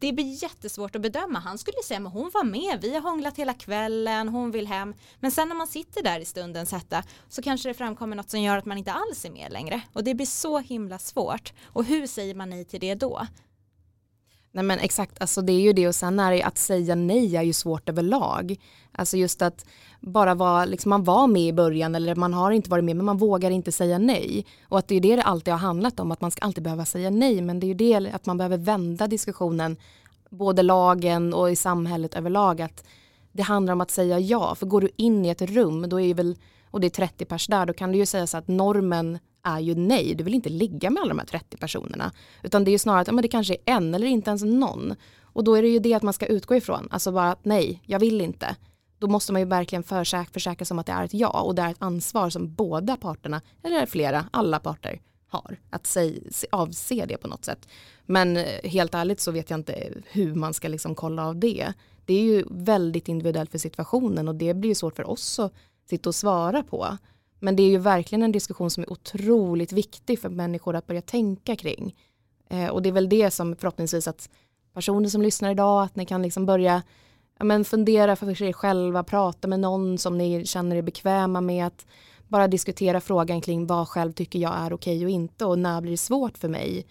det 0.00 0.12
blir 0.12 0.42
jättesvårt 0.42 0.96
att 0.96 1.02
bedöma. 1.02 1.38
Han 1.38 1.58
skulle 1.58 1.82
säga 1.84 2.00
men 2.00 2.12
hon 2.12 2.30
var 2.34 2.44
med, 2.44 2.78
vi 2.82 2.94
har 2.94 3.00
hånglat 3.00 3.36
hela 3.36 3.54
kvällen, 3.54 4.28
hon 4.28 4.50
vill 4.50 4.66
hem. 4.66 4.94
Men 5.20 5.30
sen 5.30 5.48
när 5.48 5.54
man 5.54 5.66
sitter 5.66 6.02
där 6.02 6.20
i 6.20 6.24
stundens 6.24 6.72
hetta 6.72 7.02
så 7.28 7.42
kanske 7.42 7.68
det 7.68 7.74
framkommer 7.74 8.16
något 8.16 8.30
som 8.30 8.40
gör 8.40 8.56
att 8.56 8.64
man 8.64 8.78
inte 8.78 8.92
alls 8.92 9.24
är 9.24 9.30
med 9.30 9.52
längre. 9.52 9.80
Och 9.92 10.04
det 10.04 10.14
blir 10.14 10.26
så 10.26 10.58
himla 10.58 10.98
svårt. 10.98 11.52
Och 11.64 11.84
hur 11.84 12.06
säger 12.06 12.34
man 12.34 12.50
nej 12.50 12.64
till 12.64 12.80
det 12.80 12.94
då? 12.94 13.26
Nej 14.52 14.64
men 14.64 14.78
exakt, 14.78 15.20
alltså 15.20 15.42
det 15.42 15.52
är 15.52 15.60
ju 15.60 15.72
det 15.72 15.88
och 15.88 15.94
sen 15.94 16.20
är 16.20 16.30
det 16.30 16.36
ju 16.36 16.42
att 16.42 16.58
säga 16.58 16.94
nej 16.94 17.36
är 17.36 17.42
ju 17.42 17.52
svårt 17.52 17.88
överlag. 17.88 18.56
Alltså 18.92 19.16
just 19.16 19.42
att 19.42 19.64
bara 20.00 20.34
vara, 20.34 20.64
liksom 20.64 20.90
man 20.90 21.04
var 21.04 21.26
med 21.26 21.42
i 21.42 21.52
början 21.52 21.94
eller 21.94 22.14
man 22.14 22.34
har 22.34 22.50
inte 22.50 22.70
varit 22.70 22.84
med 22.84 22.96
men 22.96 23.06
man 23.06 23.18
vågar 23.18 23.50
inte 23.50 23.72
säga 23.72 23.98
nej. 23.98 24.46
Och 24.68 24.78
att 24.78 24.88
det 24.88 24.94
är 24.94 25.00
det 25.00 25.16
det 25.16 25.22
alltid 25.22 25.54
har 25.54 25.58
handlat 25.58 26.00
om, 26.00 26.12
att 26.12 26.20
man 26.20 26.30
ska 26.30 26.42
alltid 26.42 26.64
behöva 26.64 26.84
säga 26.84 27.10
nej 27.10 27.40
men 27.40 27.60
det 27.60 27.66
är 27.66 27.68
ju 27.68 27.74
det 27.74 28.10
att 28.12 28.26
man 28.26 28.38
behöver 28.38 28.56
vända 28.56 29.06
diskussionen, 29.06 29.76
både 30.30 30.62
lagen 30.62 31.34
och 31.34 31.50
i 31.50 31.56
samhället 31.56 32.14
överlag 32.14 32.62
att 32.62 32.84
det 33.32 33.42
handlar 33.42 33.72
om 33.72 33.80
att 33.80 33.90
säga 33.90 34.18
ja. 34.18 34.54
För 34.54 34.66
går 34.66 34.80
du 34.80 34.88
in 34.96 35.24
i 35.24 35.28
ett 35.28 35.42
rum 35.42 35.88
då 35.88 36.00
är 36.00 36.04
ju 36.04 36.14
väl, 36.14 36.36
och 36.70 36.80
det 36.80 36.86
är 36.86 36.90
30 36.90 37.24
pers 37.24 37.46
där, 37.46 37.66
då 37.66 37.72
kan 37.72 37.92
du 37.92 37.98
ju 37.98 38.06
säga 38.06 38.26
så 38.26 38.36
att 38.36 38.48
normen 38.48 39.18
är 39.42 39.60
ju 39.60 39.74
nej, 39.74 40.14
du 40.14 40.24
vill 40.24 40.34
inte 40.34 40.48
ligga 40.48 40.90
med 40.90 41.00
alla 41.00 41.08
de 41.08 41.18
här 41.18 41.26
30 41.26 41.56
personerna. 41.56 42.12
Utan 42.42 42.64
det 42.64 42.70
är 42.70 42.72
ju 42.72 42.78
snarare 42.78 43.00
att 43.00 43.06
ja, 43.06 43.12
men 43.12 43.22
det 43.22 43.28
kanske 43.28 43.54
är 43.54 43.60
en 43.64 43.94
eller 43.94 44.06
inte 44.06 44.30
ens 44.30 44.42
någon. 44.42 44.94
Och 45.22 45.44
då 45.44 45.54
är 45.54 45.62
det 45.62 45.68
ju 45.68 45.78
det 45.78 45.94
att 45.94 46.02
man 46.02 46.14
ska 46.14 46.26
utgå 46.26 46.56
ifrån, 46.56 46.88
alltså 46.90 47.12
bara 47.12 47.32
att 47.32 47.44
nej, 47.44 47.82
jag 47.86 47.98
vill 47.98 48.20
inte. 48.20 48.56
Då 48.98 49.06
måste 49.06 49.32
man 49.32 49.40
ju 49.42 49.46
verkligen 49.46 49.82
försäkra, 49.82 50.32
försäkra 50.32 50.64
sig 50.64 50.74
om 50.74 50.78
att 50.78 50.86
det 50.86 50.92
är 50.92 51.04
ett 51.04 51.14
ja 51.14 51.40
och 51.40 51.54
det 51.54 51.62
är 51.62 51.70
ett 51.70 51.82
ansvar 51.82 52.30
som 52.30 52.54
båda 52.54 52.96
parterna, 52.96 53.40
eller 53.62 53.86
flera, 53.86 54.24
alla 54.30 54.58
parter 54.58 55.00
har. 55.28 55.56
Att 55.70 55.96
avse 56.50 57.06
det 57.06 57.16
på 57.16 57.28
något 57.28 57.44
sätt. 57.44 57.68
Men 58.06 58.36
eh, 58.36 58.44
helt 58.64 58.94
ärligt 58.94 59.20
så 59.20 59.30
vet 59.30 59.50
jag 59.50 59.58
inte 59.58 59.92
hur 60.10 60.34
man 60.34 60.54
ska 60.54 60.68
liksom 60.68 60.94
kolla 60.94 61.26
av 61.26 61.36
det. 61.36 61.72
Det 62.04 62.14
är 62.14 62.22
ju 62.22 62.44
väldigt 62.50 63.08
individuellt 63.08 63.50
för 63.50 63.58
situationen 63.58 64.28
och 64.28 64.34
det 64.34 64.54
blir 64.54 64.70
ju 64.70 64.74
svårt 64.74 64.96
för 64.96 65.10
oss 65.10 65.38
att 65.38 65.52
sitta 65.88 66.10
och 66.10 66.14
svara 66.14 66.62
på. 66.62 66.96
Men 67.40 67.56
det 67.56 67.62
är 67.62 67.68
ju 67.68 67.78
verkligen 67.78 68.22
en 68.22 68.32
diskussion 68.32 68.70
som 68.70 68.82
är 68.82 68.92
otroligt 68.92 69.72
viktig 69.72 70.18
för 70.20 70.28
människor 70.28 70.76
att 70.76 70.86
börja 70.86 71.02
tänka 71.02 71.56
kring. 71.56 71.96
Eh, 72.50 72.68
och 72.68 72.82
det 72.82 72.88
är 72.88 72.92
väl 72.92 73.08
det 73.08 73.30
som 73.30 73.56
förhoppningsvis 73.56 74.08
att 74.08 74.30
personer 74.74 75.08
som 75.08 75.22
lyssnar 75.22 75.50
idag, 75.50 75.82
att 75.82 75.96
ni 75.96 76.06
kan 76.06 76.22
liksom 76.22 76.46
börja 76.46 76.82
ja, 77.38 77.44
men 77.44 77.64
fundera 77.64 78.16
för 78.16 78.42
er 78.42 78.52
själva, 78.52 79.04
prata 79.04 79.48
med 79.48 79.60
någon 79.60 79.98
som 79.98 80.18
ni 80.18 80.46
känner 80.46 80.76
er 80.76 80.82
bekväma 80.82 81.40
med, 81.40 81.66
att 81.66 81.86
bara 82.28 82.48
diskutera 82.48 83.00
frågan 83.00 83.40
kring 83.40 83.66
vad 83.66 83.88
själv 83.88 84.12
tycker 84.12 84.38
jag 84.38 84.54
är 84.58 84.72
okej 84.72 85.04
och 85.04 85.10
inte 85.10 85.44
och 85.44 85.58
när 85.58 85.80
blir 85.80 85.90
det 85.90 85.96
svårt 85.96 86.38
för 86.38 86.48
mig 86.48 86.86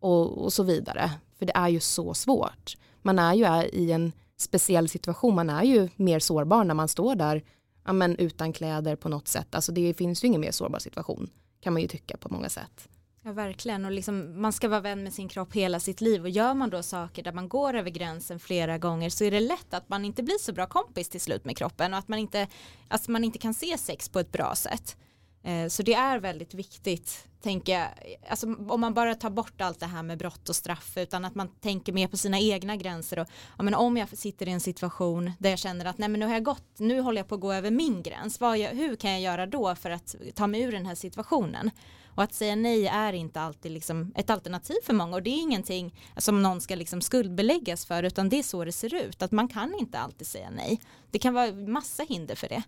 och, 0.00 0.44
och 0.44 0.52
så 0.52 0.62
vidare. 0.62 1.10
För 1.38 1.46
det 1.46 1.52
är 1.56 1.68
ju 1.68 1.80
så 1.80 2.14
svårt. 2.14 2.76
Man 3.02 3.18
är 3.18 3.34
ju 3.34 3.68
i 3.68 3.92
en 3.92 4.12
speciell 4.36 4.88
situation, 4.88 5.34
man 5.34 5.50
är 5.50 5.62
ju 5.62 5.88
mer 5.96 6.18
sårbar 6.18 6.64
när 6.64 6.74
man 6.74 6.88
står 6.88 7.14
där 7.14 7.42
ja, 7.84 7.92
men 7.92 8.16
utan 8.16 8.52
kläder 8.52 8.96
på 8.96 9.08
något 9.08 9.28
sätt. 9.28 9.54
Alltså 9.54 9.72
det 9.72 9.94
finns 9.94 10.24
ju 10.24 10.28
ingen 10.28 10.40
mer 10.40 10.50
sårbar 10.50 10.78
situation 10.78 11.30
kan 11.60 11.72
man 11.72 11.82
ju 11.82 11.88
tycka 11.88 12.16
på 12.16 12.28
många 12.28 12.48
sätt. 12.48 12.88
Ja 13.22 13.32
verkligen 13.32 13.84
och 13.84 13.90
liksom, 13.90 14.42
man 14.42 14.52
ska 14.52 14.68
vara 14.68 14.80
vän 14.80 15.02
med 15.02 15.12
sin 15.12 15.28
kropp 15.28 15.54
hela 15.54 15.80
sitt 15.80 16.00
liv 16.00 16.22
och 16.22 16.28
gör 16.28 16.54
man 16.54 16.70
då 16.70 16.82
saker 16.82 17.22
där 17.22 17.32
man 17.32 17.48
går 17.48 17.74
över 17.74 17.90
gränsen 17.90 18.40
flera 18.40 18.78
gånger 18.78 19.10
så 19.10 19.24
är 19.24 19.30
det 19.30 19.40
lätt 19.40 19.74
att 19.74 19.88
man 19.88 20.04
inte 20.04 20.22
blir 20.22 20.38
så 20.38 20.52
bra 20.52 20.66
kompis 20.66 21.08
till 21.08 21.20
slut 21.20 21.44
med 21.44 21.56
kroppen 21.56 21.92
och 21.92 21.98
att 21.98 22.08
man 22.08 22.18
inte, 22.18 22.48
alltså 22.88 23.10
man 23.10 23.24
inte 23.24 23.38
kan 23.38 23.54
se 23.54 23.78
sex 23.78 24.08
på 24.08 24.18
ett 24.18 24.32
bra 24.32 24.54
sätt. 24.54 24.96
Eh, 25.44 25.68
så 25.68 25.82
det 25.82 25.94
är 25.94 26.18
väldigt 26.18 26.54
viktigt, 26.54 27.26
tänker 27.42 27.72
jag, 27.72 27.88
alltså 28.28 28.46
om 28.68 28.80
man 28.80 28.94
bara 28.94 29.14
tar 29.14 29.30
bort 29.30 29.60
allt 29.60 29.80
det 29.80 29.86
här 29.86 30.02
med 30.02 30.18
brott 30.18 30.48
och 30.48 30.56
straff 30.56 30.96
utan 30.96 31.24
att 31.24 31.34
man 31.34 31.48
tänker 31.48 31.92
mer 31.92 32.08
på 32.08 32.16
sina 32.16 32.38
egna 32.38 32.76
gränser 32.76 33.18
och 33.18 33.28
ja, 33.56 33.62
men 33.62 33.74
om 33.74 33.96
jag 33.96 34.18
sitter 34.18 34.48
i 34.48 34.52
en 34.52 34.60
situation 34.60 35.32
där 35.38 35.50
jag 35.50 35.58
känner 35.58 35.84
att 35.84 35.98
nej 35.98 36.08
men 36.08 36.20
nu 36.20 36.26
har 36.26 36.34
jag 36.34 36.44
gått, 36.44 36.78
nu 36.78 37.00
håller 37.00 37.18
jag 37.18 37.28
på 37.28 37.34
att 37.34 37.40
gå 37.40 37.52
över 37.52 37.70
min 37.70 38.02
gräns, 38.02 38.40
vad 38.40 38.58
jag, 38.58 38.70
hur 38.70 38.96
kan 38.96 39.10
jag 39.10 39.20
göra 39.20 39.46
då 39.46 39.74
för 39.74 39.90
att 39.90 40.14
ta 40.34 40.46
mig 40.46 40.62
ur 40.62 40.72
den 40.72 40.86
här 40.86 40.94
situationen? 40.94 41.70
Och 42.16 42.22
att 42.22 42.34
säga 42.34 42.56
nej 42.56 42.86
är 42.86 43.12
inte 43.12 43.40
alltid 43.40 43.72
liksom 43.72 44.12
ett 44.16 44.30
alternativ 44.30 44.76
för 44.84 44.94
många 44.94 45.16
och 45.16 45.22
det 45.22 45.30
är 45.30 45.40
ingenting 45.40 45.94
som 46.16 46.42
någon 46.42 46.60
ska 46.60 46.74
liksom 46.74 47.00
skuldbeläggas 47.00 47.86
för 47.86 48.02
utan 48.02 48.28
det 48.28 48.38
är 48.38 48.42
så 48.42 48.64
det 48.64 48.72
ser 48.72 48.94
ut, 48.94 49.22
att 49.22 49.32
man 49.32 49.48
kan 49.48 49.74
inte 49.74 49.98
alltid 49.98 50.26
säga 50.26 50.50
nej. 50.50 50.80
Det 51.10 51.18
kan 51.18 51.34
vara 51.34 51.52
massa 51.52 52.02
hinder 52.02 52.34
för 52.34 52.48
det. 52.48 52.62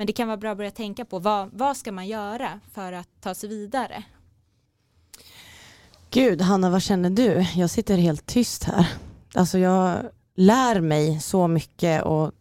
Men 0.00 0.06
det 0.06 0.12
kan 0.12 0.28
vara 0.28 0.36
bra 0.36 0.50
att 0.50 0.56
börja 0.56 0.70
tänka 0.70 1.04
på 1.04 1.18
vad, 1.18 1.48
vad 1.52 1.76
ska 1.76 1.92
man 1.92 2.08
göra 2.08 2.60
för 2.74 2.92
att 2.92 3.08
ta 3.20 3.34
sig 3.34 3.48
vidare? 3.48 4.02
Gud, 6.10 6.40
Hanna, 6.40 6.70
vad 6.70 6.82
känner 6.82 7.10
du? 7.10 7.46
Jag 7.54 7.70
sitter 7.70 7.96
helt 7.96 8.26
tyst 8.26 8.64
här. 8.64 8.86
Alltså 9.34 9.58
jag 9.58 9.98
lär 10.36 10.80
mig 10.80 11.20
så 11.20 11.48
mycket 11.48 12.02
och 12.02 12.32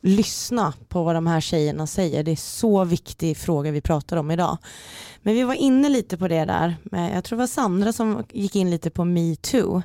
lyssna 0.00 0.74
på 0.88 1.02
vad 1.02 1.14
de 1.14 1.26
här 1.26 1.40
tjejerna 1.40 1.86
säger. 1.86 2.22
Det 2.22 2.30
är 2.30 2.36
så 2.36 2.84
viktig 2.84 3.36
fråga 3.36 3.70
vi 3.70 3.80
pratar 3.80 4.16
om 4.16 4.30
idag. 4.30 4.58
Men 5.22 5.34
vi 5.34 5.42
var 5.42 5.54
inne 5.54 5.88
lite 5.88 6.18
på 6.18 6.28
det 6.28 6.44
där. 6.44 6.76
Eh, 6.92 7.14
jag 7.14 7.24
tror 7.24 7.36
det 7.36 7.42
var 7.42 7.46
Sandra 7.46 7.92
som 7.92 8.24
gick 8.32 8.56
in 8.56 8.70
lite 8.70 8.90
på 8.90 9.04
metoo. 9.04 9.82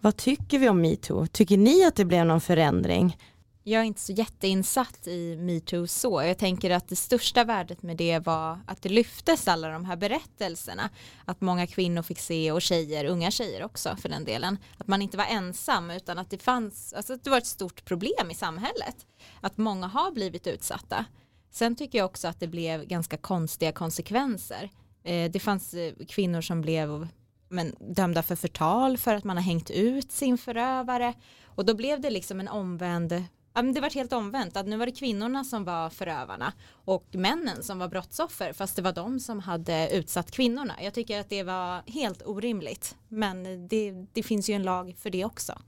Vad 0.00 0.16
tycker 0.16 0.58
vi 0.58 0.68
om 0.68 0.80
metoo? 0.80 1.26
Tycker 1.26 1.56
ni 1.56 1.84
att 1.84 1.96
det 1.96 2.04
blev 2.04 2.26
någon 2.26 2.40
förändring? 2.40 3.16
Jag 3.64 3.80
är 3.80 3.84
inte 3.84 4.00
så 4.00 4.12
jätteinsatt 4.12 5.06
i 5.06 5.36
metoo 5.36 5.86
så. 5.86 6.22
Jag 6.22 6.38
tänker 6.38 6.70
att 6.70 6.88
det 6.88 6.96
största 6.96 7.44
värdet 7.44 7.82
med 7.82 7.96
det 7.96 8.18
var 8.18 8.60
att 8.66 8.82
det 8.82 8.88
lyftes 8.88 9.48
alla 9.48 9.68
de 9.68 9.84
här 9.84 9.96
berättelserna. 9.96 10.90
Att 11.24 11.40
många 11.40 11.66
kvinnor 11.66 12.02
fick 12.02 12.18
se 12.18 12.52
och 12.52 12.62
tjejer, 12.62 13.04
unga 13.04 13.30
tjejer 13.30 13.64
också 13.64 13.96
för 13.96 14.08
den 14.08 14.24
delen. 14.24 14.58
Att 14.78 14.86
man 14.86 15.02
inte 15.02 15.16
var 15.16 15.24
ensam 15.24 15.90
utan 15.90 16.18
att 16.18 16.30
det 16.30 16.42
fanns, 16.42 16.92
alltså 16.92 17.12
att 17.12 17.24
det 17.24 17.30
var 17.30 17.38
ett 17.38 17.46
stort 17.46 17.84
problem 17.84 18.30
i 18.30 18.34
samhället. 18.34 19.06
Att 19.40 19.58
många 19.58 19.86
har 19.86 20.12
blivit 20.12 20.46
utsatta. 20.46 21.04
Sen 21.50 21.76
tycker 21.76 21.98
jag 21.98 22.04
också 22.04 22.28
att 22.28 22.40
det 22.40 22.48
blev 22.48 22.84
ganska 22.84 23.16
konstiga 23.16 23.72
konsekvenser. 23.72 24.70
Eh, 25.04 25.30
det 25.30 25.40
fanns 25.40 25.74
eh, 25.74 25.92
kvinnor 26.08 26.40
som 26.40 26.60
blev 26.60 27.08
men, 27.48 27.74
dömda 27.80 28.22
för 28.22 28.36
förtal 28.36 28.98
för 28.98 29.14
att 29.14 29.24
man 29.24 29.36
har 29.36 29.44
hängt 29.44 29.70
ut 29.70 30.12
sin 30.12 30.38
förövare. 30.38 31.14
Och 31.44 31.64
då 31.64 31.74
blev 31.74 32.00
det 32.00 32.10
liksom 32.10 32.40
en 32.40 32.48
omvänd 32.48 33.24
det 33.52 33.80
var 33.80 33.94
helt 33.94 34.12
omvänt, 34.12 34.56
att 34.56 34.66
nu 34.66 34.76
var 34.76 34.86
det 34.86 34.92
kvinnorna 34.92 35.44
som 35.44 35.64
var 35.64 35.90
förövarna 35.90 36.52
och 36.70 37.06
männen 37.12 37.62
som 37.62 37.78
var 37.78 37.88
brottsoffer 37.88 38.52
fast 38.52 38.76
det 38.76 38.82
var 38.82 38.92
de 38.92 39.20
som 39.20 39.40
hade 39.40 39.90
utsatt 39.92 40.30
kvinnorna. 40.30 40.74
Jag 40.82 40.94
tycker 40.94 41.20
att 41.20 41.28
det 41.28 41.42
var 41.42 41.82
helt 41.86 42.22
orimligt 42.26 42.96
men 43.08 43.68
det, 43.68 44.06
det 44.12 44.22
finns 44.22 44.50
ju 44.50 44.54
en 44.54 44.62
lag 44.62 44.96
för 44.98 45.10
det 45.10 45.24
också. 45.24 45.58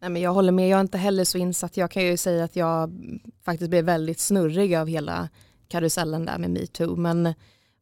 Nej, 0.00 0.10
men 0.10 0.22
jag 0.22 0.32
håller 0.32 0.52
med, 0.52 0.68
jag 0.68 0.76
är 0.76 0.80
inte 0.80 0.98
heller 0.98 1.24
så 1.24 1.38
insatt. 1.38 1.76
Jag 1.76 1.90
kan 1.90 2.04
ju 2.04 2.16
säga 2.16 2.44
att 2.44 2.56
jag 2.56 2.92
faktiskt 3.44 3.70
blev 3.70 3.84
väldigt 3.84 4.20
snurrig 4.20 4.74
av 4.74 4.88
hela 4.88 5.28
karusellen 5.68 6.24
där 6.24 6.38
med 6.38 6.50
metoo 6.50 6.96
men 6.96 7.34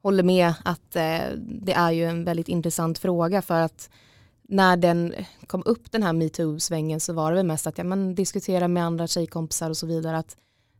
håller 0.02 0.22
med 0.22 0.54
att 0.64 0.96
eh, 0.96 1.20
det 1.38 1.72
är 1.72 1.90
ju 1.90 2.04
en 2.04 2.24
väldigt 2.24 2.48
intressant 2.48 2.98
fråga 2.98 3.42
för 3.42 3.60
att 3.60 3.90
när 4.52 4.76
den 4.76 5.14
kom 5.46 5.62
upp 5.66 5.92
den 5.92 6.02
här 6.02 6.12
metoo-svängen 6.12 7.00
så 7.00 7.12
var 7.12 7.30
det 7.30 7.36
väl 7.36 7.46
mest 7.46 7.66
att 7.66 7.78
ja, 7.78 7.84
man 7.84 8.14
diskuterar 8.14 8.68
med 8.68 8.84
andra 8.84 9.06
tjejkompisar 9.06 9.70
och 9.70 9.76
så 9.76 9.86
vidare 9.86 10.18
att 10.18 10.36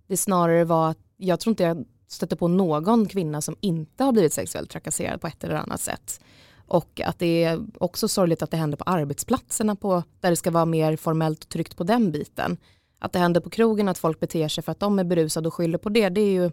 det 0.06 0.16
snarare 0.16 0.64
var 0.64 0.90
att 0.90 0.98
jag 1.16 1.40
tror 1.40 1.52
inte 1.52 1.62
jag 1.62 1.84
stötte 2.08 2.36
på 2.36 2.48
någon 2.48 3.08
kvinna 3.08 3.40
som 3.40 3.56
inte 3.60 4.04
har 4.04 4.12
blivit 4.12 4.32
sexuellt 4.32 4.70
trakasserad 4.70 5.20
på 5.20 5.26
ett 5.26 5.44
eller 5.44 5.54
annat 5.54 5.80
sätt. 5.80 6.20
Och 6.66 7.00
att 7.04 7.18
det 7.18 7.44
är 7.44 7.60
också 7.80 8.08
sorgligt 8.08 8.42
att 8.42 8.50
det 8.50 8.56
händer 8.56 8.76
på 8.76 8.84
arbetsplatserna 8.84 9.76
på, 9.76 10.02
där 10.20 10.30
det 10.30 10.36
ska 10.36 10.50
vara 10.50 10.64
mer 10.64 10.96
formellt 10.96 11.44
och 11.44 11.50
tryggt 11.50 11.76
på 11.76 11.84
den 11.84 12.12
biten. 12.12 12.56
Att 12.98 13.12
det 13.12 13.18
händer 13.18 13.40
på 13.40 13.50
krogen 13.50 13.88
att 13.88 13.98
folk 13.98 14.20
beter 14.20 14.48
sig 14.48 14.64
för 14.64 14.72
att 14.72 14.80
de 14.80 14.98
är 14.98 15.04
berusade 15.04 15.48
och 15.48 15.54
skyller 15.54 15.78
på 15.78 15.88
det, 15.88 16.08
det 16.08 16.20
är 16.20 16.32
ju 16.32 16.50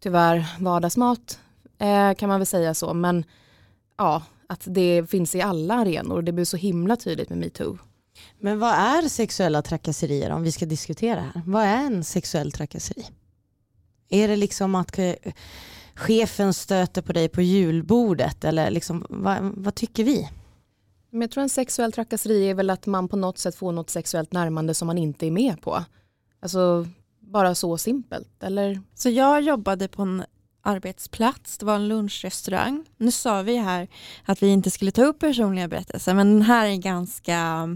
tyvärr 0.00 0.46
vardagsmat 0.60 1.38
eh, 1.78 2.14
kan 2.14 2.28
man 2.28 2.40
väl 2.40 2.46
säga 2.46 2.74
så. 2.74 2.94
Men 2.94 3.24
ja, 3.96 4.22
att 4.50 4.62
det 4.66 5.10
finns 5.10 5.34
i 5.34 5.40
alla 5.40 5.74
arenor. 5.74 6.22
Det 6.22 6.32
blir 6.32 6.44
så 6.44 6.56
himla 6.56 6.96
tydligt 6.96 7.28
med 7.28 7.38
metoo. 7.38 7.78
Men 8.38 8.58
vad 8.58 8.72
är 8.72 9.08
sexuella 9.08 9.62
trakasserier 9.62 10.30
om 10.30 10.42
vi 10.42 10.52
ska 10.52 10.66
diskutera 10.66 11.20
här? 11.20 11.42
Vad 11.46 11.64
är 11.64 11.76
en 11.86 12.04
sexuell 12.04 12.52
trakasseri? 12.52 13.06
Är 14.08 14.28
det 14.28 14.36
liksom 14.36 14.74
att 14.74 14.98
eh, 14.98 15.14
chefen 15.94 16.54
stöter 16.54 17.02
på 17.02 17.12
dig 17.12 17.28
på 17.28 17.42
julbordet 17.42 18.44
eller 18.44 18.70
liksom, 18.70 19.06
vad, 19.08 19.36
vad 19.42 19.74
tycker 19.74 20.04
vi? 20.04 20.28
Men 21.10 21.20
jag 21.20 21.30
tror 21.30 21.42
en 21.42 21.48
sexuell 21.48 21.92
trakasseri 21.92 22.50
är 22.50 22.54
väl 22.54 22.70
att 22.70 22.86
man 22.86 23.08
på 23.08 23.16
något 23.16 23.38
sätt 23.38 23.54
får 23.54 23.72
något 23.72 23.90
sexuellt 23.90 24.32
närmande 24.32 24.74
som 24.74 24.86
man 24.86 24.98
inte 24.98 25.26
är 25.26 25.30
med 25.30 25.60
på. 25.62 25.84
Alltså 26.40 26.86
bara 27.20 27.54
så 27.54 27.78
simpelt 27.78 28.42
eller? 28.42 28.80
Så 28.94 29.10
jag 29.10 29.42
jobbade 29.42 29.88
på 29.88 30.02
en 30.02 30.24
arbetsplats, 30.62 31.58
det 31.58 31.66
var 31.66 31.74
en 31.74 31.88
lunchrestaurang. 31.88 32.84
Nu 32.96 33.10
sa 33.10 33.42
vi 33.42 33.56
här 33.56 33.88
att 34.24 34.42
vi 34.42 34.48
inte 34.48 34.70
skulle 34.70 34.90
ta 34.90 35.04
upp 35.04 35.18
personliga 35.18 35.68
berättelser 35.68 36.14
men 36.14 36.32
den 36.32 36.42
här 36.42 36.66
är 36.66 36.76
ganska 36.76 37.68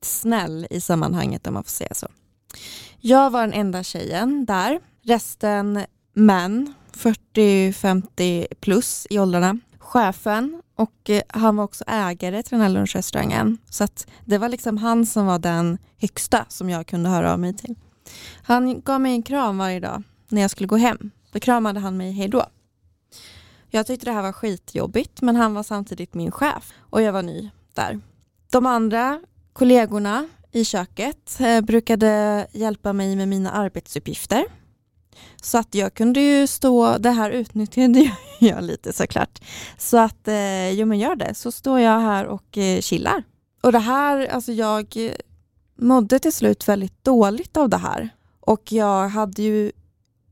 snäll 0.00 0.66
i 0.70 0.80
sammanhanget 0.80 1.46
om 1.46 1.54
man 1.54 1.64
får 1.64 1.70
säga 1.70 1.94
så. 1.94 2.06
Jag 3.00 3.30
var 3.30 3.40
den 3.40 3.52
enda 3.52 3.82
tjejen 3.82 4.44
där, 4.44 4.80
resten 5.02 5.84
män, 6.14 6.74
40-50 6.92 8.46
plus 8.60 9.06
i 9.10 9.18
åldrarna. 9.18 9.58
Chefen 9.78 10.62
och 10.76 11.10
eh, 11.10 11.22
han 11.28 11.56
var 11.56 11.64
också 11.64 11.84
ägare 11.86 12.42
till 12.42 12.50
den 12.50 12.60
här 12.60 12.68
lunchrestaurangen 12.68 13.58
så 13.70 13.84
att 13.84 14.06
det 14.24 14.38
var 14.38 14.48
liksom 14.48 14.78
han 14.78 15.06
som 15.06 15.26
var 15.26 15.38
den 15.38 15.78
högsta 15.98 16.44
som 16.48 16.70
jag 16.70 16.86
kunde 16.86 17.08
höra 17.08 17.32
av 17.32 17.40
mig 17.40 17.56
till. 17.56 17.74
Han 18.42 18.80
gav 18.80 19.00
mig 19.00 19.12
en 19.12 19.22
kram 19.22 19.58
varje 19.58 19.80
dag 19.80 20.02
när 20.28 20.42
jag 20.42 20.50
skulle 20.50 20.66
gå 20.66 20.76
hem 20.76 21.10
då 21.32 21.40
kramade 21.40 21.80
han 21.80 21.96
mig 21.96 22.12
hejdå. 22.12 22.46
Jag 23.70 23.86
tyckte 23.86 24.06
det 24.06 24.12
här 24.12 24.22
var 24.22 24.32
skitjobbigt 24.32 25.22
men 25.22 25.36
han 25.36 25.54
var 25.54 25.62
samtidigt 25.62 26.14
min 26.14 26.30
chef 26.30 26.72
och 26.80 27.02
jag 27.02 27.12
var 27.12 27.22
ny 27.22 27.50
där. 27.74 28.00
De 28.50 28.66
andra 28.66 29.20
kollegorna 29.52 30.28
i 30.52 30.64
köket 30.64 31.40
eh, 31.40 31.60
brukade 31.60 32.46
hjälpa 32.52 32.92
mig 32.92 33.16
med 33.16 33.28
mina 33.28 33.50
arbetsuppgifter. 33.50 34.44
Så 35.42 35.58
att 35.58 35.74
jag 35.74 35.94
kunde 35.94 36.20
ju 36.20 36.46
stå, 36.46 36.98
det 36.98 37.10
här 37.10 37.30
utnyttjade 37.30 38.10
jag 38.40 38.64
lite 38.64 38.92
såklart. 38.92 39.40
Så 39.78 39.98
att, 39.98 40.28
eh, 40.28 40.70
jo 40.70 40.86
men 40.86 40.98
gör 40.98 41.16
det, 41.16 41.34
så 41.34 41.52
står 41.52 41.80
jag 41.80 42.00
här 42.00 42.26
och 42.26 42.58
eh, 42.58 42.80
chillar. 42.80 43.22
Och 43.62 43.72
det 43.72 43.78
här, 43.78 44.26
alltså 44.26 44.52
jag 44.52 44.96
mådde 45.76 46.18
till 46.18 46.32
slut 46.32 46.68
väldigt 46.68 47.04
dåligt 47.04 47.56
av 47.56 47.68
det 47.68 47.76
här. 47.76 48.08
Och 48.40 48.72
jag 48.72 49.08
hade 49.08 49.42
ju 49.42 49.72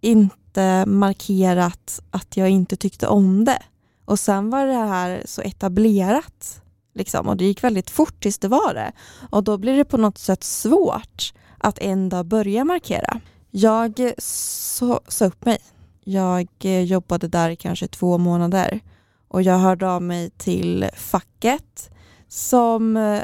inte 0.01 0.36
inte 0.51 0.86
markerat 0.86 2.01
att 2.11 2.36
jag 2.36 2.48
inte 2.48 2.76
tyckte 2.76 3.07
om 3.07 3.44
det. 3.44 3.62
Och 4.05 4.18
sen 4.18 4.51
var 4.51 4.66
det 4.66 4.72
här 4.72 5.22
så 5.24 5.42
etablerat 5.42 6.62
liksom, 6.94 7.28
och 7.28 7.36
det 7.36 7.44
gick 7.44 7.64
väldigt 7.64 7.90
fort 7.90 8.22
tills 8.22 8.38
det 8.38 8.48
var 8.48 8.74
det. 8.74 8.92
Och 9.30 9.44
då 9.44 9.59
blir 9.59 9.76
det 9.76 9.84
på 9.84 9.96
något 9.96 10.18
sätt 10.18 10.44
svårt 10.44 11.32
att 11.59 11.78
en 11.78 12.09
dag 12.09 12.26
börja 12.26 12.64
markera. 12.64 13.20
Jag 13.51 14.01
eh, 14.01 14.12
sa 14.18 15.26
upp 15.26 15.44
mig. 15.44 15.59
Jag 16.05 16.48
eh, 16.61 16.82
jobbade 16.82 17.28
där 17.28 17.51
i 17.51 17.57
kanske 17.57 17.88
två 17.88 18.18
månader 18.18 18.80
och 19.28 19.42
jag 19.42 19.59
hörde 19.59 19.90
av 19.90 20.03
mig 20.03 20.30
till 20.30 20.88
facket 20.96 21.90
som 22.28 22.96
eh, 22.96 23.22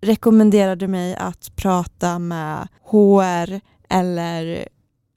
rekommenderade 0.00 0.88
mig 0.88 1.16
att 1.16 1.56
prata 1.56 2.18
med 2.18 2.68
HR 2.84 3.60
eller 3.88 4.68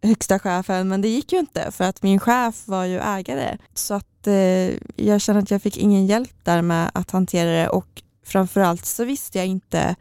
högsta 0.06 0.40
chefen 0.40 0.88
men 0.88 1.02
det 1.02 1.08
gick 1.08 1.32
ju 1.32 1.40
inte 1.40 1.72
för 1.72 1.84
att 1.84 2.04
min 2.04 2.20
chef 2.20 2.68
var 2.68 2.86
ju 2.86 3.00
ägare. 3.00 3.58
Så 3.74 3.94
att 3.94 4.28
eh, 4.28 4.34
jag 4.96 5.22
kände 5.22 5.42
att 5.42 5.52
jag 5.52 5.62
fick 5.62 5.78
ingen 5.78 6.06
hjälp 6.06 6.36
där 6.44 6.62
med 6.62 6.92
att 6.94 7.12
hantera 7.12 7.52
det 7.52 7.70
och 7.70 8.04
framförallt 8.26 8.86
så 8.86 9.04
visste 9.04 9.38
jag 9.38 9.48
inte 9.48 9.96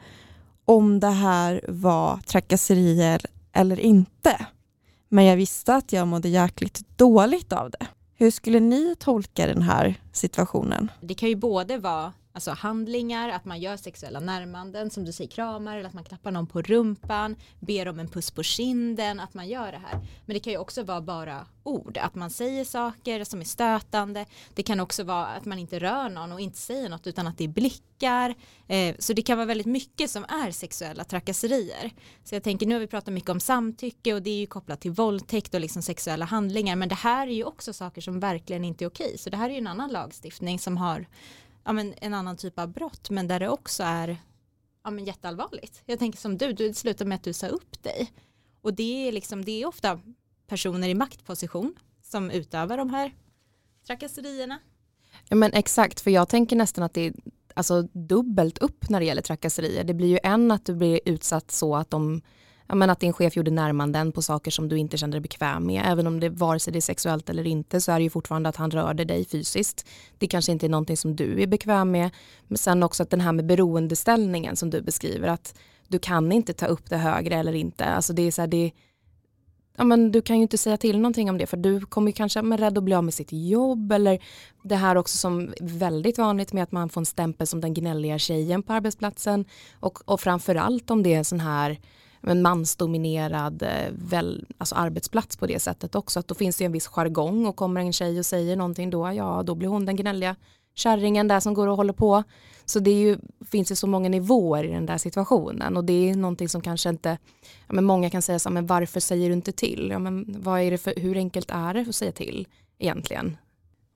om 0.65 1.01
det 1.01 1.11
här 1.11 1.65
var 1.69 2.17
trakasserier 2.17 3.21
eller 3.53 3.81
inte. 3.81 4.47
Men 5.09 5.25
jag 5.25 5.37
visste 5.37 5.75
att 5.75 5.93
jag 5.93 6.09
mådde 6.09 6.29
jäkligt 6.29 6.83
dåligt 6.97 7.53
av 7.53 7.71
det. 7.71 7.87
Hur 8.17 8.31
skulle 8.31 8.61
ni 8.61 8.97
tolka 8.99 9.47
den 9.47 9.63
här 9.63 9.95
situationen? 10.13 10.91
Det 11.01 11.15
kan 11.15 11.29
ju 11.29 11.37
både 11.37 11.79
vara 11.79 12.13
alltså 12.35 12.51
handlingar, 12.51 13.29
att 13.29 13.45
man 13.45 13.61
gör 13.61 13.77
sexuella 13.77 14.21
närmanden, 14.21 14.91
som 14.91 15.05
du 15.05 15.13
säger 15.13 15.31
kramar, 15.31 15.77
eller 15.77 15.89
att 15.89 15.95
man 15.95 16.05
klappar 16.05 16.31
någon 16.31 16.47
på 16.47 16.63
rumpan, 16.63 17.37
ber 17.61 17.89
om 17.89 17.99
en 17.99 18.09
puss 18.09 18.31
på 18.31 18.43
kinden, 18.43 19.21
att 19.21 19.35
man 19.35 19.49
gör 19.49 19.73
det 19.73 19.79
här. 19.79 20.01
Men 20.27 20.35
det 20.35 20.41
kan 20.41 20.53
ju 20.53 20.59
också 20.59 20.83
vara 20.83 21.01
bara 21.01 21.47
ord, 21.63 21.99
att 21.99 22.15
man 22.15 22.31
säger 22.31 22.65
saker 22.65 23.25
som 23.25 23.41
är 23.41 23.45
stötande. 23.45 24.27
Det 24.55 24.63
kan 24.63 24.81
också 24.81 25.05
vara 25.05 25.27
att 25.27 25.45
man 25.45 25.59
inte 25.59 25.79
rör 25.79 26.09
någon 26.09 26.33
och 26.33 26.41
inte 26.41 26.59
säger 26.59 26.89
något 26.89 27.07
utan 27.07 27.27
att 27.27 27.39
det 27.39 27.45
är 27.45 27.49
blickar. 27.49 28.35
Eh, 28.69 28.97
så 28.99 29.13
det 29.13 29.23
kan 29.23 29.39
vara 29.39 29.47
väldigt 29.47 29.67
mycket 29.67 30.11
som 30.11 30.25
är 30.25 30.51
sexuella 30.51 31.05
trakasserier. 31.05 31.91
Så 32.25 32.35
jag 32.35 32.43
tänker, 32.43 32.67
nu 32.67 32.75
har 32.75 32.81
vi 32.81 32.87
pratat 32.87 33.15
mycket 33.15 33.31
om 33.31 33.41
samtycke 33.41 34.15
och 34.15 34.23
det 34.23 34.31
är 34.31 34.39
ju 34.39 34.47
kopplat 34.47 34.81
till 34.81 34.91
våldtäkt 34.91 35.55
och 35.55 35.61
liksom 35.61 35.83
sexuella 35.83 36.25
handlingar, 36.25 36.77
men 36.77 36.89
det 36.89 36.95
här 36.95 37.27
är 37.27 37.33
ju 37.33 37.45
också 37.45 37.73
saker 37.73 38.01
som 38.01 38.21
verkligen 38.21 38.65
inte 38.65 38.85
är 38.85 38.89
okej. 38.89 39.19
Så 39.19 39.31
det 39.31 39.37
här 39.37 39.51
är 39.51 39.53
ju 39.53 39.59
en 39.59 39.67
annan 39.67 39.91
lagstiftning 39.91 40.59
som 40.59 40.77
har 40.77 41.07
ja, 41.65 41.73
men 41.73 41.95
en 41.97 42.15
annan 42.15 42.37
typ 42.37 42.59
av 42.59 42.69
brott 42.69 43.11
men 43.11 43.29
där 43.29 43.41
det 43.41 43.49
också 43.49 43.83
är 43.83 44.17
ja, 44.85 44.91
men 44.91 45.05
jätteallvarligt. 45.05 45.83
Jag 45.87 45.99
tänker 45.99 46.19
som 46.19 46.39
du, 46.39 46.53
du 46.53 46.75
slutar 46.75 47.05
med 47.05 47.17
att 47.17 47.23
du 47.23 47.33
sa 47.33 47.47
upp 47.47 47.83
dig. 47.83 48.13
Och 48.61 48.75
det 48.75 49.09
är, 49.09 49.13
liksom, 49.13 49.45
det 49.45 49.63
är 49.63 49.67
ofta 49.67 50.01
personer 50.47 50.89
i 50.89 50.95
maktposition 50.95 51.75
som 52.03 52.31
utövar 52.31 52.77
de 52.77 52.91
här 52.91 53.15
trakasserierna. 53.87 54.59
Ja 55.29 55.37
men 55.37 55.53
exakt, 55.53 56.01
för 56.01 56.11
jag 56.11 56.29
tänker 56.29 56.57
nästan 56.57 56.85
att 56.85 56.95
det 56.95 57.07
är 57.07 57.15
alltså, 57.55 57.83
dubbelt 57.83 58.59
upp 58.59 58.89
när 58.89 59.01
det 59.01 59.07
gäller 59.07 59.23
trakasserier. 59.23 59.85
Det 59.85 59.95
blir 59.95 60.09
ju 60.09 60.19
en 60.23 60.51
att 60.51 60.67
du 60.67 60.75
blir 60.75 61.01
utsatt 61.05 61.51
så 61.51 61.77
att 61.77 61.91
de 61.91 62.23
ja, 62.69 62.75
men 62.75 62.91
att 62.91 63.01
din 63.01 63.13
chef 63.13 63.37
gjorde 63.37 63.51
närmanden 63.51 64.13
på 64.13 64.23
saker 64.23 64.51
som 64.51 64.69
du 64.69 64.79
inte 64.79 64.97
kände 64.97 65.15
dig 65.15 65.21
bekväm 65.21 65.67
med. 65.67 65.83
Även 65.87 66.07
om 66.07 66.21
det 66.21 66.29
vare 66.29 66.61
sig 66.61 66.73
det 66.73 66.79
är 66.79 66.81
sexuellt 66.81 67.31
eller 67.31 67.47
inte 67.47 67.81
så 67.81 67.93
är 67.93 67.99
det 67.99 68.03
ju 68.03 68.11
fortfarande 68.11 68.49
att 68.49 68.57
han 68.57 68.71
rörde 68.71 69.05
dig 69.05 69.25
fysiskt. 69.25 69.87
Det 70.19 70.27
kanske 70.27 70.53
inte 70.53 70.67
är 70.67 70.71
någonting 70.71 70.97
som 70.97 71.17
du 71.17 71.43
är 71.43 71.47
bekväm 71.47 71.91
med. 71.91 72.11
Men 72.49 72.59
sen 72.59 72.83
också 72.83 73.03
att 73.03 73.11
den 73.11 73.21
här 73.21 73.33
med 73.33 73.47
beroendeställningen 73.47 74.57
som 74.57 74.71
du 74.71 74.83
beskriver 74.83 75.29
att 75.29 75.55
du 75.89 75.99
kan 75.99 76.33
inte 76.33 76.53
ta 76.53 76.67
upp 76.67 76.91
det 76.91 76.97
högre 76.97 77.35
eller 77.35 77.55
inte. 77.55 77.85
Alltså 77.85 78.13
det 78.13 78.23
är 78.23 78.31
så 78.31 78.43
här, 78.43 78.49
det, 78.49 78.73
ja, 79.77 79.85
men 79.85 80.13
du 80.13 80.23
kan 80.23 80.37
ju 80.37 80.43
inte 80.43 80.59
säga 80.59 80.77
till 80.77 80.99
någonting 80.99 81.31
om 81.31 81.39
det 81.39 81.47
för 81.47 81.57
du 81.57 81.81
kommer 81.81 82.11
kanske 82.11 82.43
vara 82.43 82.61
rädd 82.61 82.79
att 82.79 82.85
bli 82.85 82.95
av 82.95 83.05
med 83.05 83.15
sitt 83.15 83.33
jobb 83.33 83.93
eller 83.93 84.19
det 84.63 84.77
här 84.77 84.97
också 84.97 85.19
som 85.19 85.53
väldigt 85.61 86.19
vanligt 86.19 86.53
med 86.53 86.63
att 86.63 86.73
man 86.73 86.89
får 86.89 87.01
en 87.01 87.07
stämpel 87.07 87.47
som 87.47 87.61
den 87.61 87.75
gnälliga 87.75 88.19
tjejen 88.19 88.63
på 88.63 88.73
arbetsplatsen 88.73 89.45
och, 89.81 90.11
och 90.11 90.21
framförallt 90.21 90.91
om 90.91 91.03
det 91.03 91.15
är 91.15 91.19
en 91.19 91.25
sån 91.25 91.41
här 91.41 91.79
en 92.31 92.43
mansdominerad 92.43 93.63
eh, 93.63 93.91
väl, 93.91 94.47
alltså 94.59 94.75
arbetsplats 94.75 95.37
på 95.37 95.47
det 95.47 95.59
sättet 95.59 95.95
också. 95.95 96.21
Att 96.21 96.29
då 96.29 96.35
finns 96.35 96.57
det 96.57 96.65
en 96.65 96.73
viss 96.73 96.87
jargong 96.87 97.47
och 97.47 97.57
kommer 97.57 97.81
en 97.81 97.93
tjej 97.93 98.19
och 98.19 98.27
säger 98.27 98.57
någonting 98.57 98.91
då, 98.91 99.13
ja 99.13 99.43
då 99.47 99.55
blir 99.55 99.69
hon 99.69 99.87
den 99.87 99.97
gnälliga 99.97 100.37
kärringen 100.75 101.29
där 101.29 101.41
som 101.41 101.55
går 101.55 101.69
och 101.69 101.77
håller 101.77 101.93
på. 101.93 102.23
Så 102.65 102.79
det 102.81 102.91
ju, 102.91 103.19
finns 103.51 103.73
ju 103.73 103.77
så 103.77 103.87
många 103.87 104.09
nivåer 104.09 104.65
i 104.65 104.73
den 104.73 104.87
där 104.87 104.99
situationen 104.99 105.77
och 105.77 105.85
det 105.85 106.11
är 106.11 106.17
någonting 106.17 106.49
som 106.49 106.61
kanske 106.61 106.89
inte, 106.89 107.19
ja, 107.67 107.75
men 107.75 107.85
många 107.85 108.11
kan 108.11 108.23
säga 108.23 108.39
så 108.39 108.51
men 108.51 108.67
varför 108.67 109.01
säger 109.01 109.29
du 109.29 109.35
inte 109.35 109.53
till? 109.53 109.89
Ja, 109.91 109.99
men 109.99 110.37
vad 110.39 110.61
är 110.61 110.71
det 110.71 110.79
för, 110.79 110.95
hur 110.97 111.17
enkelt 111.17 111.51
är 111.51 111.75
det 111.75 111.81
att 111.89 111.95
säga 111.95 112.13
till 112.13 112.49
egentligen? 112.79 113.37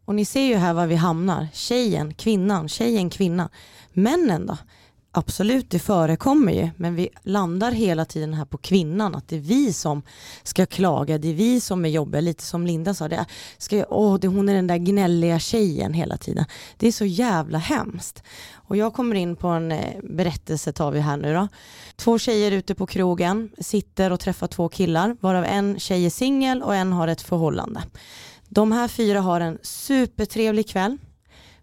Och 0.04 0.14
ni 0.14 0.24
ser 0.24 0.40
ju 0.40 0.54
här 0.54 0.74
var 0.74 0.86
vi 0.86 0.94
hamnar. 0.94 1.48
Tjejen, 1.52 2.14
kvinnan, 2.14 2.68
tjejen, 2.68 3.10
kvinnan, 3.10 3.48
Männen 3.92 4.46
då? 4.46 4.56
Absolut, 5.18 5.70
det 5.70 5.78
förekommer 5.78 6.52
ju, 6.52 6.70
men 6.76 6.94
vi 6.94 7.08
landar 7.22 7.72
hela 7.72 8.04
tiden 8.04 8.34
här 8.34 8.44
på 8.44 8.58
kvinnan, 8.58 9.14
att 9.14 9.28
det 9.28 9.36
är 9.36 9.40
vi 9.40 9.72
som 9.72 10.02
ska 10.42 10.66
klaga, 10.66 11.18
det 11.18 11.28
är 11.28 11.34
vi 11.34 11.60
som 11.60 11.84
är 11.84 11.88
jobbiga, 11.88 12.20
lite 12.20 12.42
som 12.42 12.66
Linda 12.66 12.94
sa, 12.94 13.08
det 13.08 13.26
ska, 13.58 13.84
åh, 13.88 14.18
det, 14.18 14.28
hon 14.28 14.48
är 14.48 14.54
den 14.54 14.66
där 14.66 14.76
gnälliga 14.76 15.38
tjejen 15.38 15.92
hela 15.92 16.16
tiden. 16.16 16.44
Det 16.76 16.88
är 16.88 16.92
så 16.92 17.04
jävla 17.04 17.58
hemskt. 17.58 18.22
Och 18.52 18.76
jag 18.76 18.94
kommer 18.94 19.14
in 19.16 19.36
på 19.36 19.48
en 19.48 19.72
eh, 19.72 20.00
berättelse, 20.02 20.72
tar 20.72 20.90
vi 20.90 21.00
här 21.00 21.16
nu 21.16 21.34
då. 21.34 21.48
Två 21.96 22.18
tjejer 22.18 22.52
ute 22.52 22.74
på 22.74 22.86
krogen, 22.86 23.50
sitter 23.58 24.12
och 24.12 24.20
träffar 24.20 24.46
två 24.46 24.68
killar, 24.68 25.16
varav 25.20 25.44
en 25.44 25.78
tjej 25.78 26.06
är 26.06 26.10
singel 26.10 26.62
och 26.62 26.74
en 26.74 26.92
har 26.92 27.08
ett 27.08 27.22
förhållande. 27.22 27.82
De 28.48 28.72
här 28.72 28.88
fyra 28.88 29.20
har 29.20 29.40
en 29.40 29.58
supertrevlig 29.62 30.68
kväll, 30.68 30.98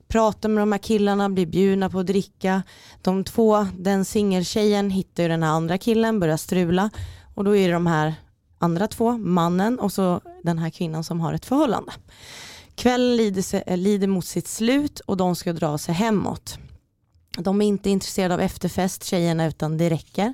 pratar 0.08 0.50
med 0.50 0.62
de 0.62 0.72
här 0.72 0.80
killarna, 0.80 1.30
blir 1.30 1.46
bjudna 1.46 1.90
på 1.90 2.00
att 2.00 2.08
dricka. 2.08 2.64
De 3.02 3.24
två, 3.24 3.68
den 3.78 4.06
singeltjejen 4.06 4.90
hittar 4.90 5.24
ju 5.24 5.30
den 5.30 5.44
här 5.44 5.50
andra 5.50 5.78
killen, 5.78 6.20
börjar 6.20 6.38
strula 6.38 6.90
och 7.36 7.44
då 7.44 7.56
är 7.56 7.68
det 7.68 7.74
de 7.74 7.88
här 7.88 8.14
andra 8.58 8.88
två, 8.88 9.18
mannen 9.18 9.80
och 9.80 9.92
så 9.92 10.22
den 10.44 10.60
här 10.60 10.70
kvinnan 10.70 11.04
som 11.04 11.22
har 11.22 11.34
ett 11.34 11.46
förhållande. 11.46 11.92
Kvällen 12.76 13.18
lider, 13.18 13.42
sig, 13.42 13.64
eh, 13.66 13.78
lider 13.78 14.08
mot 14.08 14.26
sitt 14.26 14.48
slut 14.48 15.00
och 15.00 15.18
de 15.18 15.36
ska 15.36 15.54
dra 15.54 15.78
sig 15.78 15.96
hemåt. 15.96 16.58
De 17.38 17.62
är 17.62 17.66
inte 17.66 17.90
intresserade 17.90 18.34
av 18.34 18.42
efterfest, 18.42 19.04
tjejerna, 19.04 19.46
utan 19.46 19.78
det 19.78 19.90
räcker. 19.90 20.34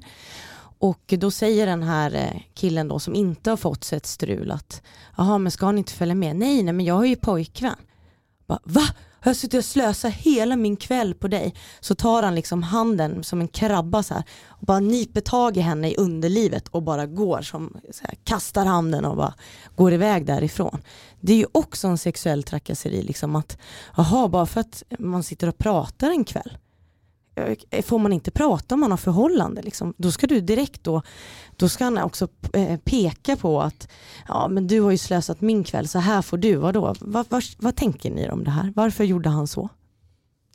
Och 0.80 1.14
då 1.18 1.32
säger 1.32 1.66
den 1.66 1.84
här 1.84 2.16
eh, 2.16 2.42
killen 2.54 2.88
då 2.88 3.00
som 3.00 3.16
inte 3.16 3.50
har 3.50 3.58
fått 3.58 3.84
sig 3.84 3.98
ett 3.98 4.06
strul 4.06 4.52
att 4.52 4.82
jaha 5.18 5.38
men 5.38 5.52
ska 5.52 5.66
han 5.66 5.78
inte 5.78 5.94
följa 5.94 6.16
med? 6.16 6.36
Nej, 6.36 6.64
nej 6.64 6.74
men 6.74 6.86
jag 6.86 6.96
har 6.96 7.06
ju 7.06 7.16
pojkvän. 7.16 7.76
Bara, 8.48 8.60
Va? 8.64 8.84
Har 9.24 9.30
jag 9.30 9.38
suttit 9.38 9.58
och 9.58 9.66
slösat 9.66 10.14
hela 10.14 10.56
min 10.56 10.76
kväll 10.76 11.14
på 11.14 11.28
dig? 11.28 11.56
Så 11.80 11.96
tar 11.96 12.24
han 12.24 12.36
liksom 12.36 12.64
handen 12.64 13.24
som 13.24 13.42
en 13.42 13.48
krabba 13.48 14.04
så 14.04 14.14
här 14.14 14.24
och 14.48 14.66
bara 14.66 14.80
nyper 14.80 15.22
tag 15.22 15.58
i 15.58 15.60
henne 15.60 15.92
i 15.92 15.96
underlivet 15.96 16.68
och 16.68 16.84
bara 16.84 17.06
går 17.06 17.42
som 17.42 17.78
här, 18.02 18.16
kastar 18.24 18.66
handen 18.66 19.06
och 19.06 19.18
bara 19.18 19.34
går 19.76 19.94
iväg 19.94 20.26
därifrån. 20.26 20.82
Det 21.20 21.34
är 21.34 21.38
ju 21.38 21.46
också 21.52 21.88
en 21.88 21.98
sexuell 21.98 22.44
trakasseri 22.44 23.02
liksom 23.02 23.36
att 23.36 23.58
jaha 23.98 24.28
bara 24.28 24.46
för 24.46 24.62
att 24.62 24.84
man 25.00 25.24
sitter 25.24 25.48
och 25.48 25.58
pratar 25.58 26.12
en 26.12 26.24
kväll 26.24 26.58
Eh, 27.36 27.82
får 27.84 28.00
man 28.00 28.14
inte 28.14 28.32
prata 28.32 28.76
om 28.76 28.82
man 28.82 28.92
har 28.92 28.98
förhållande, 28.98 29.62
liksom, 29.62 29.94
då 29.98 30.12
ska 30.12 30.28
du 30.28 30.42
direkt 30.42 30.84
då, 30.84 31.02
då 31.56 31.70
ska 31.70 31.84
han 31.84 31.98
också 31.98 32.28
eh, 32.54 32.78
peka 32.78 33.36
på 33.36 33.62
att 33.62 33.90
ja 34.28 34.48
men 34.48 34.68
du 34.68 34.82
har 34.82 34.92
ju 34.92 34.98
slösat 34.98 35.42
min 35.42 35.64
kväll, 35.64 35.88
så 35.88 36.00
här 36.00 36.22
får 36.22 36.38
du, 36.38 36.56
vadå? 36.56 36.96
Vad, 37.00 37.26
vad, 37.30 37.44
vad 37.58 37.76
tänker 37.76 38.12
ni 38.12 38.30
om 38.30 38.44
det 38.44 38.52
här? 38.52 38.74
Varför 38.76 39.04
gjorde 39.04 39.30
han 39.30 39.48
så? 39.48 39.70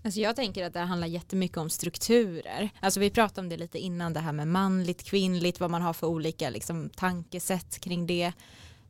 Alltså 0.05 0.21
jag 0.21 0.37
tänker 0.37 0.65
att 0.65 0.73
det 0.73 0.81
handlar 0.81 1.07
jättemycket 1.07 1.59
om 1.59 1.71
strukturer. 1.71 2.71
Alltså 2.81 3.01
vi 3.01 3.11
pratade 3.11 3.41
om 3.41 3.49
det 3.49 3.57
lite 3.57 3.79
innan, 3.79 4.13
det 4.13 4.21
här 4.21 4.33
med 4.33 4.49
manligt, 4.49 5.03
kvinnligt, 5.03 5.61
vad 5.61 5.71
man 5.71 5.83
har 5.83 5.93
för 5.93 6.07
olika 6.07 6.51
liksom, 6.51 6.91
tankesätt 6.97 7.81
kring 7.81 8.07
det. 8.07 8.33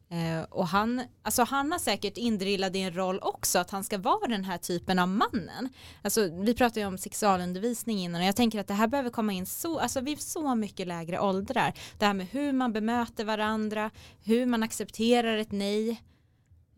Eh, 0.09 0.43
och 0.51 0.67
han, 0.67 1.03
alltså 1.23 1.43
han 1.43 1.73
har 1.73 1.79
säkert 1.79 2.17
indrillad 2.17 2.77
i 2.77 2.81
en 2.81 2.97
roll 2.97 3.19
också 3.23 3.59
att 3.59 3.71
han 3.71 3.85
ska 3.85 3.99
vara 3.99 4.27
den 4.29 4.45
här 4.45 4.59
typen 4.59 4.99
av 4.99 5.09
mannen. 5.09 5.69
Alltså, 6.03 6.29
vi 6.45 6.55
pratade 6.55 6.81
ju 6.81 6.87
om 6.87 6.99
sexualundervisning 6.99 7.99
innan 7.99 8.21
och 8.21 8.27
jag 8.27 8.37
tänker 8.37 8.61
att 8.61 8.69
det 8.69 8.75
här 8.75 8.87
behöver 8.87 9.11
komma 9.11 9.33
in 9.33 9.47
så, 9.47 9.79
alltså 9.79 10.01
vid 10.01 10.21
så 10.21 10.55
mycket 10.55 10.87
lägre 10.87 11.21
åldrar. 11.21 11.73
Det 11.99 12.07
här 12.07 12.15
med 12.15 12.27
hur 12.27 12.53
man 12.53 12.73
bemöter 12.73 13.25
varandra, 13.25 13.91
hur 14.25 14.47
man 14.47 14.63
accepterar 14.63 15.39
ett 15.39 15.53
nej. 15.53 16.03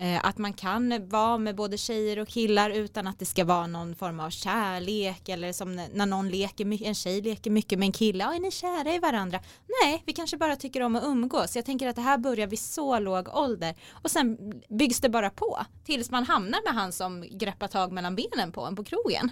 Eh, 0.01 0.21
att 0.25 0.39
man 0.39 0.53
kan 0.53 1.09
vara 1.09 1.39
med 1.39 1.55
både 1.57 1.79
tjejer 1.79 2.19
och 2.19 2.29
killar 2.29 2.71
utan 2.71 3.07
att 3.07 3.19
det 3.19 3.25
ska 3.25 3.45
vara 3.45 3.67
någon 3.67 3.95
form 3.95 4.21
av 4.21 4.31
kärlek 4.31 5.29
eller 5.29 5.53
som 5.53 5.77
när 5.77 6.07
någon 6.07 6.29
leker, 6.29 6.83
en 6.87 6.95
tjej 6.95 7.21
leker 7.23 7.51
mycket 7.51 7.79
med 7.79 7.87
en 7.87 7.93
kille, 7.93 8.25
ja 8.25 8.35
är 8.35 8.41
ni 8.41 8.51
kära 8.51 8.95
i 8.95 8.99
varandra? 8.99 9.41
Nej, 9.83 10.03
vi 10.07 10.13
kanske 10.13 10.37
bara 10.37 10.57
tycker 10.57 10.83
om 10.83 10.97
att 10.97 11.05
umgås. 11.05 11.57
Jag 11.57 11.65
tänker 11.65 11.89
att 11.89 11.97
det 11.97 12.03
här 12.03 12.19
börjar 12.19 12.47
vid 12.47 12.59
så 12.59 12.99
låg 12.99 13.29
ålder 13.29 13.75
och 13.93 14.11
sen 14.11 14.39
byggs 14.69 15.01
det 15.01 15.09
bara 15.09 15.31
på 15.31 15.59
tills 15.85 16.11
man 16.11 16.25
hamnar 16.25 16.65
med 16.65 16.75
han 16.75 16.93
som 16.93 17.25
greppar 17.31 17.69
tag 17.69 17.93
mellan 17.93 18.17
benen 18.17 18.53
på 18.53 18.65
en 18.65 18.77
på 18.77 18.85
krogen. 18.85 19.31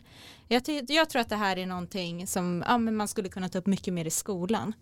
Jag, 0.48 0.62
jag 0.88 1.10
tror 1.10 1.20
att 1.20 1.28
det 1.28 1.36
här 1.36 1.56
är 1.56 1.66
någonting 1.66 2.26
som 2.26 2.64
ja, 2.66 2.78
man 2.78 3.08
skulle 3.08 3.28
kunna 3.28 3.48
ta 3.48 3.58
upp 3.58 3.66
mycket 3.66 3.94
mer 3.94 4.04
i 4.04 4.10
skolan. 4.10 4.72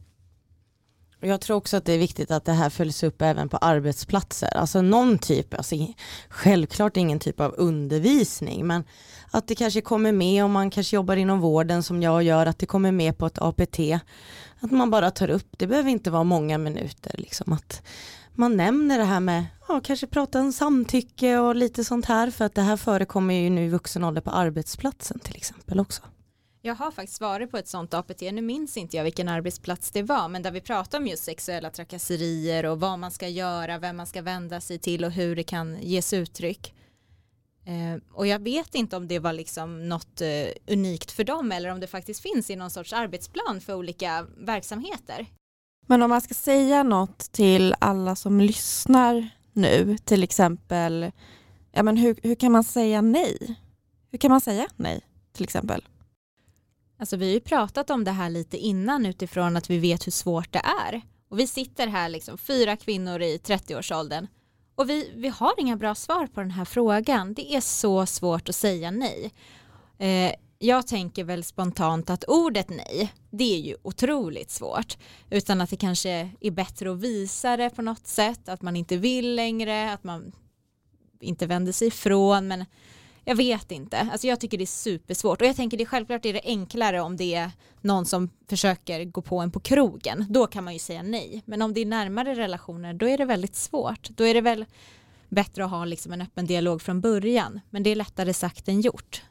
Jag 1.25 1.41
tror 1.41 1.57
också 1.57 1.77
att 1.77 1.85
det 1.85 1.93
är 1.93 1.99
viktigt 1.99 2.31
att 2.31 2.45
det 2.45 2.53
här 2.53 2.71
följs 2.71 3.03
upp 3.03 3.23
även 3.23 3.49
på 3.49 3.57
arbetsplatser. 3.57 4.57
Alltså 4.57 4.83
någon 4.83 5.19
typ, 5.19 5.55
alltså 5.55 5.77
självklart 6.29 6.97
ingen 6.97 7.19
typ 7.19 7.41
av 7.41 7.55
undervisning, 7.57 8.67
men 8.67 8.85
att 9.31 9.49
det 9.49 9.55
kanske 9.55 9.81
kommer 9.81 10.13
med 10.13 10.45
om 10.45 10.53
man 10.53 10.71
kanske 10.71 10.97
jobbar 10.97 11.17
inom 11.17 11.41
vården 11.41 11.83
som 11.83 12.03
jag 12.03 12.23
gör, 12.23 12.47
att 12.47 12.59
det 12.59 12.67
kommer 12.67 12.93
med 12.93 13.19
på 13.19 13.27
ett 13.27 13.39
APT. 13.39 13.79
Att 14.61 14.71
man 14.71 14.91
bara 14.91 15.11
tar 15.11 15.31
upp, 15.31 15.49
det 15.59 15.67
behöver 15.67 15.91
inte 15.91 16.11
vara 16.11 16.25
många 16.25 16.59
minuter, 16.59 17.15
liksom 17.19 17.53
att 17.53 17.83
man 18.35 18.57
nämner 18.57 18.99
det 18.99 19.05
här 19.05 19.21
med, 19.21 19.45
ja 19.69 19.81
kanske 19.85 20.07
prata 20.07 20.41
om 20.41 20.53
samtycke 20.53 21.39
och 21.39 21.55
lite 21.55 21.85
sånt 21.85 22.07
här, 22.07 22.31
för 22.31 22.45
att 22.45 22.55
det 22.55 22.63
här 22.63 22.77
förekommer 22.77 23.35
ju 23.35 23.51
nu 23.51 23.65
i 23.65 23.69
vuxen 23.69 24.05
ålder 24.05 24.21
på 24.21 24.31
arbetsplatsen 24.31 25.19
till 25.19 25.37
exempel 25.37 25.81
också. 25.81 26.03
Jag 26.67 26.75
har 26.75 26.91
faktiskt 26.91 27.21
varit 27.21 27.51
på 27.51 27.59
ett 27.59 27.69
sånt 27.69 27.95
APT, 27.95 28.21
nu 28.21 28.41
minns 28.41 28.77
inte 28.77 28.97
jag 28.97 29.05
vilken 29.05 29.29
arbetsplats 29.29 29.91
det 29.91 30.03
var, 30.03 30.29
men 30.29 30.43
där 30.43 30.51
vi 30.51 30.61
pratade 30.61 31.03
om 31.03 31.07
just 31.07 31.25
sexuella 31.25 31.71
trakasserier 31.71 32.67
och 32.67 32.81
vad 32.81 32.99
man 32.99 33.11
ska 33.11 33.29
göra, 33.29 33.79
vem 33.79 33.97
man 33.97 34.07
ska 34.07 34.23
vända 34.23 34.61
sig 34.61 34.79
till 34.79 35.05
och 35.05 35.11
hur 35.11 35.37
det 35.37 35.43
kan 35.43 35.79
ges 35.83 36.13
uttryck. 36.13 36.75
Eh, 37.65 38.03
och 38.13 38.27
jag 38.27 38.39
vet 38.39 38.75
inte 38.75 38.97
om 38.97 39.09
det 39.09 39.19
var 39.19 39.33
liksom 39.33 39.89
något 39.89 40.21
eh, 40.21 40.75
unikt 40.75 41.11
för 41.11 41.25
dem 41.25 41.53
eller 41.53 41.69
om 41.69 41.81
det 41.81 41.87
faktiskt 41.87 42.21
finns 42.21 42.51
i 42.51 42.57
någon 42.57 42.71
sorts 42.71 42.93
arbetsplan 42.93 43.61
för 43.61 43.75
olika 43.75 44.27
verksamheter. 44.39 45.27
Men 45.87 46.03
om 46.03 46.11
man 46.11 46.21
ska 46.21 46.35
säga 46.35 46.83
något 46.83 47.19
till 47.19 47.75
alla 47.79 48.17
som 48.17 48.41
lyssnar 48.41 49.29
nu, 49.53 49.99
till 50.05 50.23
exempel, 50.23 51.13
ja 51.73 51.83
men 51.83 51.97
hur, 51.97 52.19
hur 52.23 52.35
kan 52.35 52.53
man 52.53 52.65
säga 52.65 53.01
nej? 53.01 53.57
Hur 54.11 54.19
kan 54.19 54.31
man 54.31 54.41
säga 54.41 54.69
nej, 54.77 55.01
till 55.33 55.45
exempel? 55.45 55.85
Alltså 57.05 57.17
vi 57.17 57.27
har 57.27 57.33
ju 57.33 57.41
pratat 57.41 57.91
om 57.91 58.05
det 58.05 58.11
här 58.11 58.31
lite 58.31 58.59
innan 58.59 59.07
utifrån 59.07 59.57
att 59.57 59.71
vi 59.71 59.79
vet 59.79 60.07
hur 60.07 60.13
svårt 60.13 60.53
det 60.53 60.63
är. 60.89 61.03
Och 61.29 61.39
vi 61.39 61.47
sitter 61.47 61.87
här 61.87 62.09
liksom 62.09 62.39
fyra 62.39 62.77
kvinnor 62.77 63.23
i 63.23 63.37
30-årsåldern 63.37 64.27
och 64.75 64.91
vi, 64.91 65.13
vi 65.17 65.29
har 65.29 65.53
inga 65.59 65.77
bra 65.77 65.95
svar 65.95 66.27
på 66.27 66.41
den 66.41 66.51
här 66.51 66.65
frågan. 66.65 67.35
Det 67.35 67.55
är 67.55 67.61
så 67.61 68.07
svårt 68.07 68.49
att 68.49 68.55
säga 68.55 68.91
nej. 68.91 69.33
Eh, 69.99 70.33
jag 70.59 70.87
tänker 70.87 71.25
väl 71.25 71.45
spontant 71.45 72.11
att 72.11 72.25
ordet 72.25 72.69
nej, 72.69 73.13
det 73.31 73.55
är 73.55 73.61
ju 73.61 73.77
otroligt 73.83 74.51
svårt. 74.51 74.99
Utan 75.31 75.61
att 75.61 75.71
det 75.71 75.77
kanske 75.77 76.31
är 76.41 76.51
bättre 76.51 76.93
att 76.93 77.01
visa 77.01 77.57
det 77.57 77.71
på 77.71 77.83
något 77.83 78.07
sätt, 78.07 78.49
att 78.49 78.63
man 78.63 78.77
inte 78.77 78.97
vill 78.97 79.35
längre, 79.35 79.93
att 79.93 80.05
man 80.05 80.33
inte 81.21 81.47
vänder 81.47 81.73
sig 81.73 81.89
ifrån. 81.89 82.49
Men 82.49 82.65
jag 83.25 83.37
vet 83.37 83.73
inte. 83.73 84.09
Alltså 84.13 84.27
jag 84.27 84.41
tycker 84.41 84.59
det 84.59 84.65
är 84.65 84.67
supersvårt 84.67 85.41
och 85.41 85.47
jag 85.47 85.57
tänker 85.57 85.79
det 85.79 85.87
självklart 85.87 86.25
är 86.25 86.33
det 86.33 86.41
enklare 86.45 87.01
om 87.01 87.17
det 87.17 87.35
är 87.35 87.51
någon 87.81 88.07
som 88.07 88.31
försöker 88.49 89.05
gå 89.05 89.23
på 89.23 89.39
en 89.39 89.51
på 89.51 89.61
krogen. 89.61 90.27
Då 90.29 90.47
kan 90.47 90.65
man 90.65 90.73
ju 90.73 90.79
säga 90.79 91.03
nej. 91.03 91.43
Men 91.45 91.63
om 91.63 91.75
det 91.75 91.81
är 91.81 91.87
närmare 91.87 92.35
relationer 92.35 92.95
då 92.95 93.09
är 93.09 93.19
det 93.19 93.25
väldigt 93.25 93.55
svårt. 93.55 94.09
Då 94.11 94.25
är 94.25 94.35
det 94.35 94.41
väl 94.41 94.65
bättre 95.29 95.65
att 95.65 95.71
ha 95.71 95.85
liksom 95.85 96.13
en 96.13 96.21
öppen 96.21 96.47
dialog 96.47 96.83
från 96.83 97.01
början. 97.01 97.61
Men 97.71 97.83
det 97.83 97.91
är 97.91 97.97
lättare 97.97 98.35
sagt 98.35 98.69
än 98.69 98.81
gjort. 98.81 99.23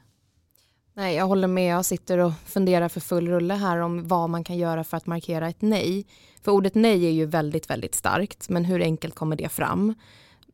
Nej, 0.94 1.16
jag 1.16 1.26
håller 1.26 1.48
med. 1.48 1.76
Jag 1.76 1.86
sitter 1.86 2.18
och 2.18 2.32
funderar 2.46 2.90
för 2.90 3.00
full 3.00 3.28
rulle 3.28 3.54
här 3.54 3.78
om 3.78 4.08
vad 4.08 4.30
man 4.30 4.44
kan 4.44 4.58
göra 4.58 4.84
för 4.84 4.98
att 4.98 5.06
markera 5.06 5.50
ett 5.50 5.62
nej. 5.62 6.06
För 6.42 6.52
ordet 6.52 6.76
nej 6.76 7.06
är 7.06 7.12
ju 7.12 7.26
väldigt, 7.26 7.70
väldigt 7.70 7.96
starkt. 7.96 8.50
Men 8.50 8.66
hur 8.66 8.82
enkelt 8.82 9.16
kommer 9.16 9.36
det 9.36 9.50
fram? 9.50 9.94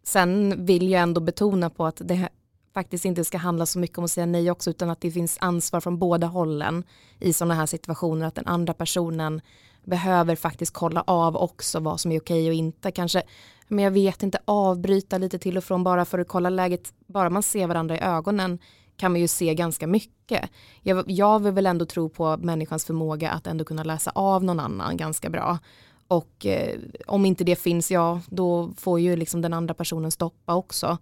Sen 0.04 0.66
vill 0.66 0.90
jag 0.90 1.02
ändå 1.02 1.22
betona 1.22 1.70
på 1.70 1.86
att 1.86 2.02
det 2.06 2.30
faktiskt 2.74 3.06
inte 3.06 3.24
ska 3.24 3.38
handla 3.38 3.66
så 3.66 3.80
mycket 3.80 3.98
om 3.98 4.04
att 4.04 4.12
säga 4.12 4.26
nej 4.26 4.52
också 4.52 4.70
utan 4.70 4.90
att 4.90 5.02
det 5.02 5.12
finns 5.12 5.38
ansvar 5.42 5.80
från 5.80 6.00
båda 6.00 6.28
hållen 6.28 6.84
i 7.20 7.34
sådana 7.34 7.54
här 7.54 7.66
situationer 7.66 8.26
att 8.26 8.36
den 8.36 8.48
andra 8.48 8.74
personen 8.74 9.42
behöver 9.84 10.36
faktiskt 10.36 10.74
kolla 10.74 11.04
av 11.08 11.38
också 11.38 11.80
vad 11.80 12.00
som 12.00 12.12
är 12.12 12.20
okej 12.20 12.48
och 12.48 12.54
inte 12.54 12.92
kanske 12.92 13.24
men 13.68 13.84
jag 13.84 13.92
vet 13.92 14.24
inte 14.24 14.40
avbryta 14.46 15.18
lite 15.18 15.40
till 15.40 15.58
och 15.58 15.64
från 15.64 15.84
bara 15.84 16.06
för 16.06 16.20
att 16.20 16.28
kolla 16.28 16.50
läget 16.50 16.94
bara 17.08 17.30
man 17.30 17.44
ser 17.44 17.68
varandra 17.68 17.98
i 17.98 18.00
ögonen 18.00 18.60
kan 19.00 19.12
man 19.12 19.22
ju 19.22 19.28
se 19.28 19.56
ganska 19.56 19.88
mycket. 19.88 20.50
Jag, 20.82 21.12
jag 21.12 21.40
vill 21.40 21.54
väl 21.54 21.66
ändå 21.66 21.86
tro 21.86 22.10
på 22.10 22.38
människans 22.38 22.86
förmåga 22.86 23.32
att 23.32 23.48
ändå 23.48 23.66
kunna 23.66 23.84
läsa 23.84 24.12
av 24.16 24.44
någon 24.44 24.60
annan 24.60 24.98
ganska 24.98 25.30
bra 25.30 25.60
Och 26.08 26.46
eh, 26.46 26.80
om 27.08 27.26
inte 27.26 27.44
det 27.44 27.56
finns, 27.56 27.92
ja 27.92 28.22
då 28.30 28.72
får 28.78 29.00
ju 29.00 29.16
liksom 29.16 29.42
den 29.42 29.54
andra 29.54 29.74
personen 29.74 30.12
stoppa 30.12 30.56
också. 30.56 30.98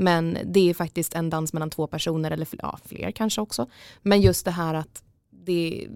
Men 0.00 0.38
det 0.44 0.70
är 0.70 0.74
faktiskt 0.74 1.14
en 1.14 1.30
dans 1.30 1.52
mellan 1.52 1.70
två 1.70 1.86
personer 1.86 2.30
eller 2.30 2.48
ja, 2.62 2.78
fler 2.84 3.10
kanske 3.10 3.40
också. 3.40 3.66
Men 4.02 4.20
just 4.20 4.44
det 4.44 4.50
här 4.50 4.74
att 4.74 5.02
det, 5.30 5.86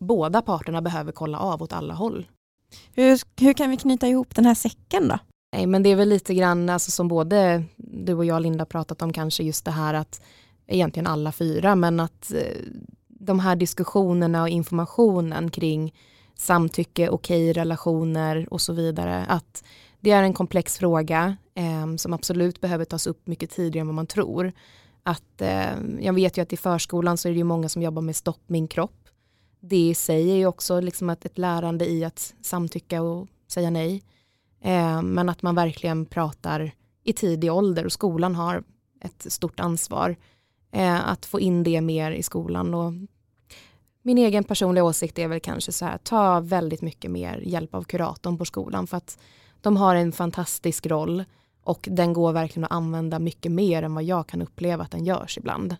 båda 0.00 0.42
parterna 0.42 0.82
behöver 0.82 1.12
kolla 1.12 1.38
av 1.38 1.62
åt 1.62 1.72
alla 1.72 1.94
håll. 1.94 2.26
Hur, 2.94 3.20
hur 3.40 3.52
kan 3.52 3.70
vi 3.70 3.76
knyta 3.76 4.08
ihop 4.08 4.34
den 4.34 4.46
här 4.46 4.54
säcken 4.54 5.08
då? 5.08 5.18
Nej, 5.52 5.66
men 5.66 5.82
det 5.82 5.90
är 5.90 5.96
väl 5.96 6.08
lite 6.08 6.34
grann 6.34 6.68
alltså, 6.68 6.90
som 6.90 7.08
både 7.08 7.64
du 7.76 8.14
och 8.14 8.24
jag 8.24 8.42
Linda 8.42 8.66
pratat 8.66 9.02
om 9.02 9.12
kanske 9.12 9.42
just 9.42 9.64
det 9.64 9.70
här 9.70 9.94
att 9.94 10.22
egentligen 10.66 11.06
alla 11.06 11.32
fyra 11.32 11.74
men 11.76 12.00
att 12.00 12.32
eh, 12.32 12.62
de 13.08 13.40
här 13.40 13.56
diskussionerna 13.56 14.42
och 14.42 14.48
informationen 14.48 15.50
kring 15.50 15.94
samtycke, 16.34 17.08
okej 17.08 17.52
relationer 17.52 18.52
och 18.52 18.60
så 18.60 18.72
vidare 18.72 19.24
att 19.28 19.64
det 20.00 20.10
är 20.10 20.22
en 20.22 20.34
komplex 20.34 20.78
fråga 20.78 21.36
eh, 21.58 21.96
som 21.96 22.12
absolut 22.12 22.60
behöver 22.60 22.84
tas 22.84 23.06
upp 23.06 23.26
mycket 23.26 23.50
tidigare 23.50 23.80
än 23.80 23.86
vad 23.86 23.94
man 23.94 24.06
tror. 24.06 24.52
Att, 25.02 25.40
eh, 25.40 25.70
jag 26.00 26.12
vet 26.12 26.38
ju 26.38 26.42
att 26.42 26.52
i 26.52 26.56
förskolan 26.56 27.16
så 27.16 27.28
är 27.28 27.32
det 27.32 27.38
ju 27.38 27.44
många 27.44 27.68
som 27.68 27.82
jobbar 27.82 28.02
med 28.02 28.16
stopp 28.16 28.42
min 28.46 28.68
kropp. 28.68 29.08
Det 29.60 29.88
i 29.88 29.94
sig 29.94 30.30
är 30.30 30.36
ju 30.36 30.46
också 30.46 30.80
liksom 30.80 31.10
att 31.10 31.24
ett 31.24 31.38
lärande 31.38 31.90
i 31.90 32.04
att 32.04 32.34
samtycka 32.40 33.02
och 33.02 33.28
säga 33.46 33.70
nej. 33.70 34.02
Eh, 34.60 35.02
men 35.02 35.28
att 35.28 35.42
man 35.42 35.54
verkligen 35.54 36.06
pratar 36.06 36.72
i 37.04 37.12
tidig 37.12 37.52
ålder 37.52 37.84
och 37.84 37.92
skolan 37.92 38.34
har 38.34 38.64
ett 39.00 39.32
stort 39.32 39.60
ansvar 39.60 40.16
eh, 40.72 41.08
att 41.08 41.26
få 41.26 41.40
in 41.40 41.62
det 41.62 41.80
mer 41.80 42.10
i 42.10 42.22
skolan. 42.22 42.74
Och 42.74 42.92
min 44.02 44.18
egen 44.18 44.44
personliga 44.44 44.84
åsikt 44.84 45.18
är 45.18 45.28
väl 45.28 45.40
kanske 45.40 45.72
så 45.72 45.84
här, 45.84 45.98
ta 45.98 46.40
väldigt 46.40 46.82
mycket 46.82 47.10
mer 47.10 47.38
hjälp 47.38 47.74
av 47.74 47.82
kuratorn 47.82 48.38
på 48.38 48.44
skolan 48.44 48.86
för 48.86 48.96
att 48.96 49.18
de 49.60 49.76
har 49.76 49.94
en 49.94 50.12
fantastisk 50.12 50.86
roll 50.86 51.24
och 51.68 51.88
den 51.90 52.12
går 52.12 52.32
verkligen 52.32 52.64
att 52.64 52.72
använda 52.72 53.18
mycket 53.18 53.52
mer 53.52 53.82
än 53.82 53.94
vad 53.94 54.04
jag 54.04 54.26
kan 54.26 54.42
uppleva 54.42 54.84
att 54.84 54.90
den 54.90 55.04
görs 55.04 55.38
ibland. 55.38 55.76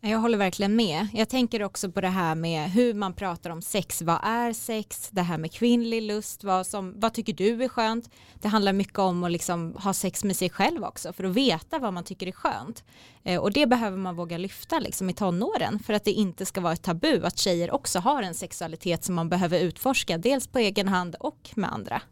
Jag 0.00 0.18
håller 0.18 0.38
verkligen 0.38 0.76
med. 0.76 1.06
Jag 1.12 1.28
tänker 1.28 1.62
också 1.62 1.90
på 1.90 2.00
det 2.00 2.08
här 2.08 2.34
med 2.34 2.70
hur 2.70 2.94
man 2.94 3.14
pratar 3.14 3.50
om 3.50 3.62
sex. 3.62 4.02
Vad 4.02 4.18
är 4.22 4.52
sex? 4.52 5.08
Det 5.12 5.22
här 5.22 5.38
med 5.38 5.52
kvinnlig 5.52 6.02
lust. 6.02 6.44
Vad, 6.44 6.66
som, 6.66 7.00
vad 7.00 7.14
tycker 7.14 7.32
du 7.32 7.64
är 7.64 7.68
skönt? 7.68 8.10
Det 8.40 8.48
handlar 8.48 8.72
mycket 8.72 8.98
om 8.98 9.24
att 9.24 9.30
liksom 9.30 9.76
ha 9.78 9.92
sex 9.92 10.24
med 10.24 10.36
sig 10.36 10.50
själv 10.50 10.84
också 10.84 11.12
för 11.12 11.24
att 11.24 11.34
veta 11.34 11.78
vad 11.78 11.92
man 11.92 12.04
tycker 12.04 12.26
är 12.26 12.32
skönt. 12.32 12.84
Eh, 13.22 13.40
och 13.40 13.52
det 13.52 13.66
behöver 13.66 13.96
man 13.96 14.16
våga 14.16 14.38
lyfta 14.38 14.78
liksom 14.78 15.10
i 15.10 15.14
tonåren 15.14 15.78
för 15.78 15.92
att 15.92 16.04
det 16.04 16.12
inte 16.12 16.46
ska 16.46 16.60
vara 16.60 16.72
ett 16.72 16.82
tabu 16.82 17.24
att 17.24 17.38
tjejer 17.38 17.74
också 17.74 17.98
har 17.98 18.22
en 18.22 18.34
sexualitet 18.34 19.04
som 19.04 19.14
man 19.14 19.28
behöver 19.28 19.60
utforska 19.60 20.18
dels 20.18 20.46
på 20.46 20.58
egen 20.58 20.88
hand 20.88 21.16
och 21.20 21.50
med 21.54 21.72
andra. 21.72 22.02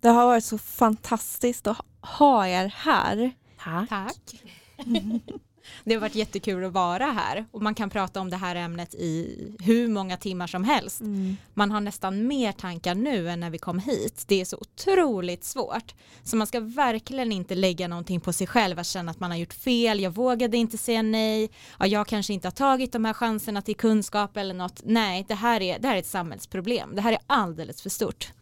Det 0.00 0.08
har 0.08 0.26
varit 0.26 0.44
så 0.44 0.58
fantastiskt 0.58 1.66
att 1.66 1.78
ha 2.00 2.46
er 2.46 2.74
här. 2.76 3.32
Tack. 3.58 3.88
Tack. 3.88 4.42
Det 5.84 5.94
har 5.94 6.00
varit 6.00 6.14
jättekul 6.14 6.64
att 6.64 6.72
vara 6.72 7.06
här 7.06 7.46
och 7.50 7.62
man 7.62 7.74
kan 7.74 7.90
prata 7.90 8.20
om 8.20 8.30
det 8.30 8.36
här 8.36 8.56
ämnet 8.56 8.94
i 8.94 9.36
hur 9.60 9.88
många 9.88 10.16
timmar 10.16 10.46
som 10.46 10.64
helst. 10.64 11.00
Mm. 11.00 11.36
Man 11.54 11.70
har 11.70 11.80
nästan 11.80 12.26
mer 12.26 12.52
tankar 12.52 12.94
nu 12.94 13.30
än 13.30 13.40
när 13.40 13.50
vi 13.50 13.58
kom 13.58 13.78
hit. 13.78 14.24
Det 14.26 14.40
är 14.40 14.44
så 14.44 14.56
otroligt 14.56 15.44
svårt. 15.44 15.94
Så 16.22 16.36
man 16.36 16.46
ska 16.46 16.60
verkligen 16.60 17.32
inte 17.32 17.54
lägga 17.54 17.88
någonting 17.88 18.20
på 18.20 18.32
sig 18.32 18.46
själv 18.46 18.78
att 18.78 18.86
känna 18.86 19.10
att 19.10 19.20
man 19.20 19.30
har 19.30 19.38
gjort 19.38 19.52
fel, 19.52 20.00
jag 20.00 20.10
vågade 20.10 20.56
inte 20.56 20.78
säga 20.78 21.02
nej, 21.02 21.50
ja, 21.78 21.86
jag 21.86 22.06
kanske 22.06 22.32
inte 22.32 22.46
har 22.46 22.52
tagit 22.52 22.92
de 22.92 23.04
här 23.04 23.12
chanserna 23.12 23.62
till 23.62 23.76
kunskap 23.76 24.36
eller 24.36 24.54
något. 24.54 24.80
Nej, 24.84 25.24
det 25.28 25.34
här 25.34 25.60
är, 25.60 25.78
det 25.78 25.88
här 25.88 25.94
är 25.94 26.00
ett 26.00 26.06
samhällsproblem. 26.06 26.94
Det 26.94 27.02
här 27.02 27.12
är 27.12 27.20
alldeles 27.26 27.82
för 27.82 27.90
stort. 27.90 28.32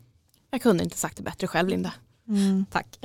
Jag 0.51 0.63
kunde 0.63 0.85
inte 0.85 0.97
sagt 0.97 1.17
det 1.17 1.23
bättre 1.23 1.47
själv 1.47 1.69
Linda. 1.69 1.93
Mm. 2.29 2.67
Tack. 2.71 2.99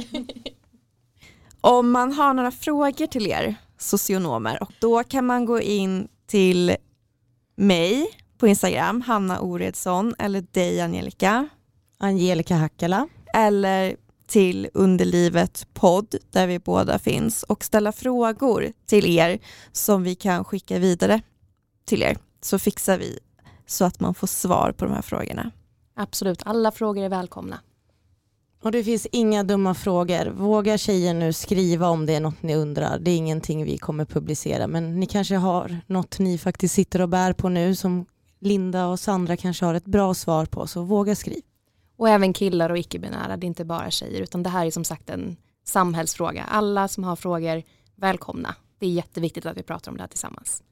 Om 1.61 1.91
man 1.91 2.13
har 2.13 2.33
några 2.33 2.51
frågor 2.51 3.07
till 3.07 3.27
er 3.27 3.55
socionomer 3.77 4.63
och 4.63 4.71
då 4.79 5.03
kan 5.03 5.25
man 5.25 5.45
gå 5.45 5.61
in 5.61 6.07
till 6.27 6.75
mig 7.55 8.07
på 8.37 8.47
Instagram, 8.47 9.01
Hanna 9.01 9.41
Oredsson 9.41 10.15
eller 10.19 10.41
dig 10.51 10.81
Angelica. 10.81 11.47
Angelica 11.97 12.55
Hackala. 12.55 13.07
Eller 13.33 13.95
till 14.27 14.69
Underlivet 14.73 15.67
podd 15.73 16.15
där 16.31 16.47
vi 16.47 16.59
båda 16.59 16.99
finns 16.99 17.43
och 17.43 17.63
ställa 17.63 17.91
frågor 17.91 18.73
till 18.85 19.17
er 19.17 19.39
som 19.71 20.03
vi 20.03 20.15
kan 20.15 20.45
skicka 20.45 20.79
vidare 20.79 21.21
till 21.85 22.03
er 22.03 22.17
så 22.41 22.59
fixar 22.59 22.97
vi 22.97 23.19
så 23.65 23.85
att 23.85 23.99
man 23.99 24.13
får 24.13 24.27
svar 24.27 24.71
på 24.71 24.85
de 24.85 24.93
här 24.93 25.01
frågorna. 25.01 25.51
Absolut, 25.93 26.41
alla 26.45 26.71
frågor 26.71 27.03
är 27.03 27.09
välkomna. 27.09 27.59
Och 28.63 28.71
det 28.71 28.83
finns 28.83 29.07
inga 29.11 29.43
dumma 29.43 29.73
frågor. 29.73 30.29
Våga 30.29 30.77
tjejer 30.77 31.13
nu 31.13 31.33
skriva 31.33 31.87
om 31.87 32.05
det 32.05 32.15
är 32.15 32.19
något 32.19 32.41
ni 32.43 32.55
undrar. 32.55 32.99
Det 32.99 33.11
är 33.11 33.17
ingenting 33.17 33.63
vi 33.63 33.77
kommer 33.77 34.05
publicera 34.05 34.67
men 34.67 34.99
ni 34.99 35.05
kanske 35.05 35.35
har 35.35 35.81
något 35.87 36.19
ni 36.19 36.37
faktiskt 36.37 36.75
sitter 36.75 37.01
och 37.01 37.09
bär 37.09 37.33
på 37.33 37.49
nu 37.49 37.75
som 37.75 38.05
Linda 38.39 38.87
och 38.87 38.99
Sandra 38.99 39.37
kanske 39.37 39.65
har 39.65 39.73
ett 39.73 39.85
bra 39.85 40.13
svar 40.13 40.45
på 40.45 40.67
så 40.67 40.83
våga 40.83 41.15
skriv. 41.15 41.41
Och 41.97 42.09
även 42.09 42.33
killar 42.33 42.69
och 42.69 42.77
icke-binära, 42.77 43.37
det 43.37 43.45
är 43.45 43.47
inte 43.47 43.65
bara 43.65 43.91
tjejer 43.91 44.21
utan 44.21 44.43
det 44.43 44.49
här 44.49 44.65
är 44.65 44.71
som 44.71 44.83
sagt 44.83 45.09
en 45.09 45.37
samhällsfråga. 45.65 46.43
Alla 46.43 46.87
som 46.87 47.03
har 47.03 47.15
frågor, 47.15 47.63
välkomna. 47.95 48.55
Det 48.79 48.85
är 48.85 48.91
jätteviktigt 48.91 49.45
att 49.45 49.57
vi 49.57 49.63
pratar 49.63 49.91
om 49.91 49.97
det 49.97 50.03
här 50.03 50.07
tillsammans. 50.07 50.63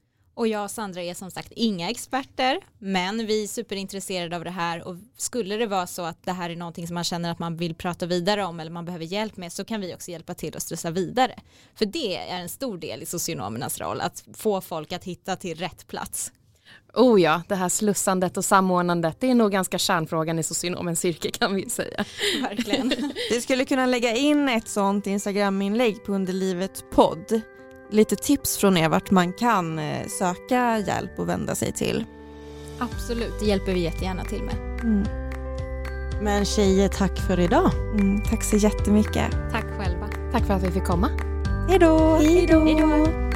Och 0.42 0.48
jag 0.48 0.64
och 0.64 0.72
Sandra 0.72 1.02
är 1.02 1.14
som 1.14 1.32
sagt 1.32 1.52
inga 1.56 1.90
experter, 1.90 2.60
men 2.80 3.28
vi 3.28 3.44
är 3.44 3.48
superintresserade 3.48 4.36
av 4.36 4.44
det 4.44 4.50
här 4.50 4.88
och 4.88 4.96
skulle 5.18 5.58
det 5.58 5.66
vara 5.66 5.88
så 5.88 6.02
att 6.02 6.24
det 6.24 6.32
här 6.32 6.50
är 6.50 6.56
någonting 6.56 6.88
som 6.88 6.94
man 6.94 7.04
känner 7.04 7.32
att 7.32 7.40
man 7.40 7.58
vill 7.58 7.76
prata 7.76 8.06
vidare 8.06 8.44
om 8.44 8.60
eller 8.60 8.72
man 8.72 8.86
behöver 8.86 9.06
hjälp 9.06 9.38
med 9.38 9.54
så 9.54 9.66
kan 9.66 9.82
vi 9.82 9.96
också 9.96 10.12
hjälpa 10.12 10.34
till 10.34 10.58
att 10.58 10.64
stressa 10.64 10.92
vidare. 10.92 11.40
För 11.76 11.86
det 11.86 12.18
är 12.18 12.42
en 12.42 12.50
stor 12.50 12.78
del 12.78 13.02
i 13.04 13.06
socionomernas 13.06 13.80
roll, 13.80 14.02
att 14.02 14.24
få 14.34 14.62
folk 14.62 14.92
att 14.92 15.04
hitta 15.04 15.36
till 15.36 15.58
rätt 15.58 15.88
plats. 15.88 16.32
Oh 16.94 17.22
ja, 17.22 17.44
det 17.48 17.56
här 17.56 17.70
slussandet 17.70 18.38
och 18.38 18.46
samordnandet 18.46 19.18
det 19.20 19.32
är 19.32 19.36
nog 19.36 19.52
ganska 19.52 19.78
kärnfrågan 19.78 20.40
i 20.40 20.44
socionomens 20.44 21.06
yrke 21.06 21.32
kan 21.32 21.56
vi 21.56 21.70
säga. 21.70 22.06
Verkligen. 22.42 22.94
Du 23.32 23.42
skulle 23.42 23.66
kunna 23.66 23.86
lägga 23.86 24.16
in 24.16 24.50
ett 24.50 24.68
sånt 24.68 25.08
Instagram-inlägg 25.08 26.06
på 26.06 26.14
Underlivet 26.14 26.84
podd 26.92 27.42
lite 27.92 28.16
tips 28.16 28.58
från 28.58 28.78
er 28.78 28.90
vart 28.90 29.12
man 29.12 29.34
kan 29.34 29.80
eh, 29.80 30.08
söka 30.08 30.78
hjälp 30.78 31.20
och 31.20 31.30
vända 31.30 31.56
sig 31.56 31.72
till. 31.72 32.06
Absolut, 32.80 33.40
det 33.40 33.46
hjälper 33.46 33.74
vi 33.74 33.80
jättegärna 33.80 34.24
till 34.24 34.44
med. 34.44 34.56
Mm. 34.84 35.04
Men 36.22 36.46
tjejer, 36.46 36.88
tack 36.90 37.20
för 37.20 37.40
idag. 37.40 37.72
Mm, 37.94 38.22
tack 38.22 38.44
så 38.44 38.56
jättemycket. 38.56 39.32
Tack 39.52 39.66
själva. 39.80 40.10
Tack 40.32 40.46
för 40.46 40.54
att 40.54 40.64
vi 40.64 40.72
fick 40.72 40.84
komma. 40.84 41.10
Hej 41.70 41.80
då. 41.80 42.16
Hej 42.16 42.48
då. 42.48 43.31